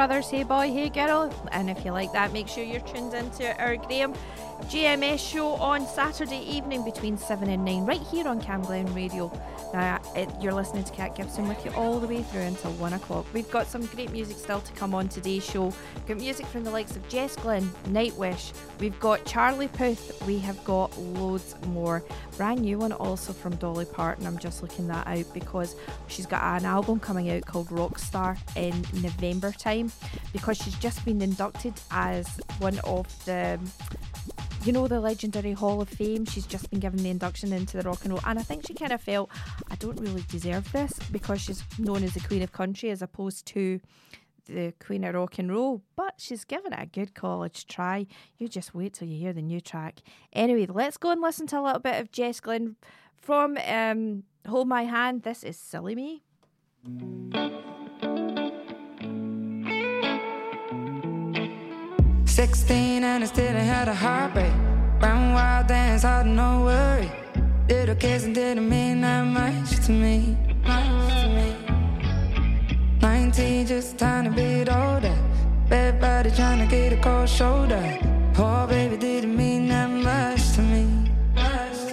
Brothers, 0.00 0.30
Hey 0.30 0.44
Boy, 0.44 0.72
Hey 0.72 0.88
Girl. 0.88 1.30
And 1.52 1.68
if 1.68 1.84
you 1.84 1.90
like 1.90 2.10
that, 2.12 2.32
make 2.32 2.48
sure 2.48 2.64
you're 2.64 2.80
tuned 2.80 3.12
into 3.12 3.54
our 3.60 3.76
Graham 3.76 4.14
GMS 4.68 5.18
show 5.18 5.54
on 5.54 5.86
Saturday 5.86 6.38
evening 6.38 6.84
between 6.84 7.16
7 7.16 7.48
and 7.48 7.64
9, 7.64 7.86
right 7.86 8.00
here 8.00 8.28
on 8.28 8.40
Cam 8.40 8.62
Glen 8.62 8.92
Radio. 8.94 9.32
Now, 9.72 10.00
it, 10.14 10.28
you're 10.40 10.52
listening 10.52 10.84
to 10.84 10.92
Cat 10.92 11.16
Gibson 11.16 11.48
with 11.48 11.64
you 11.64 11.72
all 11.72 11.98
the 11.98 12.06
way 12.06 12.22
through 12.22 12.42
until 12.42 12.72
1 12.72 12.92
o'clock. 12.92 13.26
We've 13.32 13.50
got 13.50 13.66
some 13.66 13.86
great 13.86 14.12
music 14.12 14.36
still 14.36 14.60
to 14.60 14.72
come 14.72 14.94
on 14.94 15.08
today's 15.08 15.44
show. 15.44 15.64
We've 15.64 16.06
got 16.06 16.16
music 16.18 16.46
from 16.46 16.64
the 16.64 16.70
likes 16.70 16.96
of 16.96 17.08
Jess 17.08 17.36
Glynne, 17.36 17.70
Nightwish, 17.86 18.52
we've 18.78 18.98
got 19.00 19.24
Charlie 19.24 19.68
Puth, 19.68 20.24
we 20.26 20.38
have 20.38 20.62
got 20.64 20.96
loads 20.98 21.54
more. 21.66 22.02
Brand 22.36 22.60
new 22.60 22.78
one 22.78 22.92
also 22.92 23.32
from 23.32 23.56
Dolly 23.56 23.84
Parton. 23.84 24.26
I'm 24.26 24.38
just 24.38 24.62
looking 24.62 24.86
that 24.88 25.06
out 25.06 25.34
because 25.34 25.76
she's 26.08 26.26
got 26.26 26.42
an 26.42 26.64
album 26.64 27.00
coming 27.00 27.30
out 27.30 27.44
called 27.44 27.68
Rockstar 27.68 28.38
in 28.56 28.74
November 29.02 29.52
time 29.52 29.92
because 30.32 30.56
she's 30.56 30.74
just 30.76 31.04
been 31.04 31.20
inducted 31.22 31.74
as 31.90 32.40
one 32.58 32.78
of 32.80 33.06
the 33.24 33.58
you 34.64 34.72
know 34.72 34.86
the 34.88 35.00
legendary 35.00 35.52
Hall 35.52 35.80
of 35.80 35.88
Fame. 35.88 36.24
She's 36.26 36.46
just 36.46 36.70
been 36.70 36.80
given 36.80 37.02
the 37.02 37.10
induction 37.10 37.52
into 37.52 37.76
the 37.76 37.82
rock 37.88 38.04
and 38.04 38.12
roll, 38.12 38.22
and 38.26 38.38
I 38.38 38.42
think 38.42 38.66
she 38.66 38.74
kind 38.74 38.92
of 38.92 39.00
felt 39.00 39.30
I 39.70 39.76
don't 39.76 39.98
really 40.00 40.24
deserve 40.28 40.70
this 40.72 40.92
because 41.10 41.40
she's 41.40 41.62
known 41.78 42.04
as 42.04 42.14
the 42.14 42.20
Queen 42.20 42.42
of 42.42 42.52
Country 42.52 42.90
as 42.90 43.02
opposed 43.02 43.46
to 43.46 43.80
the 44.46 44.74
Queen 44.78 45.04
of 45.04 45.14
Rock 45.14 45.38
and 45.38 45.50
Roll. 45.50 45.82
But 45.96 46.14
she's 46.18 46.44
given 46.44 46.72
it 46.72 46.82
a 46.82 46.86
good 46.86 47.14
college 47.14 47.66
try. 47.66 48.06
You 48.38 48.48
just 48.48 48.74
wait 48.74 48.94
till 48.94 49.08
you 49.08 49.18
hear 49.18 49.32
the 49.32 49.42
new 49.42 49.60
track. 49.60 50.00
Anyway, 50.32 50.66
let's 50.66 50.96
go 50.96 51.10
and 51.10 51.20
listen 51.20 51.46
to 51.48 51.60
a 51.60 51.62
little 51.62 51.80
bit 51.80 52.00
of 52.00 52.12
Jess 52.12 52.40
Glynne 52.40 52.76
from 53.16 53.56
um, 53.66 54.24
Hold 54.46 54.68
My 54.68 54.84
Hand. 54.84 55.22
This 55.22 55.42
is 55.42 55.56
Silly 55.56 55.94
Me. 55.94 56.22
Sixteen 62.30 63.02
and 63.04 63.24
I 63.24 63.26
still 63.26 63.52
had 63.52 63.88
a 63.88 63.94
heartbreak. 63.94 64.52
Round 65.02 65.34
wild 65.34 65.66
dance, 65.66 66.04
hard 66.04 66.26
no 66.26 66.62
worry. 66.62 67.10
Little 67.68 67.96
kissing 67.96 68.32
didn't 68.32 68.68
mean 68.68 69.00
that 69.00 69.24
much 69.24 69.84
to 69.86 69.92
me. 69.92 70.38
Much 70.62 71.22
to 71.22 71.28
me. 71.28 71.56
Nineteen, 73.02 73.66
just 73.66 73.98
trying 73.98 74.24
to 74.24 74.30
be 74.30 74.60
older. 74.60 75.14
Bad 75.68 76.00
body 76.00 76.30
trying 76.30 76.60
to 76.60 76.66
get 76.66 76.92
a 76.92 76.96
cold 77.02 77.28
shoulder. 77.28 77.98
Poor 78.32 78.66
baby 78.68 78.96
didn't 78.96 79.36
mean 79.36 79.68
that 79.68 79.90
much 79.90 80.52
to 80.54 80.62
me. 80.62 80.86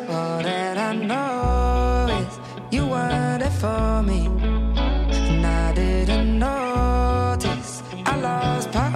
All 0.07 0.41
that 0.43 0.77
I 0.77 0.95
know 0.95 2.07
is 2.21 2.39
you 2.71 2.85
were 2.85 3.37
there 3.39 3.49
for 3.49 4.03
me. 4.03 4.27
And 4.77 5.45
I 5.45 5.73
didn't 5.73 6.39
notice 6.39 7.81
I 8.05 8.15
lost 8.17 8.71
part 8.71 8.95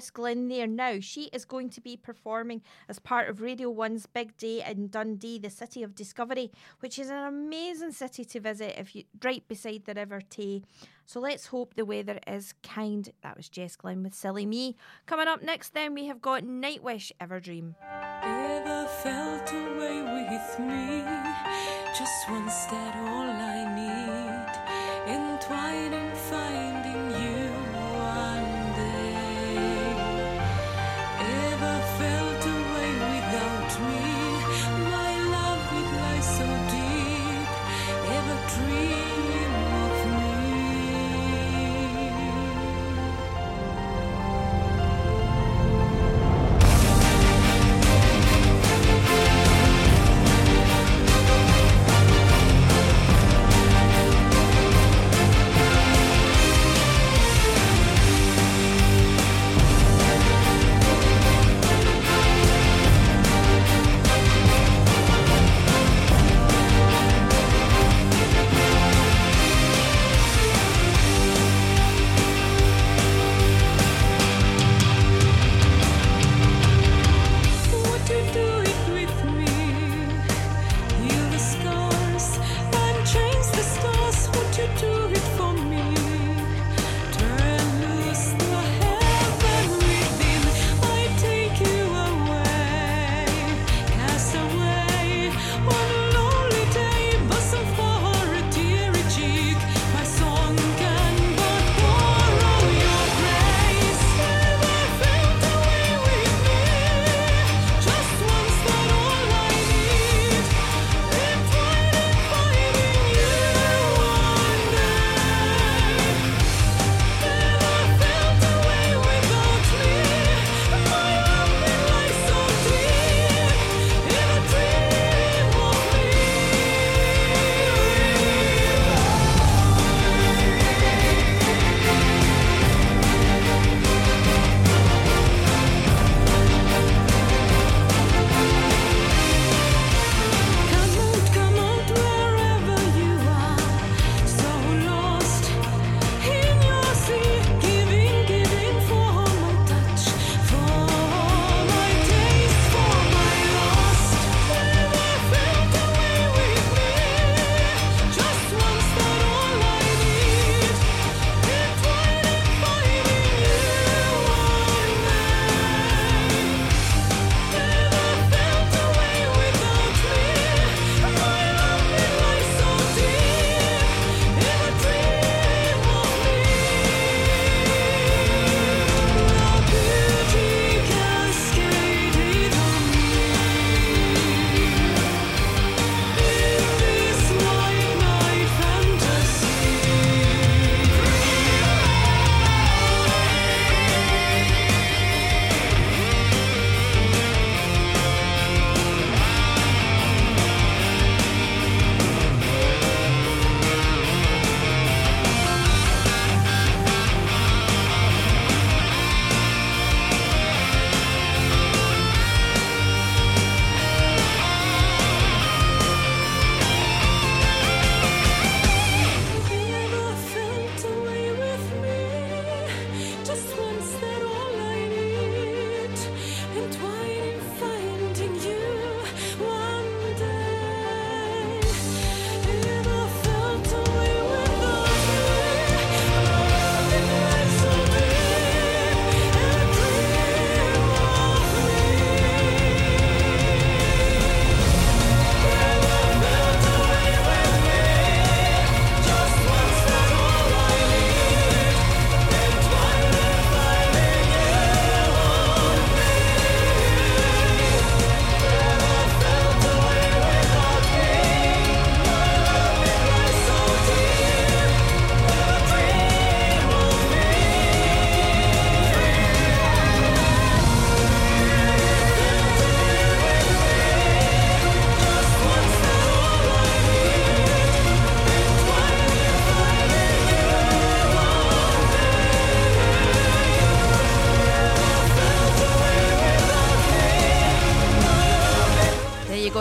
Jess 0.00 0.10
Glynne 0.10 0.48
there. 0.48 0.66
Now, 0.66 0.98
she 0.98 1.24
is 1.24 1.44
going 1.44 1.68
to 1.68 1.80
be 1.82 1.94
performing 1.94 2.62
as 2.88 2.98
part 2.98 3.28
of 3.28 3.42
Radio 3.42 3.70
1's 3.70 4.06
big 4.06 4.34
day 4.38 4.64
in 4.66 4.88
Dundee, 4.88 5.38
the 5.38 5.50
city 5.50 5.82
of 5.82 5.94
Discovery, 5.94 6.50
which 6.78 6.98
is 6.98 7.10
an 7.10 7.18
amazing 7.18 7.92
city 7.92 8.24
to 8.24 8.40
visit 8.40 8.80
if 8.80 8.96
you 8.96 9.04
right 9.22 9.46
beside 9.46 9.84
the 9.84 9.92
River 9.92 10.22
Tay. 10.22 10.62
So 11.04 11.20
let's 11.20 11.48
hope 11.48 11.74
the 11.74 11.84
weather 11.84 12.18
is 12.26 12.54
kind. 12.62 13.12
That 13.22 13.36
was 13.36 13.50
Jess 13.50 13.76
Glynne 13.76 14.02
with 14.02 14.14
Silly 14.14 14.46
Me. 14.46 14.74
Coming 15.04 15.28
up 15.28 15.42
next, 15.42 15.74
then, 15.74 15.92
we 15.92 16.06
have 16.06 16.22
got 16.22 16.44
Nightwish 16.44 17.12
Everdream. 17.20 17.74
ever 18.22 18.88
felt 19.02 19.52
away 19.52 20.00
with 20.00 20.58
me. 20.60 21.04
Just 21.98 22.30
once 22.30 22.64
that 22.66 22.96
all 22.96 23.28
I 23.28 23.68
need. 23.76 25.14
Entwining, 25.14 26.14
finding 26.14 26.59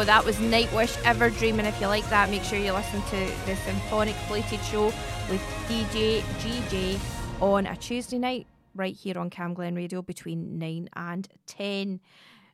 that 0.10 0.26
was 0.26 0.38
Nightwish 0.38 1.00
Ever 1.06 1.26
and 1.26 1.68
if 1.68 1.80
you 1.80 1.86
like 1.86 2.10
that, 2.10 2.32
make 2.32 2.42
sure 2.42 2.58
you 2.58 2.74
listen 2.74 3.00
to 3.00 3.32
the 3.46 3.56
Symphonic 3.58 4.16
Plated 4.26 4.60
Show 4.62 4.86
with 5.30 5.40
DJ 5.68 6.22
GJ 6.40 7.00
on 7.40 7.68
a 7.68 7.76
Tuesday 7.76 8.18
night 8.18 8.48
right 8.74 8.96
here 8.96 9.20
on 9.20 9.30
Cam 9.30 9.54
Glen 9.54 9.76
Radio 9.76 10.02
between 10.02 10.58
9 10.58 10.90
and 10.96 11.28
10. 11.46 12.00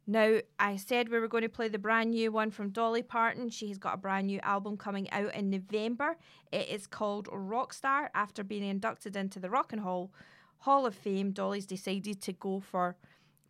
Now, 0.06 0.40
I 0.60 0.76
said 0.76 1.07
we 1.07 1.18
were 1.18 1.30
going 1.30 1.44
to 1.44 1.49
play 1.49 1.69
the 1.69 1.80
brand 1.80 2.10
new 2.10 2.30
one 2.30 2.52
from 2.52 2.72
Dolly 2.72 3.03
Parton. 3.03 3.49
She's 3.49 3.77
got 3.77 3.94
a 3.94 3.98
brand 3.98 4.27
new 4.27 4.41
album 4.44 4.76
coming 4.76 5.10
out 5.11 5.34
in 5.34 5.49
November. 5.49 6.18
It 6.52 6.68
is 6.68 6.88
called 6.88 7.30
Rockstar. 7.30 8.10
After 8.14 8.44
being 8.44 8.65
inducted 8.65 9.15
into 9.15 9.40
the 9.40 9.49
Rock 9.49 9.72
and 9.72 9.86
Roll 9.86 10.11
Hall 10.57 10.86
of 10.86 10.94
Fame, 10.94 11.32
Dolly's 11.32 11.65
decided 11.65 12.19
to 12.19 12.34
go 12.34 12.60
for 12.60 12.98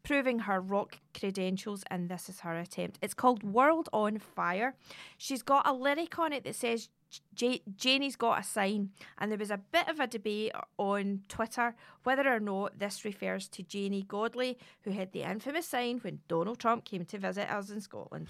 proving 0.05 0.39
her 0.39 0.61
rock 0.61 0.99
credentials, 1.19 1.83
and 1.89 2.07
this 2.07 2.29
is 2.29 2.41
her 2.41 2.55
attempt. 2.57 2.99
It's 3.01 3.13
called 3.13 3.43
World 3.43 3.89
on 3.91 4.19
Fire. 4.19 4.75
She's 5.17 5.41
got 5.41 5.67
a 5.67 5.73
lyric 5.73 6.17
on 6.19 6.31
it 6.31 6.43
that 6.45 6.55
says, 6.55 6.89
J- 7.33 7.63
Janie's 7.75 8.15
got 8.15 8.39
a 8.39 8.43
sign, 8.43 8.91
and 9.17 9.31
there 9.31 9.37
was 9.37 9.51
a 9.51 9.57
bit 9.57 9.89
of 9.89 9.99
a 9.99 10.07
debate 10.07 10.51
on 10.77 11.21
Twitter 11.27 11.75
whether 12.03 12.31
or 12.31 12.39
not 12.39 12.77
this 12.79 13.03
refers 13.03 13.47
to 13.49 13.63
Janey 13.63 14.03
Godley, 14.03 14.57
who 14.83 14.91
had 14.91 15.11
the 15.11 15.23
infamous 15.23 15.67
sign 15.67 15.99
when 15.99 16.19
Donald 16.27 16.59
Trump 16.59 16.85
came 16.85 17.05
to 17.05 17.17
visit 17.17 17.49
us 17.49 17.69
in 17.71 17.81
Scotland. 17.81 18.27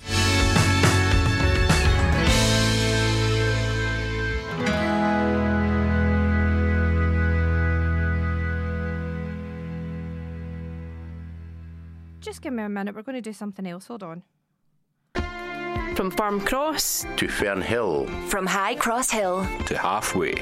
Just 12.25 12.41
give 12.41 12.53
me 12.53 12.63
a 12.63 12.69
minute, 12.69 12.95
we're 12.95 13.03
going 13.03 13.15
to 13.15 13.21
do 13.21 13.33
something 13.33 13.67
else. 13.67 13.85
Hold 13.87 14.01
on. 14.03 14.23
From 15.95 16.09
Farme 16.11 16.41
Cross 16.41 17.05
To 17.17 17.27
Fernhill. 17.27 18.09
From 18.27 18.45
High 18.47 18.75
Cross 18.75 19.11
Hill 19.11 19.45
To 19.67 19.77
halfway. 19.77 20.33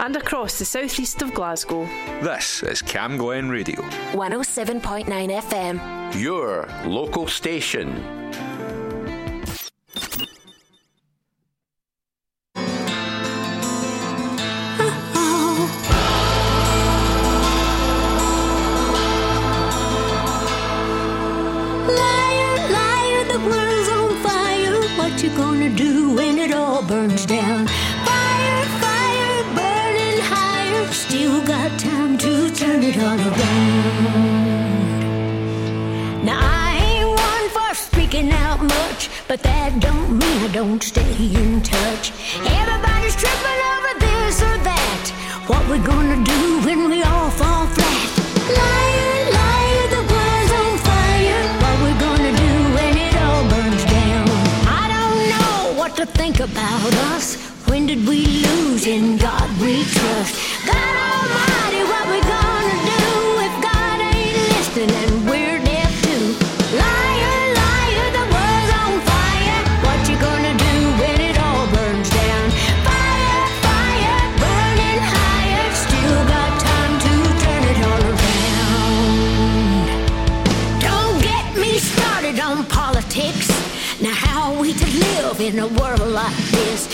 and 0.00 0.16
across 0.16 0.58
the 0.58 0.64
southeast 0.64 1.22
of 1.22 1.32
Glasgow. 1.34 1.84
This 2.22 2.62
is 2.62 2.82
Cam 2.82 3.16
Glen 3.16 3.48
Radio, 3.50 3.80
107.9 4.12 5.04
FM. 5.06 6.20
your 6.20 6.66
local 6.86 7.28
station. 7.28 7.88
Now 36.24 36.40
I 36.40 36.70
ain't 36.88 37.08
one 37.08 37.48
for 37.50 37.74
speaking 37.74 38.32
out 38.32 38.62
much, 38.62 39.10
but 39.28 39.42
that 39.42 39.78
don't 39.78 40.16
mean 40.18 40.38
I 40.42 40.48
don't 40.50 40.82
stay 40.82 41.14
in 41.20 41.60
touch. 41.60 42.12
Everybody's 42.60 43.14
tripping 43.14 43.60
over 43.74 43.92
this 44.00 44.40
or 44.40 44.56
that. 44.70 45.04
What 45.48 45.68
we 45.68 45.76
gonna 45.84 46.24
do 46.24 46.60
when 46.64 46.88
we 46.88 47.02
all 47.02 47.28
fall 47.28 47.66
flat? 47.66 48.08
The 49.90 50.02
world's 50.12 50.52
on 50.62 50.78
fire. 50.88 51.44
What 51.60 51.76
we 51.84 51.90
gonna 52.06 52.32
do 52.44 52.52
when 52.76 52.96
it 52.96 53.14
all 53.20 53.44
burns 53.52 53.84
down? 53.84 54.26
I 54.80 54.84
don't 54.94 55.20
know 55.34 55.78
what 55.78 55.94
to 55.96 56.06
think 56.06 56.40
about 56.40 56.94
us. 57.12 57.36
When 57.68 57.84
did 57.84 58.08
we 58.08 58.24
lose 58.46 58.86
in 58.86 59.18
God 59.18 59.46
we 59.60 59.84
trust? 59.84 60.43
In 85.44 85.58
a 85.58 85.66
world 85.66 86.00
like 86.00 86.34
this? 86.52 86.93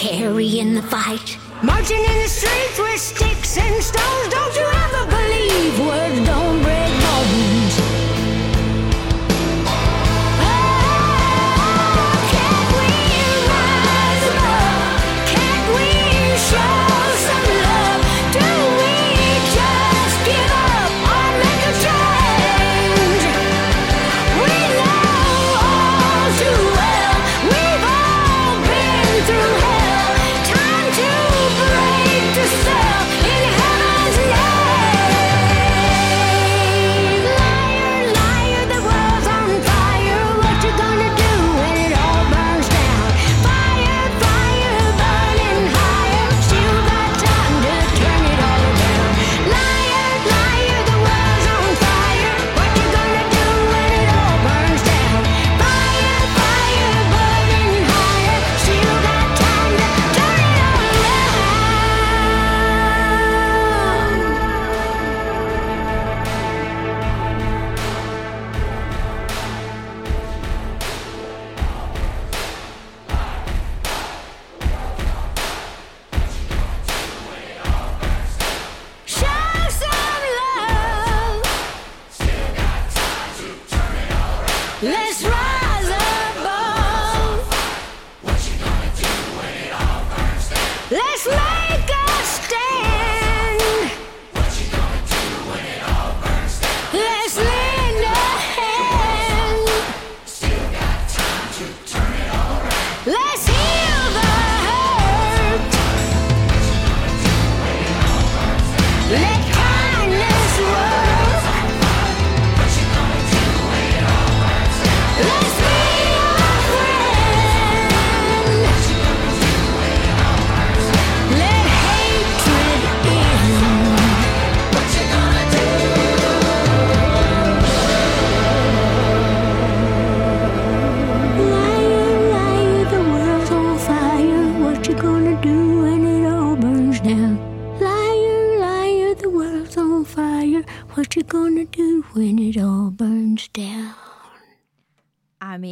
Sign 0.00 0.10
to 0.10 0.18
carry 0.18 0.58
in 0.58 0.74
the 0.74 0.82
fight. 0.82 1.38
Marching 1.62 1.98
in 1.98 2.22
the 2.22 2.28
streets 2.28 2.69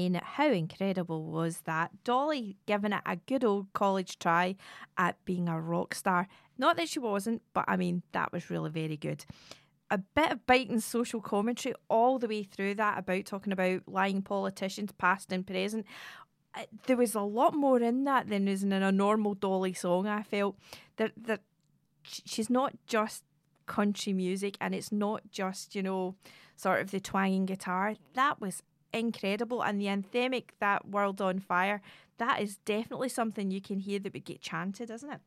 mean, 0.08 0.20
how 0.22 0.50
incredible 0.50 1.24
was 1.24 1.62
that? 1.64 1.90
Dolly 2.04 2.56
giving 2.66 2.92
it 2.92 3.02
a 3.06 3.16
good 3.16 3.44
old 3.44 3.72
college 3.72 4.18
try 4.18 4.56
at 4.96 5.22
being 5.24 5.48
a 5.48 5.60
rock 5.60 5.94
star. 5.94 6.28
Not 6.56 6.76
that 6.76 6.88
she 6.88 6.98
wasn't, 6.98 7.42
but 7.52 7.64
I 7.68 7.76
mean, 7.76 8.02
that 8.12 8.32
was 8.32 8.50
really 8.50 8.70
very 8.70 8.96
good. 8.96 9.24
A 9.90 9.98
bit 9.98 10.32
of 10.32 10.46
biting 10.46 10.80
social 10.80 11.20
commentary 11.20 11.74
all 11.88 12.18
the 12.18 12.28
way 12.28 12.42
through 12.42 12.74
that 12.74 12.98
about 12.98 13.24
talking 13.24 13.52
about 13.52 13.82
lying 13.86 14.22
politicians, 14.22 14.92
past 14.92 15.32
and 15.32 15.46
present. 15.46 15.86
Uh, 16.54 16.64
There 16.86 16.96
was 16.96 17.14
a 17.14 17.20
lot 17.20 17.54
more 17.54 17.80
in 17.80 18.04
that 18.04 18.28
than 18.28 18.48
is 18.48 18.62
in 18.62 18.72
a 18.72 18.92
normal 18.92 19.34
Dolly 19.34 19.72
song, 19.72 20.06
I 20.06 20.22
felt. 20.22 20.56
That, 20.96 21.12
that 21.16 21.40
she's 22.02 22.50
not 22.50 22.74
just 22.86 23.24
country 23.66 24.12
music 24.12 24.56
and 24.60 24.74
it's 24.74 24.90
not 24.90 25.30
just, 25.30 25.74
you 25.74 25.82
know, 25.82 26.16
sort 26.56 26.80
of 26.80 26.90
the 26.90 27.00
twanging 27.00 27.46
guitar. 27.46 27.94
That 28.14 28.40
was 28.40 28.62
incredible. 28.92 29.62
And 29.62 29.80
the 29.80 29.86
anthemic, 29.86 30.50
that 30.60 30.88
World 30.88 31.20
on 31.20 31.38
Fire, 31.38 31.80
that 32.18 32.40
is 32.40 32.56
definitely 32.64 33.08
something 33.08 33.50
you 33.50 33.60
can 33.60 33.78
hear 33.78 33.98
that 33.98 34.12
would 34.12 34.24
get 34.24 34.40
chanted, 34.40 34.90
isn't 34.90 35.10
it? 35.10 35.20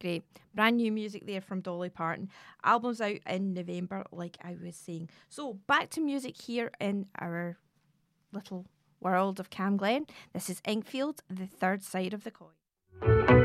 Great. 0.00 0.22
Brand 0.54 0.76
new 0.76 0.92
music 0.92 1.26
there 1.26 1.40
from 1.40 1.60
Dolly 1.60 1.90
Parton. 1.90 2.30
Album's 2.62 3.00
out 3.00 3.18
in 3.26 3.52
November, 3.52 4.04
like 4.12 4.36
I 4.42 4.56
was 4.62 4.76
saying. 4.76 5.10
So 5.28 5.54
back 5.66 5.90
to 5.90 6.00
music 6.00 6.40
here 6.40 6.70
in 6.80 7.06
our 7.18 7.58
little 8.32 8.66
world 9.00 9.40
of 9.40 9.50
Cam 9.50 9.76
Glen. 9.76 10.06
This 10.32 10.48
is 10.48 10.60
Inkfield, 10.62 11.18
the 11.28 11.46
third 11.46 11.82
side 11.82 12.14
of 12.14 12.24
the 12.24 12.30
coin. 12.30 13.37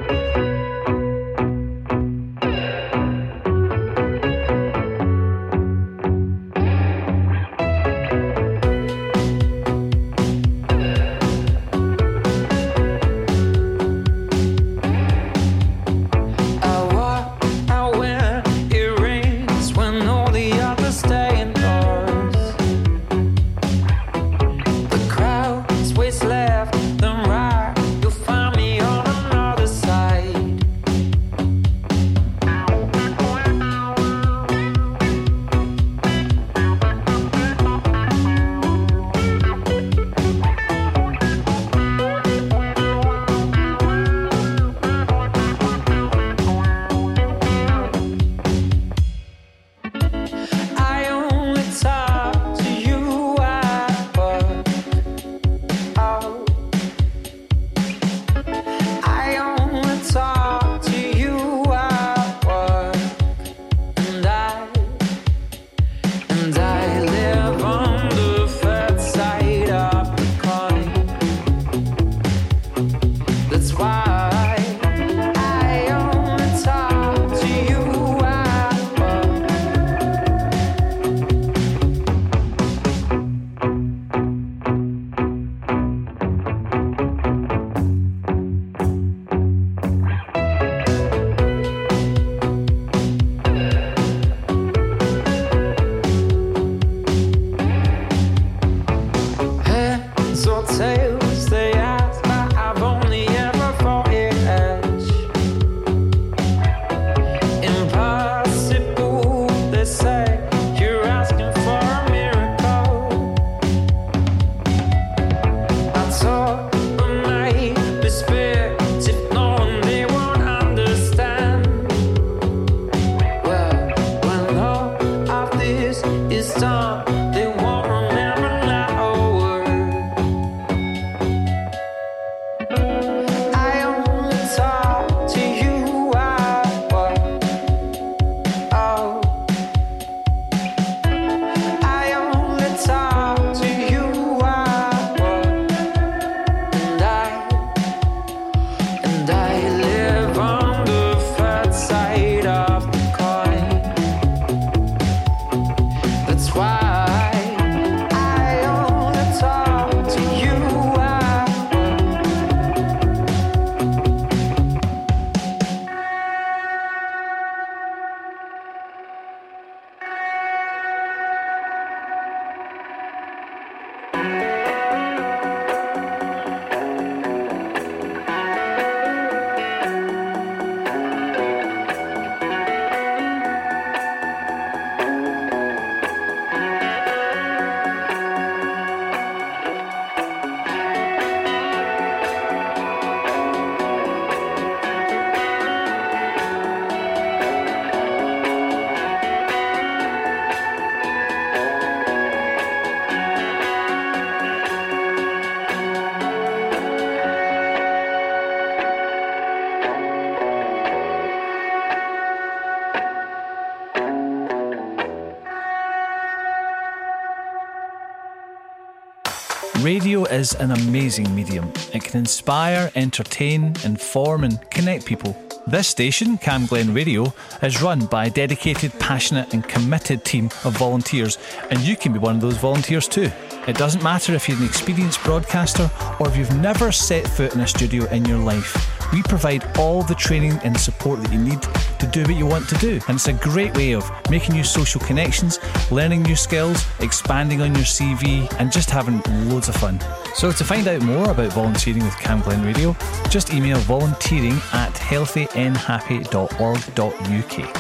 Is 220.34 220.56
an 220.56 220.72
amazing 220.72 221.34
medium. 221.36 221.72
It 221.94 222.04
can 222.04 222.20
inspire, 222.20 222.92
entertain, 222.96 223.76
inform, 223.84 224.44
and 224.44 224.60
connect 224.72 225.06
people. 225.06 225.38
This 225.68 225.88
station, 225.88 226.38
Cam 226.40 226.66
Glen 226.66 226.94
Radio, 226.94 227.34
is 227.62 227.82
run 227.82 228.06
by 228.08 228.26
a 228.26 228.30
dedicated, 228.30 228.92
passionate, 229.00 229.54
and 229.54 229.64
committed 229.64 230.26
team 230.26 230.48
of 230.66 230.76
volunteers, 230.78 231.38
and 231.70 231.80
you 231.80 231.96
can 231.96 232.12
be 232.12 232.20
one 232.20 232.36
of 232.36 232.42
those 232.42 232.58
volunteers 232.58 233.08
too. 233.08 233.32
It 233.68 233.78
doesn't 233.78 234.04
matter 234.04 234.34
if 234.34 234.50
you're 234.50 234.58
an 234.58 234.66
experienced 234.66 235.24
broadcaster 235.24 235.90
or 236.20 236.28
if 236.28 236.36
you've 236.36 236.58
never 236.58 236.92
set 236.92 237.26
foot 237.28 237.54
in 237.54 237.62
a 237.62 237.68
studio 237.68 238.06
in 238.10 238.26
your 238.26 238.40
life. 238.40 238.76
We 239.14 239.22
provide 239.24 239.78
all 239.78 240.02
the 240.02 240.16
training 240.16 240.60
and 240.64 240.78
support 240.78 241.22
that 241.22 241.32
you 241.32 241.40
need 241.40 241.62
to 242.00 242.08
do 242.08 242.24
what 242.24 242.36
you 242.36 242.48
want 242.48 242.68
to 242.70 242.76
do. 242.80 243.00
And 243.08 243.16
it's 243.16 243.28
a 243.28 243.34
great 243.34 243.74
way 243.78 243.94
of 243.94 244.10
making 244.30 244.56
new 244.56 244.64
social 244.64 245.00
connections, 245.00 245.60
learning 245.92 246.24
new 246.24 246.36
skills, 246.36 246.84
expanding 247.00 247.62
on 247.62 247.74
your 247.76 247.86
CV, 247.86 248.52
and 248.60 248.72
just 248.72 248.90
having 248.90 249.22
loads 249.48 249.70
of 249.70 249.76
fun. 249.76 250.00
So 250.34 250.52
to 250.52 250.64
find 250.64 250.88
out 250.88 251.02
more 251.02 251.30
about 251.30 251.54
volunteering 251.54 252.04
with 252.04 252.18
Cam 252.20 252.42
Glen 252.42 252.66
Radio, 252.66 252.96
just 253.30 253.54
email 253.54 253.78
volunteering 253.80 254.56
at 254.74 254.94
healthynhappy.org.uk. 254.94 257.78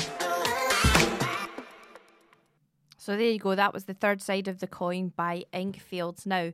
So 2.97 3.17
there 3.17 3.31
you 3.31 3.39
go. 3.39 3.55
That 3.55 3.73
was 3.73 3.83
the 3.83 3.93
third 3.93 4.21
side 4.21 4.47
of 4.47 4.59
the 4.59 4.67
coin 4.67 5.11
by 5.15 5.43
Inkfields. 5.53 6.25
Now, 6.25 6.53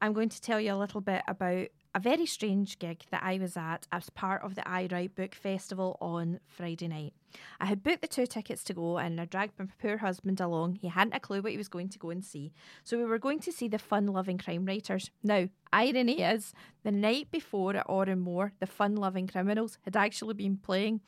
I'm 0.00 0.14
going 0.14 0.30
to 0.30 0.40
tell 0.40 0.58
you 0.58 0.72
a 0.72 0.76
little 0.76 1.02
bit 1.02 1.22
about 1.28 1.66
a 1.94 2.00
very 2.00 2.26
strange 2.26 2.78
gig 2.78 3.02
that 3.10 3.22
I 3.22 3.38
was 3.38 3.56
at 3.56 3.86
as 3.92 4.10
part 4.10 4.42
of 4.42 4.54
the 4.54 4.66
Aye 4.66 4.88
Write 4.90 5.14
Book 5.14 5.34
Festival 5.34 5.98
on 6.00 6.40
Friday 6.46 6.88
night. 6.88 7.12
I 7.60 7.66
had 7.66 7.82
booked 7.82 8.02
the 8.02 8.08
two 8.08 8.26
tickets 8.26 8.64
to 8.64 8.74
go 8.74 8.98
and 8.98 9.20
I 9.20 9.24
dragged 9.24 9.58
my 9.58 9.66
poor 9.80 9.98
husband 9.98 10.40
along. 10.40 10.76
He 10.80 10.88
hadn't 10.88 11.14
a 11.14 11.20
clue 11.20 11.42
what 11.42 11.52
he 11.52 11.58
was 11.58 11.68
going 11.68 11.88
to 11.90 11.98
go 11.98 12.10
and 12.10 12.24
see. 12.24 12.52
So 12.82 12.98
we 12.98 13.04
were 13.04 13.18
going 13.18 13.40
to 13.40 13.52
see 13.52 13.68
the 13.68 13.78
fun 13.78 14.06
loving 14.06 14.38
crime 14.38 14.64
writers. 14.64 15.10
Now, 15.22 15.48
irony 15.72 16.22
is, 16.22 16.52
the 16.82 16.92
night 16.92 17.30
before 17.30 17.76
at 17.76 17.88
Oran 17.88 18.20
Mor, 18.20 18.52
the 18.60 18.66
fun 18.66 18.96
loving 18.96 19.26
criminals 19.26 19.78
had 19.82 19.96
actually 19.96 20.34
been 20.34 20.56
playing. 20.56 21.00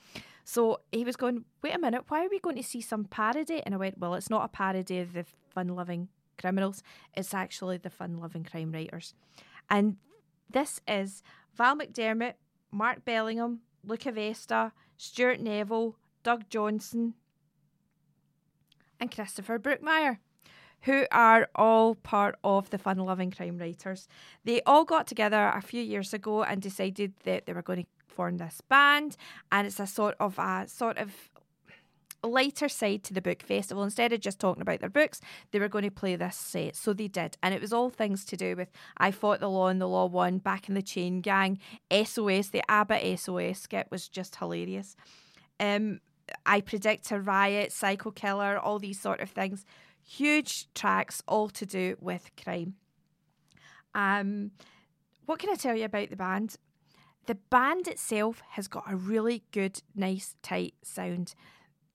So 0.44 0.80
he 0.92 1.04
was 1.04 1.16
going, 1.16 1.44
wait 1.62 1.74
a 1.74 1.78
minute, 1.78 2.04
why 2.08 2.24
are 2.24 2.28
we 2.30 2.38
going 2.38 2.56
to 2.56 2.62
see 2.62 2.80
some 2.80 3.04
parody? 3.04 3.62
And 3.64 3.74
I 3.74 3.78
went, 3.78 3.98
well, 3.98 4.14
it's 4.14 4.30
not 4.30 4.44
a 4.44 4.48
parody 4.48 5.00
of 5.00 5.12
the 5.12 5.24
fun 5.52 5.68
loving 5.68 6.08
criminals, 6.38 6.82
it's 7.14 7.34
actually 7.34 7.78
the 7.78 7.90
fun 7.90 8.18
loving 8.18 8.44
crime 8.44 8.70
writers. 8.70 9.14
And 9.68 9.96
this 10.48 10.80
is 10.86 11.22
Val 11.56 11.76
McDermid, 11.76 12.34
Mark 12.70 13.04
Billingham, 13.04 13.58
Luca 13.84 14.12
Veste, 14.12 14.72
Stuart 14.96 15.40
Neville, 15.40 15.96
Doug 16.26 16.50
Johnstone, 16.50 17.14
and 18.98 19.14
Christopher 19.14 19.60
Brookmyre, 19.60 20.18
who 20.82 21.06
are 21.12 21.48
all 21.54 21.94
part 21.94 22.34
of 22.42 22.68
the 22.70 22.78
fun 22.78 22.98
loving 22.98 23.30
crime 23.30 23.58
writers. 23.58 24.08
They 24.42 24.60
all 24.62 24.84
got 24.84 25.06
together 25.06 25.52
a 25.54 25.62
few 25.62 25.80
years 25.80 26.12
ago 26.12 26.42
and 26.42 26.60
decided 26.60 27.12
that 27.22 27.46
they 27.46 27.52
were 27.52 27.62
going 27.62 27.84
to 27.84 27.88
form 28.08 28.38
this 28.38 28.60
band, 28.60 29.16
and 29.52 29.68
it's 29.68 29.78
a 29.78 29.86
sort 29.86 30.16
of 30.18 30.36
a 30.40 30.66
sort 30.66 30.98
of 30.98 31.12
lighter 32.24 32.68
side 32.68 33.04
to 33.04 33.14
the 33.14 33.22
book 33.22 33.40
festival. 33.40 33.84
Instead 33.84 34.12
of 34.12 34.18
just 34.18 34.40
talking 34.40 34.62
about 34.62 34.80
their 34.80 34.90
books, 34.90 35.20
they 35.52 35.60
were 35.60 35.68
going 35.68 35.84
to 35.84 35.92
play 35.92 36.16
this 36.16 36.34
set. 36.34 36.74
So 36.74 36.92
they 36.92 37.06
did. 37.06 37.36
And 37.40 37.54
it 37.54 37.60
was 37.60 37.72
all 37.72 37.88
things 37.88 38.24
to 38.24 38.36
do 38.36 38.56
with 38.56 38.72
I 38.96 39.12
Fought 39.12 39.38
the 39.38 39.48
Law 39.48 39.68
and 39.68 39.80
the 39.80 39.86
Law 39.86 40.06
Won, 40.06 40.38
Back 40.38 40.68
in 40.68 40.74
the 40.74 40.82
Chain 40.82 41.20
Gang, 41.20 41.60
SOS, 41.88 42.48
the 42.48 42.64
ABBA 42.68 43.16
SOS 43.16 43.60
skit 43.60 43.86
was 43.92 44.08
just 44.08 44.34
hilarious. 44.34 44.96
Um, 45.60 46.00
I 46.44 46.60
Predict 46.60 47.10
a 47.10 47.20
Riot, 47.20 47.72
Psycho 47.72 48.10
Killer, 48.10 48.58
all 48.58 48.78
these 48.78 49.00
sort 49.00 49.20
of 49.20 49.30
things. 49.30 49.64
Huge 50.04 50.72
tracks, 50.74 51.22
all 51.26 51.48
to 51.50 51.66
do 51.66 51.96
with 52.00 52.30
crime. 52.42 52.74
Um, 53.94 54.52
what 55.24 55.38
can 55.38 55.50
I 55.50 55.54
tell 55.54 55.76
you 55.76 55.84
about 55.84 56.10
the 56.10 56.16
band? 56.16 56.56
The 57.26 57.34
band 57.34 57.88
itself 57.88 58.42
has 58.50 58.68
got 58.68 58.84
a 58.88 58.96
really 58.96 59.42
good, 59.50 59.82
nice, 59.94 60.36
tight 60.42 60.74
sound. 60.82 61.34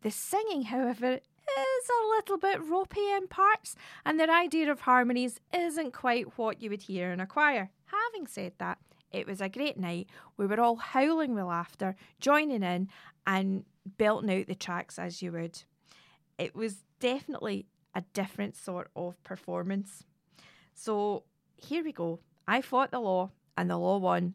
The 0.01 0.11
singing, 0.11 0.63
however, 0.63 1.13
is 1.13 1.89
a 1.89 2.07
little 2.09 2.37
bit 2.37 2.61
ropey 2.63 3.11
in 3.13 3.27
parts, 3.27 3.75
and 4.05 4.19
their 4.19 4.29
idea 4.29 4.71
of 4.71 4.81
harmonies 4.81 5.39
isn't 5.55 5.93
quite 5.93 6.37
what 6.37 6.61
you 6.61 6.69
would 6.69 6.83
hear 6.83 7.11
in 7.11 7.19
a 7.19 7.27
choir. 7.27 7.69
Having 7.85 8.27
said 8.27 8.53
that, 8.57 8.79
it 9.11 9.27
was 9.27 9.41
a 9.41 9.49
great 9.49 9.77
night. 9.77 10.09
We 10.37 10.45
were 10.47 10.59
all 10.59 10.77
howling 10.77 11.33
with 11.33 11.45
laughter, 11.45 11.95
joining 12.19 12.63
in, 12.63 12.89
and 13.27 13.65
belting 13.85 14.31
out 14.31 14.47
the 14.47 14.55
tracks 14.55 14.97
as 14.97 15.21
you 15.21 15.31
would. 15.31 15.63
It 16.37 16.55
was 16.55 16.83
definitely 16.99 17.67
a 17.93 18.03
different 18.13 18.55
sort 18.55 18.89
of 18.95 19.21
performance. 19.23 20.05
So 20.73 21.23
here 21.57 21.83
we 21.83 21.91
go. 21.91 22.19
I 22.47 22.61
fought 22.61 22.91
the 22.91 22.99
law, 22.99 23.31
and 23.57 23.69
the 23.69 23.77
law 23.77 23.97
won. 23.97 24.33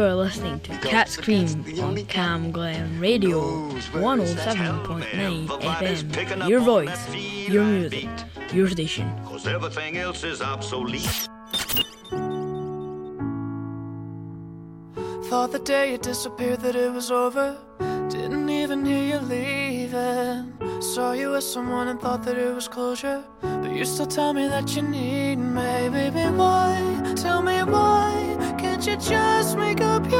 You 0.00 0.06
are 0.06 0.14
listening 0.14 0.60
to 0.60 0.72
Cat's 0.78 1.18
Cream 1.18 1.46
on 1.82 1.94
Cam 2.06 2.50
Glen 2.52 2.98
Radio 2.98 3.68
107.9 3.92 5.46
FM. 5.46 6.48
Your 6.48 6.60
voice, 6.60 7.14
your 7.14 7.64
music, 7.64 8.08
your 8.50 8.66
station. 8.70 9.12
Cause 9.26 9.46
everything 9.46 9.98
else 9.98 10.24
is 10.24 10.40
obsolete. 10.40 11.28
Thought 15.28 15.52
the 15.52 15.60
day 15.62 15.92
you 15.92 15.98
disappeared 15.98 16.60
that 16.60 16.76
it 16.76 16.90
was 16.90 17.10
over. 17.10 17.58
Didn't 18.08 18.48
even 18.48 18.86
hear 18.86 19.04
you 19.04 19.18
leaving. 19.18 20.80
Saw 20.80 21.12
you 21.12 21.32
with 21.32 21.44
someone 21.44 21.88
and 21.88 22.00
thought 22.00 22.22
that 22.22 22.38
it 22.38 22.54
was 22.54 22.68
closure. 22.68 23.22
But 23.42 23.72
you 23.72 23.84
still 23.84 24.06
tell 24.06 24.32
me 24.32 24.48
that 24.48 24.74
you 24.74 24.80
need 24.80 25.36
me. 25.36 25.90
Baby, 25.90 26.24
why? 26.38 27.12
Tell 27.16 27.42
me 27.42 27.62
why? 27.64 27.99
You 28.80 28.96
just 28.96 29.58
make 29.58 29.82
up 29.82 30.10
your 30.10 30.19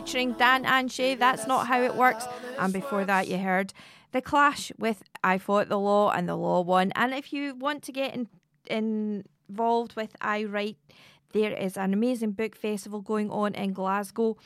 featuring 0.00 0.32
Dan 0.32 0.64
and 0.64 0.90
Shay. 0.90 1.14
That's 1.14 1.46
not 1.46 1.66
how 1.66 1.82
it 1.82 1.94
works. 1.94 2.24
And 2.58 2.72
before 2.72 3.04
that, 3.04 3.28
you 3.28 3.36
heard 3.36 3.74
The 4.12 4.22
Clash 4.22 4.72
with 4.78 5.02
I 5.22 5.36
Fought 5.36 5.68
the 5.68 5.78
Law 5.78 6.10
and 6.10 6.26
the 6.26 6.36
Law 6.36 6.62
Won. 6.62 6.90
And 6.96 7.12
if 7.12 7.34
you 7.34 7.54
want 7.54 7.82
to 7.82 7.92
get 7.92 8.14
in, 8.14 8.26
involved 8.66 9.96
with 9.96 10.16
Aye 10.22 10.44
Write, 10.44 10.78
there 11.34 11.52
is 11.52 11.76
an 11.76 11.92
amazing 11.92 12.32
book 12.32 12.56
festival 12.56 13.02
going 13.02 13.30
on 13.30 13.54
in 13.54 13.74
Glasgow. 13.74 14.38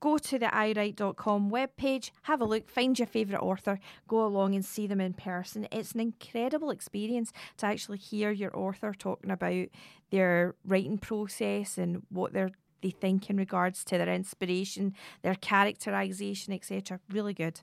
Go 0.00 0.16
to 0.16 0.38
the 0.38 0.46
ayewrite.com 0.46 1.50
webpage, 1.50 2.10
have 2.22 2.40
a 2.40 2.44
look, 2.44 2.68
find 2.70 2.98
your 2.98 3.06
favourite 3.06 3.42
author, 3.42 3.78
go 4.08 4.24
along 4.24 4.54
and 4.54 4.64
see 4.64 4.86
them 4.86 5.00
in 5.00 5.12
person. 5.12 5.68
It's 5.70 5.92
an 5.92 6.00
incredible 6.00 6.70
experience 6.70 7.32
to 7.58 7.66
actually 7.66 7.98
hear 7.98 8.32
your 8.32 8.56
author 8.56 8.94
talking 8.98 9.30
about 9.30 9.68
their 10.10 10.54
writing 10.64 10.98
process 10.98 11.78
and 11.78 12.02
what 12.08 12.32
they're 12.32 12.50
they 12.82 12.90
think 12.90 13.30
in 13.30 13.36
regards 13.36 13.84
to 13.84 13.96
their 13.96 14.12
inspiration, 14.12 14.94
their 15.22 15.36
characterization, 15.36 16.52
etc. 16.52 17.00
Really 17.10 17.34
good. 17.34 17.60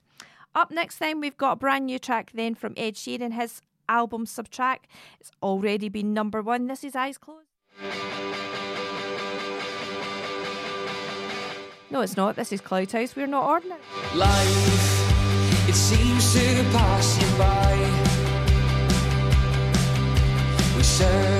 Up 0.54 0.70
next, 0.70 0.98
then, 0.98 1.20
we've 1.20 1.36
got 1.36 1.52
a 1.52 1.56
brand 1.56 1.86
new 1.86 1.98
track 1.98 2.32
then 2.34 2.56
from 2.56 2.74
Ed 2.76 2.94
Sheeran, 2.94 3.32
his 3.32 3.62
album 3.88 4.26
Subtract. 4.26 4.88
It's 5.20 5.30
already 5.42 5.88
been 5.88 6.12
number 6.12 6.42
one. 6.42 6.66
This 6.66 6.82
is 6.82 6.96
Eyes 6.96 7.18
Closed. 7.18 7.46
No, 11.90 12.00
it's 12.00 12.16
not. 12.16 12.36
This 12.36 12.52
is 12.52 12.60
Cloud 12.60 12.92
House. 12.92 13.16
We're 13.16 13.26
not 13.26 13.44
ordinary. 13.44 13.80
Life, 14.14 15.68
it 15.68 15.74
seems 15.74 16.32
to 16.34 16.64
pass 16.72 17.20
you 17.20 17.38
by. 17.38 17.76
We 20.76 20.82
serve 20.84 21.39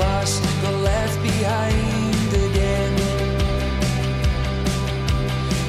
class 0.00 0.40
got 0.62 0.76
left 0.90 1.18
behind 1.22 2.30
again. 2.48 2.92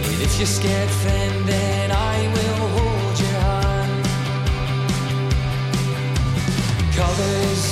And 0.07 0.19
if 0.27 0.31
you're 0.37 0.53
scared, 0.59 0.91
friend, 1.03 1.35
then 1.53 1.91
I 1.91 2.17
will 2.35 2.63
hold 2.77 3.15
your 3.23 3.37
hand. 3.47 4.03
Colors 6.99 7.63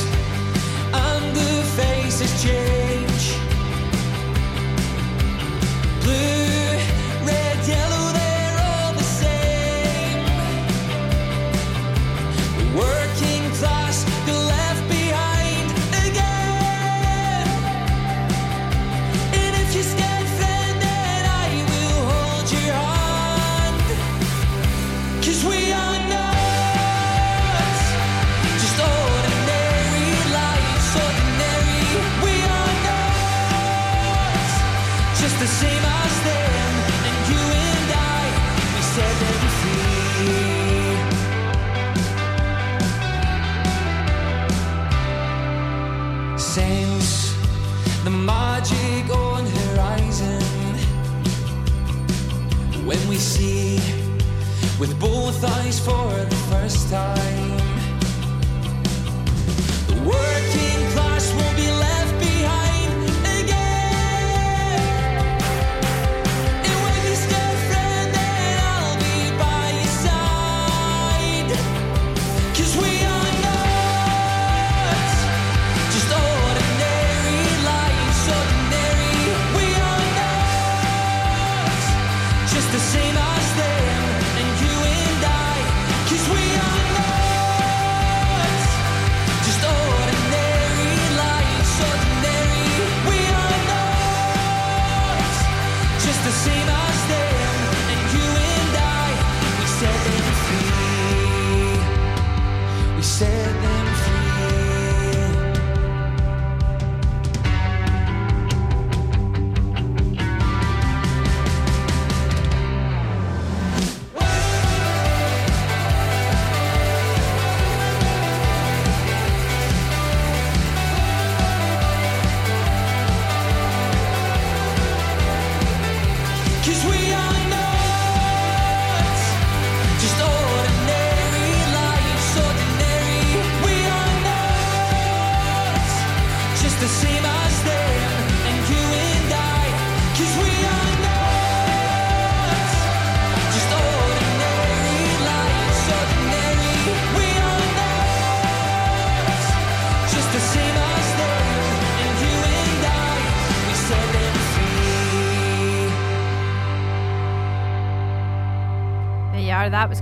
and 1.08 1.26
the 1.40 1.54
faces 1.80 2.34
change. 2.48 3.26
Blue, 6.04 6.39
when 52.90 53.08
we 53.08 53.18
see 53.18 53.76
with 54.80 55.00
both 55.00 55.44
eyes 55.44 55.80
for 55.80 56.10
the 56.26 56.40
first 56.50 56.90
time. 56.90 57.58
The 59.90 59.94
working 60.10 60.39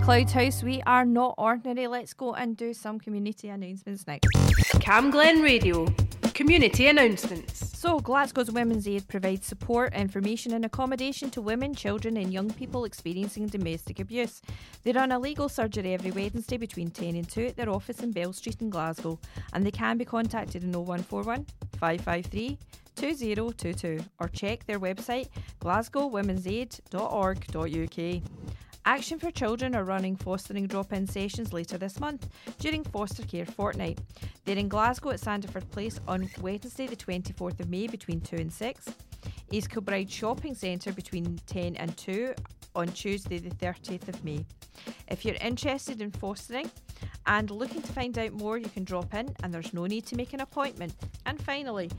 Cloud 0.08 0.32
House. 0.32 0.64
We 0.64 0.82
are 0.84 1.04
not 1.04 1.36
ordinary. 1.38 1.88
Let's 1.88 2.14
go 2.14 2.34
and 2.34 2.56
do 2.56 2.74
some 2.74 2.98
community 2.98 3.50
announcements 3.50 4.08
next. 4.08 4.32
Cam 4.80 5.12
Glen 5.12 5.42
Radio. 5.42 5.94
Community 6.34 6.88
announcements. 6.88 7.78
So, 7.78 8.00
Glasgow's 8.00 8.50
Women's 8.50 8.88
Aid 8.88 9.10
provides 9.10 9.46
support, 9.46 9.94
information, 9.94 10.54
and 10.54 10.64
accommodation 10.64 11.30
to 11.32 11.42
women, 11.42 11.76
children, 11.76 12.16
and 12.16 12.32
young 12.32 12.50
people 12.52 12.86
experiencing 12.86 13.48
domestic 13.48 14.00
abuse. 14.00 14.42
They 14.84 14.94
run 14.94 15.12
a 15.12 15.20
legal 15.20 15.50
surgery 15.50 15.94
every 15.94 16.12
Wednesday 16.12 16.56
between 16.56 16.90
10 16.90 17.18
and 17.18 17.30
2 17.30 17.48
at 17.48 17.58
their 17.58 17.70
office 17.70 18.00
in 18.00 18.14
Bell 18.14 18.32
Street 18.32 18.62
in 18.62 18.70
Glasgow, 18.70 19.20
and 19.52 19.66
they 19.66 19.72
can 19.72 19.98
be 19.98 20.06
contacted 20.06 20.64
on 20.64 20.72
0141 20.72 21.46
553 21.82 22.58
2022 22.96 24.00
or 24.20 24.30
check 24.30 24.66
their 24.66 24.80
website 24.80 25.28
glasgowwomensaid.org.uk. 25.60 28.24
Action 28.88 29.20
for 29.20 29.32
Children 29.32 29.76
are 29.76 29.84
running 29.84 30.16
fostering 30.16 30.66
drop 30.66 30.94
in 30.94 31.06
sessions 31.06 31.52
later 31.52 31.78
this 31.78 32.00
month 32.00 32.30
during 32.58 32.86
Foster 32.86 33.22
Care 33.24 33.46
Fortnight. 33.46 34.00
They're 34.46 34.56
in 34.56 34.70
Glasgow 34.70 35.10
at 35.10 35.20
Sandyford 35.20 35.70
Place 35.72 36.00
on 36.08 36.30
Wednesday, 36.40 36.88
the 36.88 36.96
24th 36.96 37.60
of 37.60 37.68
May, 37.68 37.88
between 37.88 38.22
2 38.22 38.38
and 38.38 38.52
6. 38.52 38.86
East 39.52 39.70
Kilbride 39.70 40.12
Shopping 40.12 40.56
Centre 40.56 40.92
between 40.92 41.40
10 41.48 41.76
and 41.76 41.96
2 41.98 42.34
on 42.76 42.88
Tuesday, 42.90 43.40
the 43.40 43.50
30th 43.50 44.08
of 44.08 44.24
May. 44.24 44.46
If 45.08 45.26
you're 45.26 45.36
interested 45.42 46.02
in 46.02 46.12
fostering 46.12 46.70
and 47.26 47.50
looking 47.50 47.82
to 47.82 47.92
find 47.92 48.18
out 48.18 48.34
more, 48.34 48.58
you 48.58 48.70
can 48.70 48.84
drop 48.84 49.14
in 49.14 49.36
and 49.44 49.54
there's 49.54 49.74
no 49.74 49.86
need 49.86 50.06
to 50.08 50.16
make 50.16 50.34
an 50.34 50.42
appointment. 50.42 50.94
And 51.26 51.42
finally, 51.42 51.90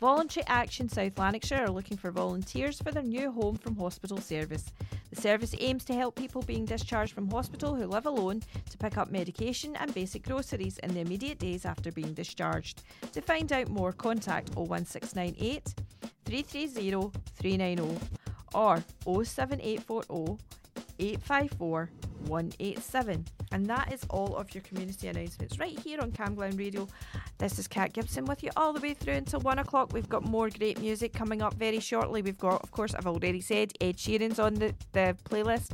Voluntary 0.00 0.46
Action 0.46 0.88
South 0.88 1.18
Lanarkshire 1.18 1.64
are 1.64 1.70
looking 1.70 1.98
for 1.98 2.10
volunteers 2.10 2.80
for 2.80 2.90
their 2.90 3.02
new 3.02 3.30
home 3.30 3.56
from 3.56 3.76
hospital 3.76 4.18
service. 4.18 4.72
The 5.10 5.20
service 5.20 5.54
aims 5.58 5.84
to 5.86 5.94
help 5.94 6.14
people 6.14 6.40
being 6.40 6.64
discharged 6.64 7.12
from 7.12 7.28
hospital 7.30 7.74
who 7.74 7.84
live 7.84 8.06
alone 8.06 8.42
to 8.70 8.78
pick 8.78 8.96
up 8.96 9.10
medication 9.10 9.76
and 9.76 9.92
basic 9.92 10.26
groceries 10.26 10.78
in 10.78 10.94
the 10.94 11.00
immediate 11.00 11.38
days 11.38 11.66
after 11.66 11.92
being 11.92 12.14
discharged. 12.14 12.82
To 13.12 13.20
find 13.20 13.52
out 13.52 13.68
more, 13.68 13.92
contact 13.92 14.54
01698 14.56 15.74
330 16.24 17.10
390 17.36 17.98
or 18.54 18.82
07840 19.04 20.38
854 20.98 21.90
187. 22.26 23.24
And 23.52 23.66
that 23.66 23.92
is 23.92 24.04
all 24.10 24.36
of 24.36 24.54
your 24.54 24.62
community 24.62 25.08
announcements 25.08 25.58
right 25.58 25.78
here 25.78 26.00
on 26.00 26.12
Cam 26.12 26.34
Glen 26.34 26.56
Radio. 26.56 26.86
This 27.38 27.58
is 27.58 27.66
Kat 27.66 27.92
Gibson 27.92 28.24
with 28.26 28.42
you 28.42 28.50
all 28.56 28.72
the 28.72 28.80
way 28.80 28.94
through 28.94 29.14
until 29.14 29.40
one 29.40 29.58
o'clock. 29.58 29.92
We've 29.92 30.08
got 30.08 30.24
more 30.24 30.50
great 30.50 30.78
music 30.80 31.12
coming 31.12 31.42
up 31.42 31.54
very 31.54 31.80
shortly. 31.80 32.22
We've 32.22 32.38
got, 32.38 32.62
of 32.62 32.70
course, 32.70 32.94
I've 32.94 33.06
already 33.06 33.40
said, 33.40 33.72
Ed 33.80 33.96
Sheeran's 33.96 34.38
on 34.38 34.54
the, 34.54 34.74
the 34.92 35.16
playlist. 35.24 35.72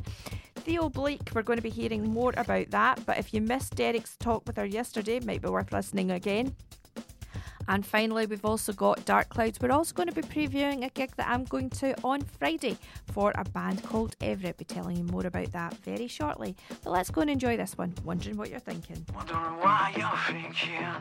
Theo 0.55 0.89
Blake, 0.89 1.29
we're 1.35 1.43
going 1.43 1.59
to 1.59 1.63
be 1.63 1.71
hearing 1.71 2.11
more 2.11 2.33
about 2.37 2.71
that. 2.71 3.05
But 3.05 3.19
if 3.19 3.35
you 3.35 3.41
missed 3.41 3.75
Derek's 3.75 4.17
talk 4.17 4.45
with 4.47 4.57
her 4.57 4.65
yesterday, 4.65 5.17
it 5.17 5.27
might 5.27 5.43
be 5.43 5.49
worth 5.49 5.73
listening 5.73 6.11
again. 6.11 6.55
And 7.69 7.85
finally, 7.85 8.27
we've 8.27 8.45
also 8.45 8.73
got 8.73 9.05
Dark 9.05 9.29
Clouds. 9.29 9.59
We're 9.61 9.73
also 9.73 9.95
going 9.95 10.09
to 10.09 10.15
be 10.15 10.23
previewing 10.23 10.85
a 10.85 10.91
gig 10.91 11.15
that 11.17 11.29
I'm 11.29 11.45
going 11.45 11.71
to 11.71 11.95
on 12.05 12.23
Friday 12.23 12.77
for 13.13 13.33
a 13.35 13.45
band 13.45 13.83
called 13.83 14.17
Everette. 14.21 14.59
Be 14.59 14.65
telling 14.65 14.97
you 14.97 15.05
more 15.05 15.27
about 15.27 15.53
that 15.53 15.75
very 15.79 16.07
shortly. 16.07 16.57
But 16.85 16.91
let's 16.91 17.11
go 17.11 17.23
and 17.23 17.31
enjoy 17.31 17.57
this 17.57 17.77
one. 17.77 17.95
Wondering 18.05 18.37
what 18.37 18.51
you're 18.51 18.61
thinking. 18.61 19.05
Wondering 19.15 19.59
why 19.59 19.93
you're 19.97 20.35
thinking 20.35 20.97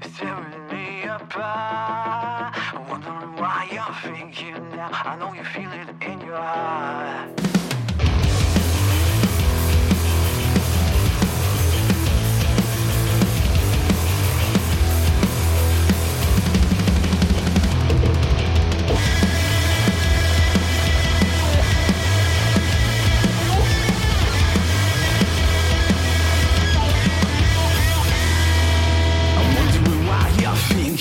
it's 0.00 0.18
tearing 0.18 0.66
me 0.68 1.02
apart. 1.04 2.56
Wondering 2.88 3.36
why 3.36 3.68
you're 3.70 4.14
thinking 4.14 4.68
now. 4.70 4.90
I 4.92 5.16
know 5.16 5.32
you 5.32 5.44
feel 5.44 5.70
it 5.72 5.88
in 6.10 6.20
your 6.20 6.36
heart. 6.36 7.77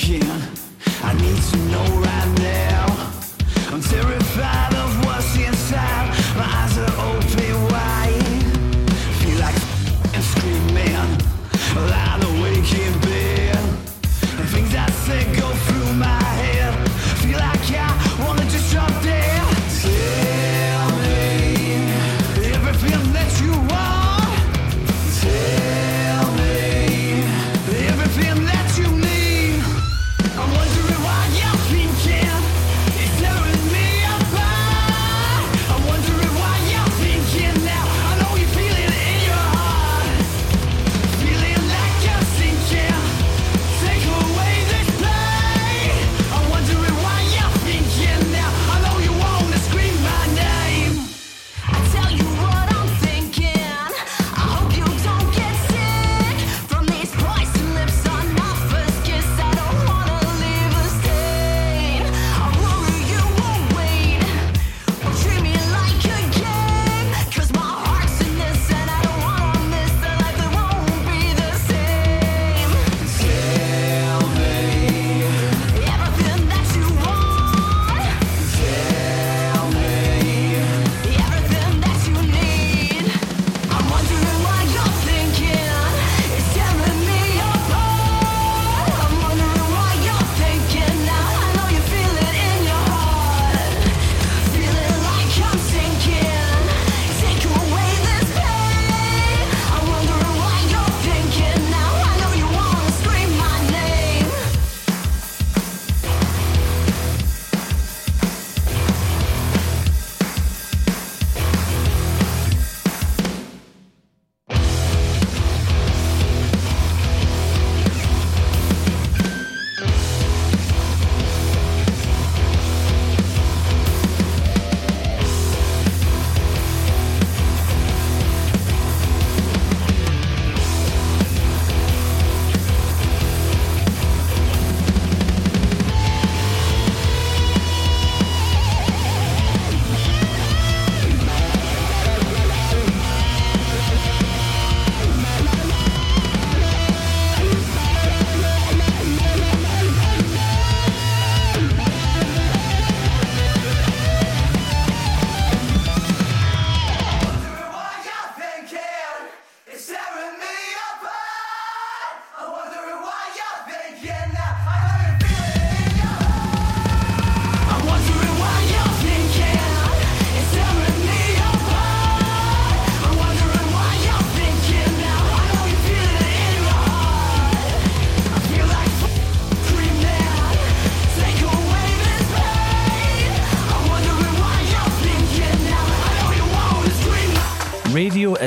I 0.09 1.13
need 1.15 1.35
to 1.35 1.57
know 1.69 1.83
right 1.99 2.39
now. 2.39 2.76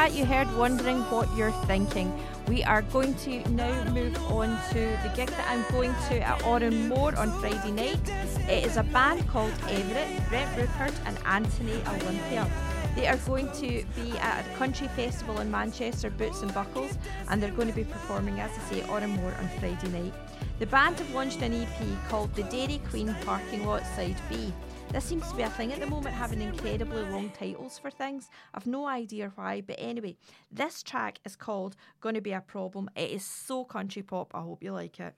that, 0.00 0.14
you 0.14 0.24
heard 0.24 0.50
Wondering 0.56 1.00
What 1.10 1.28
You're 1.36 1.52
Thinking. 1.66 2.10
We 2.48 2.64
are 2.64 2.80
going 2.80 3.12
to 3.16 3.46
now 3.50 3.84
move 3.92 4.16
on 4.32 4.58
to 4.70 4.80
the 5.02 5.12
gig 5.14 5.28
that 5.28 5.46
I'm 5.46 5.62
going 5.70 5.94
to 6.08 6.20
at 6.22 6.42
Oran 6.46 6.88
Mor 6.88 7.14
on 7.16 7.30
Friday 7.38 7.70
night. 7.70 8.00
It 8.48 8.64
is 8.64 8.78
a 8.78 8.82
band 8.82 9.28
called 9.28 9.52
Everette, 9.68 10.26
Brett 10.30 10.56
Rupert 10.56 10.94
and 11.04 11.18
Anthony 11.26 11.82
Olympia. 11.86 12.50
They 12.96 13.08
are 13.08 13.18
going 13.18 13.52
to 13.60 13.84
be 13.94 14.18
at 14.20 14.46
a 14.46 14.54
country 14.56 14.88
festival 14.88 15.38
in 15.40 15.50
Manchester, 15.50 16.08
Boots 16.08 16.40
and 16.40 16.54
Buckles, 16.54 16.96
and 17.28 17.42
they're 17.42 17.50
going 17.50 17.68
to 17.68 17.74
be 17.74 17.84
performing, 17.84 18.40
as 18.40 18.50
I 18.56 18.70
say, 18.70 18.88
Oran 18.88 19.10
Mor 19.10 19.34
on 19.34 19.50
Friday 19.60 19.88
night. 19.88 20.14
The 20.60 20.66
band 20.66 20.98
have 20.98 21.12
launched 21.12 21.42
an 21.42 21.52
EP 21.52 22.08
called 22.08 22.34
the 22.34 22.44
Dairy 22.44 22.80
Queen 22.88 23.14
Parking 23.26 23.66
Lot 23.66 23.84
Side 23.94 24.16
B. 24.30 24.50
This 24.92 25.04
seems 25.04 25.28
to 25.30 25.36
be 25.36 25.42
a 25.42 25.50
thing 25.50 25.72
at 25.72 25.78
the 25.78 25.86
moment, 25.86 26.16
having 26.16 26.42
incredibly 26.42 27.02
long 27.04 27.30
titles 27.30 27.78
for 27.78 27.92
things. 27.92 28.28
I've 28.52 28.66
no 28.66 28.86
idea 28.86 29.30
why, 29.36 29.60
but 29.60 29.76
anyway, 29.78 30.16
this 30.50 30.82
track 30.82 31.20
is 31.24 31.36
called 31.36 31.76
Gonna 32.00 32.20
Be 32.20 32.32
a 32.32 32.40
Problem. 32.40 32.90
It 32.96 33.10
is 33.10 33.24
so 33.24 33.64
country 33.64 34.02
pop, 34.02 34.34
I 34.34 34.40
hope 34.40 34.64
you 34.64 34.72
like 34.72 34.98
it. 34.98 35.14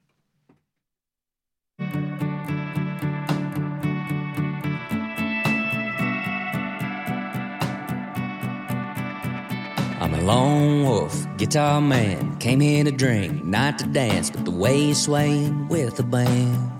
I'm 10.00 10.14
a 10.14 10.20
lone 10.20 10.84
wolf, 10.84 11.26
guitar 11.38 11.80
man. 11.80 12.36
Came 12.38 12.60
here 12.60 12.84
to 12.84 12.92
drink, 12.92 13.42
not 13.42 13.78
to 13.78 13.86
dance, 13.86 14.30
but 14.30 14.44
the 14.44 14.50
way 14.50 14.78
you're 14.78 14.94
swaying 14.94 15.68
with 15.68 15.96
the 15.96 16.02
band. 16.02 16.71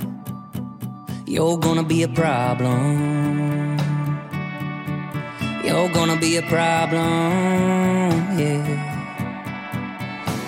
You're 1.32 1.56
gonna 1.56 1.82
be 1.82 2.02
a 2.02 2.08
problem. 2.08 3.78
You're 5.64 5.88
gonna 5.88 6.18
be 6.18 6.36
a 6.36 6.42
problem, 6.42 7.00
yeah. 8.38 8.66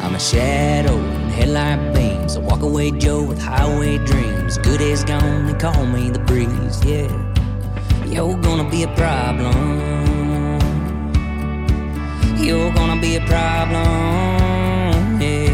I'm 0.02 0.14
a 0.14 0.20
shadow 0.20 0.98
in 0.98 1.30
headlight 1.30 1.94
beams. 1.94 2.36
A 2.36 2.40
walk 2.40 2.60
away 2.60 2.90
Joe 2.90 3.22
with 3.22 3.40
highway 3.40 3.96
dreams. 4.04 4.58
Good 4.58 4.82
as 4.82 5.04
gone, 5.04 5.46
they 5.46 5.54
call 5.54 5.86
me 5.86 6.10
the 6.10 6.18
breeze, 6.18 6.84
yeah. 6.84 7.08
You're 8.04 8.36
gonna 8.42 8.68
be 8.68 8.82
a 8.82 8.88
problem. 8.88 10.60
You're 12.36 12.74
gonna 12.74 13.00
be 13.00 13.16
a 13.16 13.22
problem, 13.22 13.82
yeah. 15.18 15.48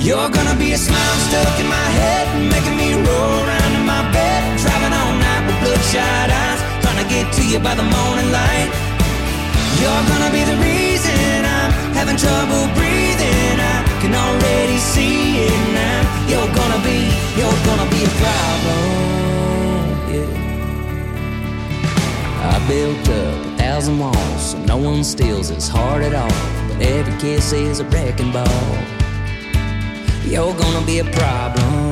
You're 0.00 0.30
gonna 0.30 0.56
be 0.58 0.72
a 0.72 0.78
smile 0.78 1.18
stuck 1.28 1.60
in 1.60 1.68
my 1.68 1.88
head, 1.98 2.26
making 2.50 2.76
me 2.76 2.94
roll 3.06 3.46
around 3.46 3.69
my 4.00 4.12
bed, 4.12 4.58
driving 4.58 4.92
all 4.96 5.12
night 5.12 5.42
with 5.46 5.58
bloodshot 5.60 6.28
eyes, 6.42 6.60
trying 6.82 7.00
to 7.02 7.08
get 7.14 7.26
to 7.36 7.42
you 7.44 7.58
by 7.60 7.74
the 7.74 7.82
morning 7.82 8.30
light. 8.32 8.70
You're 9.80 10.04
gonna 10.10 10.32
be 10.32 10.42
the 10.44 10.56
reason 10.56 11.44
I'm 11.44 11.70
having 11.98 12.16
trouble 12.16 12.64
breathing. 12.78 13.56
I 13.74 13.76
can 14.00 14.14
already 14.14 14.78
see 14.78 15.44
it 15.48 15.60
now. 15.80 16.00
You're 16.30 16.52
gonna 16.60 16.80
be, 16.88 16.98
you're 17.38 17.60
gonna 17.68 17.88
be 17.96 18.00
a 18.10 18.12
problem. 18.24 18.84
Yeah. 20.14 20.32
I 22.52 22.56
built 22.68 23.06
up 23.08 23.46
a 23.46 23.50
thousand 23.58 23.98
walls, 23.98 24.42
so 24.52 24.58
no 24.64 24.76
one 24.78 25.04
steals 25.04 25.50
it's 25.50 25.68
heart 25.68 26.02
at 26.02 26.14
all. 26.14 26.36
But 26.68 26.80
every 26.82 27.16
kiss 27.20 27.52
is 27.52 27.80
a 27.80 27.84
wrecking 27.84 28.32
ball. 28.32 28.76
You're 30.24 30.54
gonna 30.54 30.86
be 30.86 31.00
a 31.00 31.04
problem. 31.04 31.89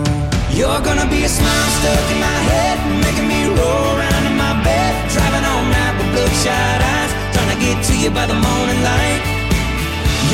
You're 0.59 0.82
gonna 0.82 1.06
be 1.06 1.22
a 1.22 1.28
smile 1.28 1.70
stuck 1.78 2.10
in 2.10 2.18
my 2.18 2.39
head, 2.51 2.78
making 3.06 3.28
me 3.28 3.47
roll 3.47 3.94
around 3.94 4.24
in 4.26 4.36
my 4.36 4.59
bed, 4.66 4.90
driving 5.14 5.44
all 5.47 5.62
night 5.62 5.94
with 5.98 6.10
bloodshot 6.10 6.80
eyes, 6.82 7.12
trying 7.30 7.55
to 7.55 7.59
get 7.62 7.78
to 7.86 7.94
you 7.94 8.10
by 8.10 8.26
the 8.26 8.35
morning 8.35 8.82
light. 8.82 9.22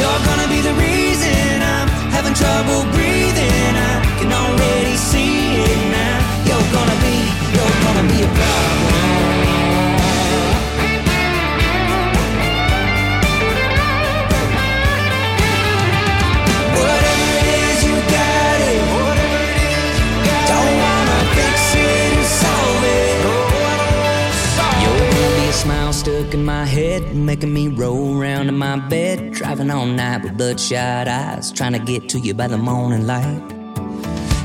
You're 0.01 0.23
gonna 0.25 0.49
be 0.49 0.65
the 0.65 0.73
reason 0.81 1.61
I'm 1.61 1.89
having 2.09 2.33
trouble 2.33 2.89
breathing. 2.97 3.73
I 3.77 4.01
can 4.17 4.33
already 4.33 4.97
see 4.97 5.61
it 5.61 5.81
now. 5.93 6.17
You're 6.49 6.69
gonna 6.73 6.99
be, 7.05 7.17
you're 7.53 7.77
gonna 7.85 8.09
be 8.09 8.25
a 8.25 8.31
problem. 8.33 8.94
Stuck 26.05 26.35
in 26.35 26.45
my 26.45 26.67
head, 26.67 27.17
making 27.17 27.51
me 27.51 27.67
roll 27.67 28.21
around 28.21 28.47
in 28.51 28.59
my 28.59 28.77
bed, 28.77 29.33
driving 29.33 29.71
all 29.71 29.87
night 29.87 30.23
with 30.23 30.37
bloodshot 30.37 31.09
eyes, 31.09 31.51
trying 31.51 31.73
to 31.73 31.79
get 31.79 32.11
to 32.11 32.19
you 32.21 32.35
by 32.35 32.47
the 32.47 32.59
morning 32.59 33.07
light. 33.07 33.43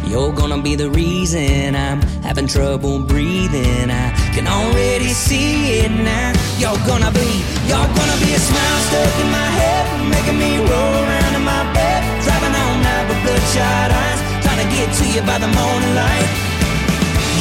You're 0.07 0.31
gonna 0.31 0.61
be 0.61 0.75
the 0.75 0.89
reason 0.89 1.75
I'm 1.75 2.01
having 2.23 2.47
trouble 2.47 2.99
breathing. 3.03 3.91
I 3.91 4.07
can 4.33 4.47
already 4.47 5.09
see 5.09 5.83
it 5.83 5.91
now. 5.91 6.31
You're 6.61 6.81
gonna 6.87 7.11
be, 7.11 7.29
you're 7.67 7.91
gonna 7.99 8.19
be 8.23 8.31
a 8.39 8.41
smile 8.49 8.79
stuck 8.87 9.15
in 9.19 9.29
my 9.39 9.49
head, 9.59 9.83
making 10.15 10.39
me 10.39 10.51
roll 10.63 10.93
around 11.03 11.33
in 11.35 11.43
my 11.43 11.63
bed, 11.75 11.99
driving 12.23 12.55
all 12.55 12.75
night 12.87 13.05
with 13.09 13.19
bloodshot 13.25 13.91
eyes, 14.01 14.19
trying 14.45 14.61
to 14.63 14.69
get 14.77 14.87
to 14.99 15.05
you 15.11 15.21
by 15.27 15.37
the 15.37 15.51
morning 15.59 15.93
light. 16.03 16.29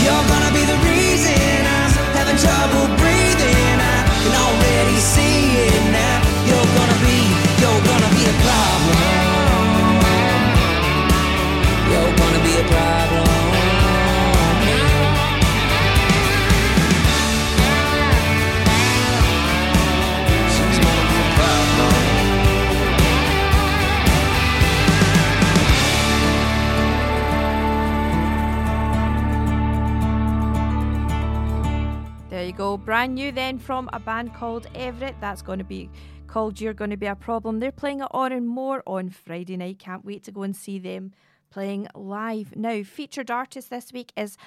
You're 0.03 0.27
gonna 0.27 0.53
be 0.59 0.65
the 0.67 0.79
reason 0.91 1.39
I'm 1.79 1.91
having 2.19 2.39
trouble 2.43 2.87
breathing. 2.99 3.38
Can 4.23 4.35
already 4.35 4.99
see 4.99 5.39
it 5.69 5.85
now. 5.93 6.19
You're 6.49 6.71
gonna 6.79 6.99
be, 7.07 7.19
you're 7.63 7.83
gonna 7.91 8.11
be 8.17 8.23
a 8.33 8.37
problem. 8.47 8.99
You're 11.91 12.15
gonna 12.21 12.43
be 12.45 12.55
a 12.61 12.65
problem. 12.73 13.28
Brand 32.89 33.17
new 33.17 33.33
then 33.33 33.59
from 33.59 33.91
a 33.93 34.01
band 34.01 34.33
called 34.33 34.67
Everette. 34.73 35.21
That's 35.21 35.43
going 35.43 35.59
to 35.59 35.65
be 35.67 35.91
called 36.27 36.59
You're 36.59 36.73
Going 36.73 36.89
to 36.89 36.97
Be 36.97 37.05
a 37.05 37.15
Problem. 37.15 37.61
They're 37.61 37.71
playing 37.71 38.01
it 38.01 38.09
Oran 38.13 38.47
Mor 38.47 38.83
on 38.87 39.11
Friday 39.11 39.59
night. 39.59 39.79
Can't 39.79 40.07
wait 40.07 40.25
to 40.25 40.33
go 40.33 40.41
and 40.41 40.57
see 40.57 40.79
them 40.79 41.13
playing 41.51 41.89
live. 41.95 42.57
Now, 42.57 42.83
featured 42.83 43.31
artist 43.31 43.69
this 43.69 43.93
week 43.93 44.15
is 44.17 44.39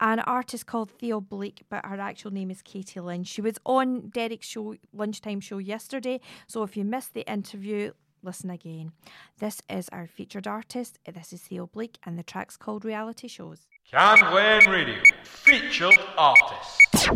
an 0.00 0.20
artist 0.20 0.64
called 0.64 0.90
Theo 0.90 1.20
Blake, 1.20 1.64
but 1.68 1.84
her 1.84 2.00
actual 2.00 2.30
name 2.30 2.50
is 2.50 2.62
Katie 2.62 3.00
Lynn. 3.00 3.24
She 3.24 3.42
was 3.42 3.58
on 3.66 4.08
Derek's 4.08 4.46
show, 4.46 4.76
lunchtime 4.94 5.40
show 5.40 5.58
yesterday. 5.58 6.22
So 6.46 6.62
if 6.62 6.78
you 6.78 6.86
missed 6.86 7.12
the 7.12 7.30
interview, 7.30 7.92
listen 8.22 8.48
again. 8.48 8.92
This 9.40 9.60
is 9.68 9.90
our 9.90 10.06
featured 10.06 10.46
artist. 10.46 10.98
This 11.04 11.34
is 11.34 11.42
Theo 11.42 11.66
Blake, 11.66 11.98
and 12.06 12.18
the 12.18 12.22
track's 12.22 12.56
called 12.56 12.86
Reality 12.86 13.28
Shows. 13.28 13.66
Cam 13.90 14.20
Glen 14.20 14.70
Radio, 14.70 15.02
featured 15.22 15.98
artist. 16.16 17.10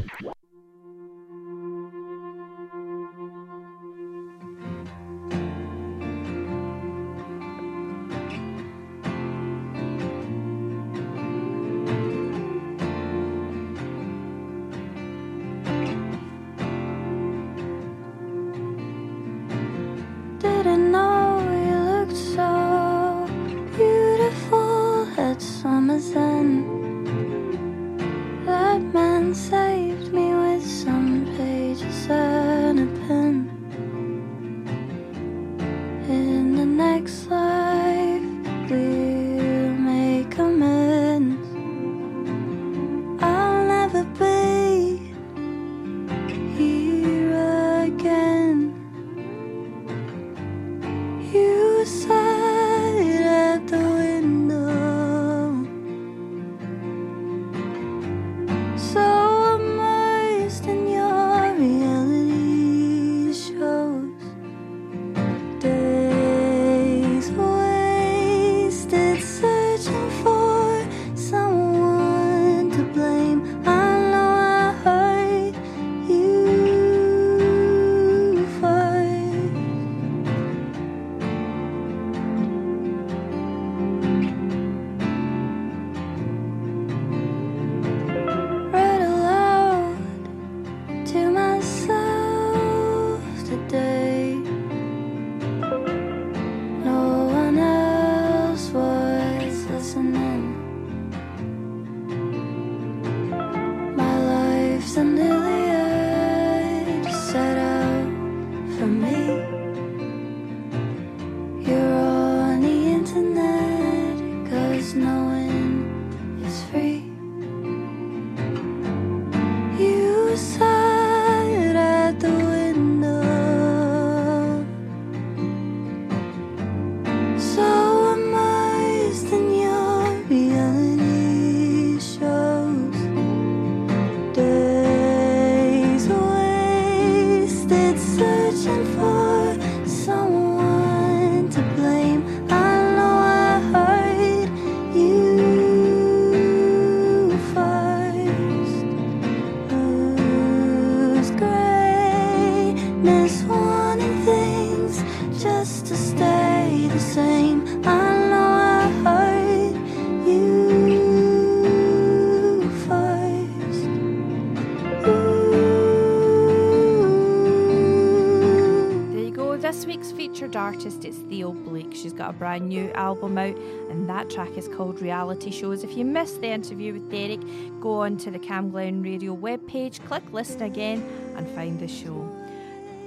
Got 172.25 172.35
a 172.35 172.39
brand 172.39 172.69
new 172.71 172.91
album 172.93 173.37
out, 173.37 173.55
and 173.91 174.09
that 174.09 174.31
track 174.31 174.57
is 174.57 174.67
called 174.67 175.03
Reality 175.03 175.51
Shows. 175.51 175.85
If 175.85 175.95
you 175.95 176.07
missed 176.07 176.41
the 176.41 176.47
interview 176.47 176.95
with 176.95 177.11
Derek, 177.11 177.41
go 177.83 178.01
on 178.01 178.17
to 178.19 178.31
the 178.31 178.39
Cam 178.39 178.71
Glen 178.71 179.03
Radio 179.03 179.37
webpage, 179.37 180.03
click 180.07 180.23
listen 180.33 180.63
again, 180.63 181.03
and 181.37 181.47
find 181.51 181.79
the 181.79 181.87
show. 181.87 182.27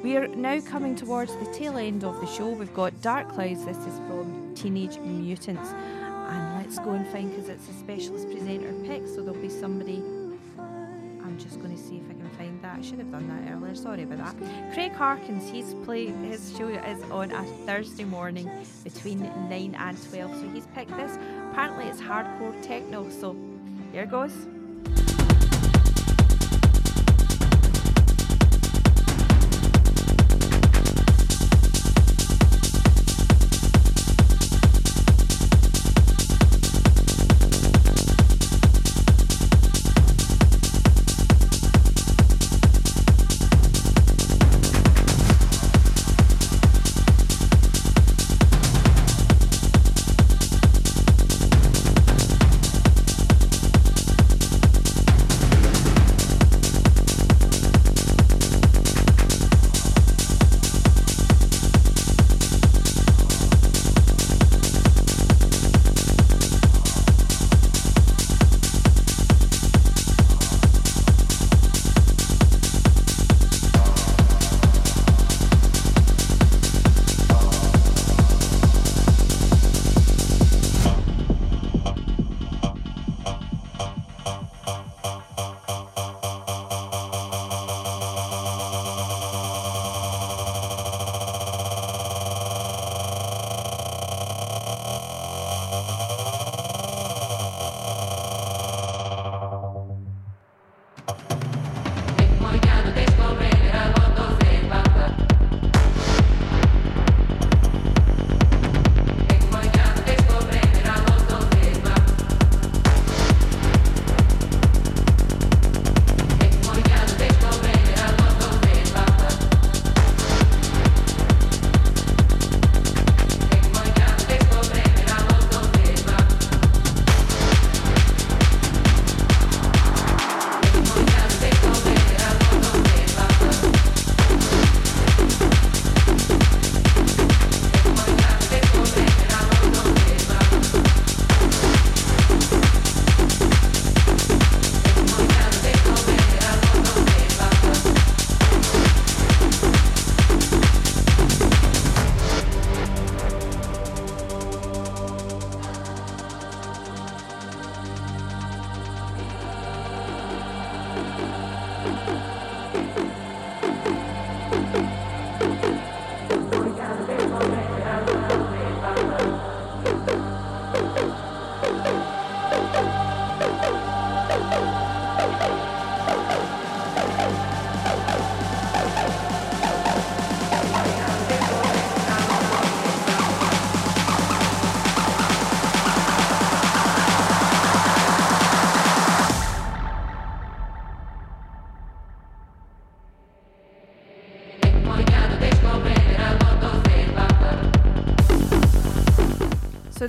We 0.04 0.18
are 0.18 0.28
now 0.28 0.62
coming 0.62 0.96
towards 0.96 1.36
the 1.38 1.52
tail 1.52 1.78
end 1.78 2.04
of 2.04 2.22
the 2.22 2.28
show. 2.28 2.50
We've 2.50 2.74
got 2.76 3.02
Dark 3.02 3.30
Clouds. 3.30 3.66
This 3.66 3.78
is 3.78 3.98
from 4.08 4.54
Teenage 4.54 5.00
Mutants. 5.00 5.72
And 5.72 6.58
let's 6.62 6.78
go 6.78 6.92
and 6.92 7.08
find 7.08 7.32
because 7.32 7.50
it's 7.50 7.68
a 7.70 7.74
specialist 7.74 8.30
presenter 8.30 8.72
pick, 8.86 9.08
so 9.08 9.24
there'll 9.24 9.42
be 9.42 9.50
somebody. 9.50 10.04
I'm 11.24 11.40
just 11.40 11.60
going 11.60 11.76
to 11.76 11.82
see 11.82 11.98
if 11.98 12.04
I 12.08 12.14
can 12.14 12.27
find 12.38 12.62
that. 12.62 12.80
I 12.80 12.82
should 12.82 13.00
have 13.00 13.12
done 13.12 13.28
that 13.30 13.52
earlier. 13.52 13.76
Sorry 13.76 14.04
about 14.04 14.20
that. 14.40 14.74
Craig 14.74 14.94
Harkins. 14.94 15.50
He's 15.50 15.74
play. 15.86 16.08
His 16.08 16.56
show 16.58 16.68
is 16.68 17.04
on 17.12 17.32
a 17.32 17.44
Thursday 17.66 18.06
morning 18.06 18.50
between 18.84 19.20
nine 19.50 19.76
and 19.78 19.98
twelve. 20.10 20.36
So 20.36 20.48
he's 20.50 20.68
picked 20.68 20.96
this. 20.96 21.18
Apparently, 21.52 21.86
it's 21.86 22.02
hardcore 22.02 22.56
techno. 22.62 23.10
So 23.10 23.36
here 23.92 24.06
goes. 24.06 24.34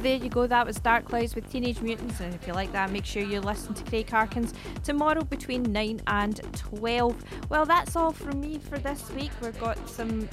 There 0.09 0.17
you 0.17 0.31
go. 0.31 0.47
That 0.47 0.67
was 0.67 0.77
Dark 0.77 1.05
Clouds 1.05 1.35
with 1.35 1.53
Teenage 1.53 1.83
Mutants. 1.83 2.19
And 2.21 2.35
if 2.35 2.47
you 2.47 2.55
like 2.55 2.73
that, 2.73 2.91
make 2.91 3.05
sure 3.05 3.23
you 3.23 3.43
listen 3.43 3.75
to 3.75 3.85
Craig 3.85 4.09
Harkins 4.09 4.55
tomorrow 4.83 5.23
between 5.23 5.63
9 5.65 6.01
and 6.07 6.41
12. 6.55 7.25
Well, 7.51 7.67
that's 7.67 7.95
all 7.95 8.13
from 8.13 8.41
me 8.41 8.59
for 8.59 8.79
this 8.79 9.11
week. 9.11 9.31
We've 9.43 9.61
got 9.61 9.87
some 9.87 10.27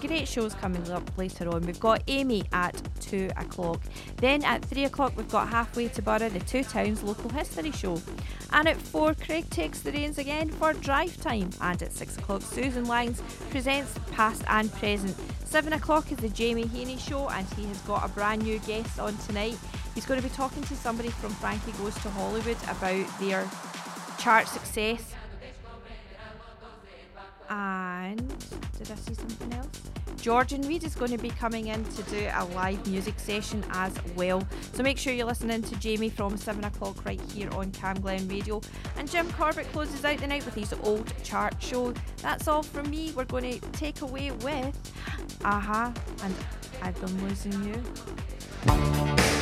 great 0.00 0.26
shows 0.26 0.54
coming 0.54 0.90
up 0.90 1.18
later 1.18 1.46
on. 1.50 1.60
We've 1.66 1.78
got 1.78 2.02
Amy 2.08 2.44
at 2.54 2.80
2 3.00 3.28
o'clock. 3.36 3.82
Then 4.16 4.42
at 4.44 4.64
3 4.64 4.84
o'clock, 4.84 5.12
we've 5.14 5.28
got 5.28 5.48
Halfway 5.48 5.88
to 5.88 6.00
Borough, 6.00 6.30
the 6.30 6.40
Two 6.40 6.64
Towns 6.64 7.02
Local 7.02 7.28
History 7.28 7.72
Show. 7.72 8.00
And 8.54 8.66
at 8.66 8.78
4, 8.78 9.12
Craig 9.12 9.50
takes 9.50 9.80
the 9.80 9.92
reins 9.92 10.16
again 10.16 10.48
for 10.48 10.72
Drive 10.72 11.20
Time. 11.20 11.50
And 11.60 11.82
at 11.82 11.92
6 11.92 12.16
o'clock, 12.16 12.40
Susan 12.40 12.86
Langs 12.86 13.20
presents 13.50 13.92
Past 14.10 14.42
and 14.48 14.72
Present. 14.72 15.14
7 15.48 15.72
o'clock 15.72 16.12
is 16.12 16.18
the 16.18 16.28
Jamie 16.28 16.66
Heaney 16.66 16.98
Show, 16.98 17.30
and 17.30 17.46
he 17.54 17.64
has 17.64 17.80
got 17.80 18.04
a 18.04 18.08
brand 18.12 18.42
new 18.42 18.58
guest 18.60 19.00
on 19.00 19.16
tonight. 19.16 19.56
He's 19.94 20.04
going 20.04 20.20
to 20.20 20.28
be 20.28 20.32
talking 20.34 20.62
to 20.64 20.76
somebody 20.76 21.08
from 21.08 21.30
Frankie 21.30 21.72
Goes 21.72 21.94
to 22.02 22.10
Hollywood 22.10 22.58
about 22.64 23.18
their 23.18 23.48
chart 24.18 24.46
success. 24.46 25.14
And 27.48 28.28
did 28.76 28.90
I 28.90 28.94
see 28.96 29.14
something 29.14 29.54
else? 29.54 29.88
Georgian 30.20 30.60
Reed 30.62 30.84
is 30.84 30.94
going 30.94 31.12
to 31.12 31.18
be 31.18 31.30
coming 31.30 31.68
in 31.68 31.82
to 31.84 32.02
do 32.04 32.28
a 32.34 32.44
live 32.46 32.86
music 32.86 33.18
session 33.18 33.64
as 33.70 33.96
well. 34.16 34.46
So 34.74 34.82
make 34.82 34.98
sure 34.98 35.12
you're 35.12 35.26
listening 35.26 35.62
to 35.62 35.76
Jamie 35.76 36.10
from 36.10 36.36
7 36.36 36.62
o'clock 36.64 37.04
right 37.06 37.20
here 37.32 37.48
on 37.52 37.70
Cam 37.70 38.00
Glen 38.00 38.28
Radio. 38.28 38.60
And 38.96 39.10
Jim 39.10 39.30
Corbett 39.32 39.72
closes 39.72 40.04
out 40.04 40.18
the 40.18 40.26
night 40.26 40.44
with 40.44 40.54
his 40.54 40.74
old 40.82 41.10
chart 41.22 41.54
show. 41.62 41.94
That's 42.20 42.48
all 42.48 42.62
from 42.62 42.90
me. 42.90 43.12
We're 43.16 43.24
going 43.24 43.58
to 43.58 43.60
take 43.70 44.02
away 44.02 44.32
with 44.32 44.76
Aha 45.44 45.92
and 46.22 46.34
I've 46.82 47.00
been 47.00 47.28
losing 47.28 47.52
you. 47.64 49.37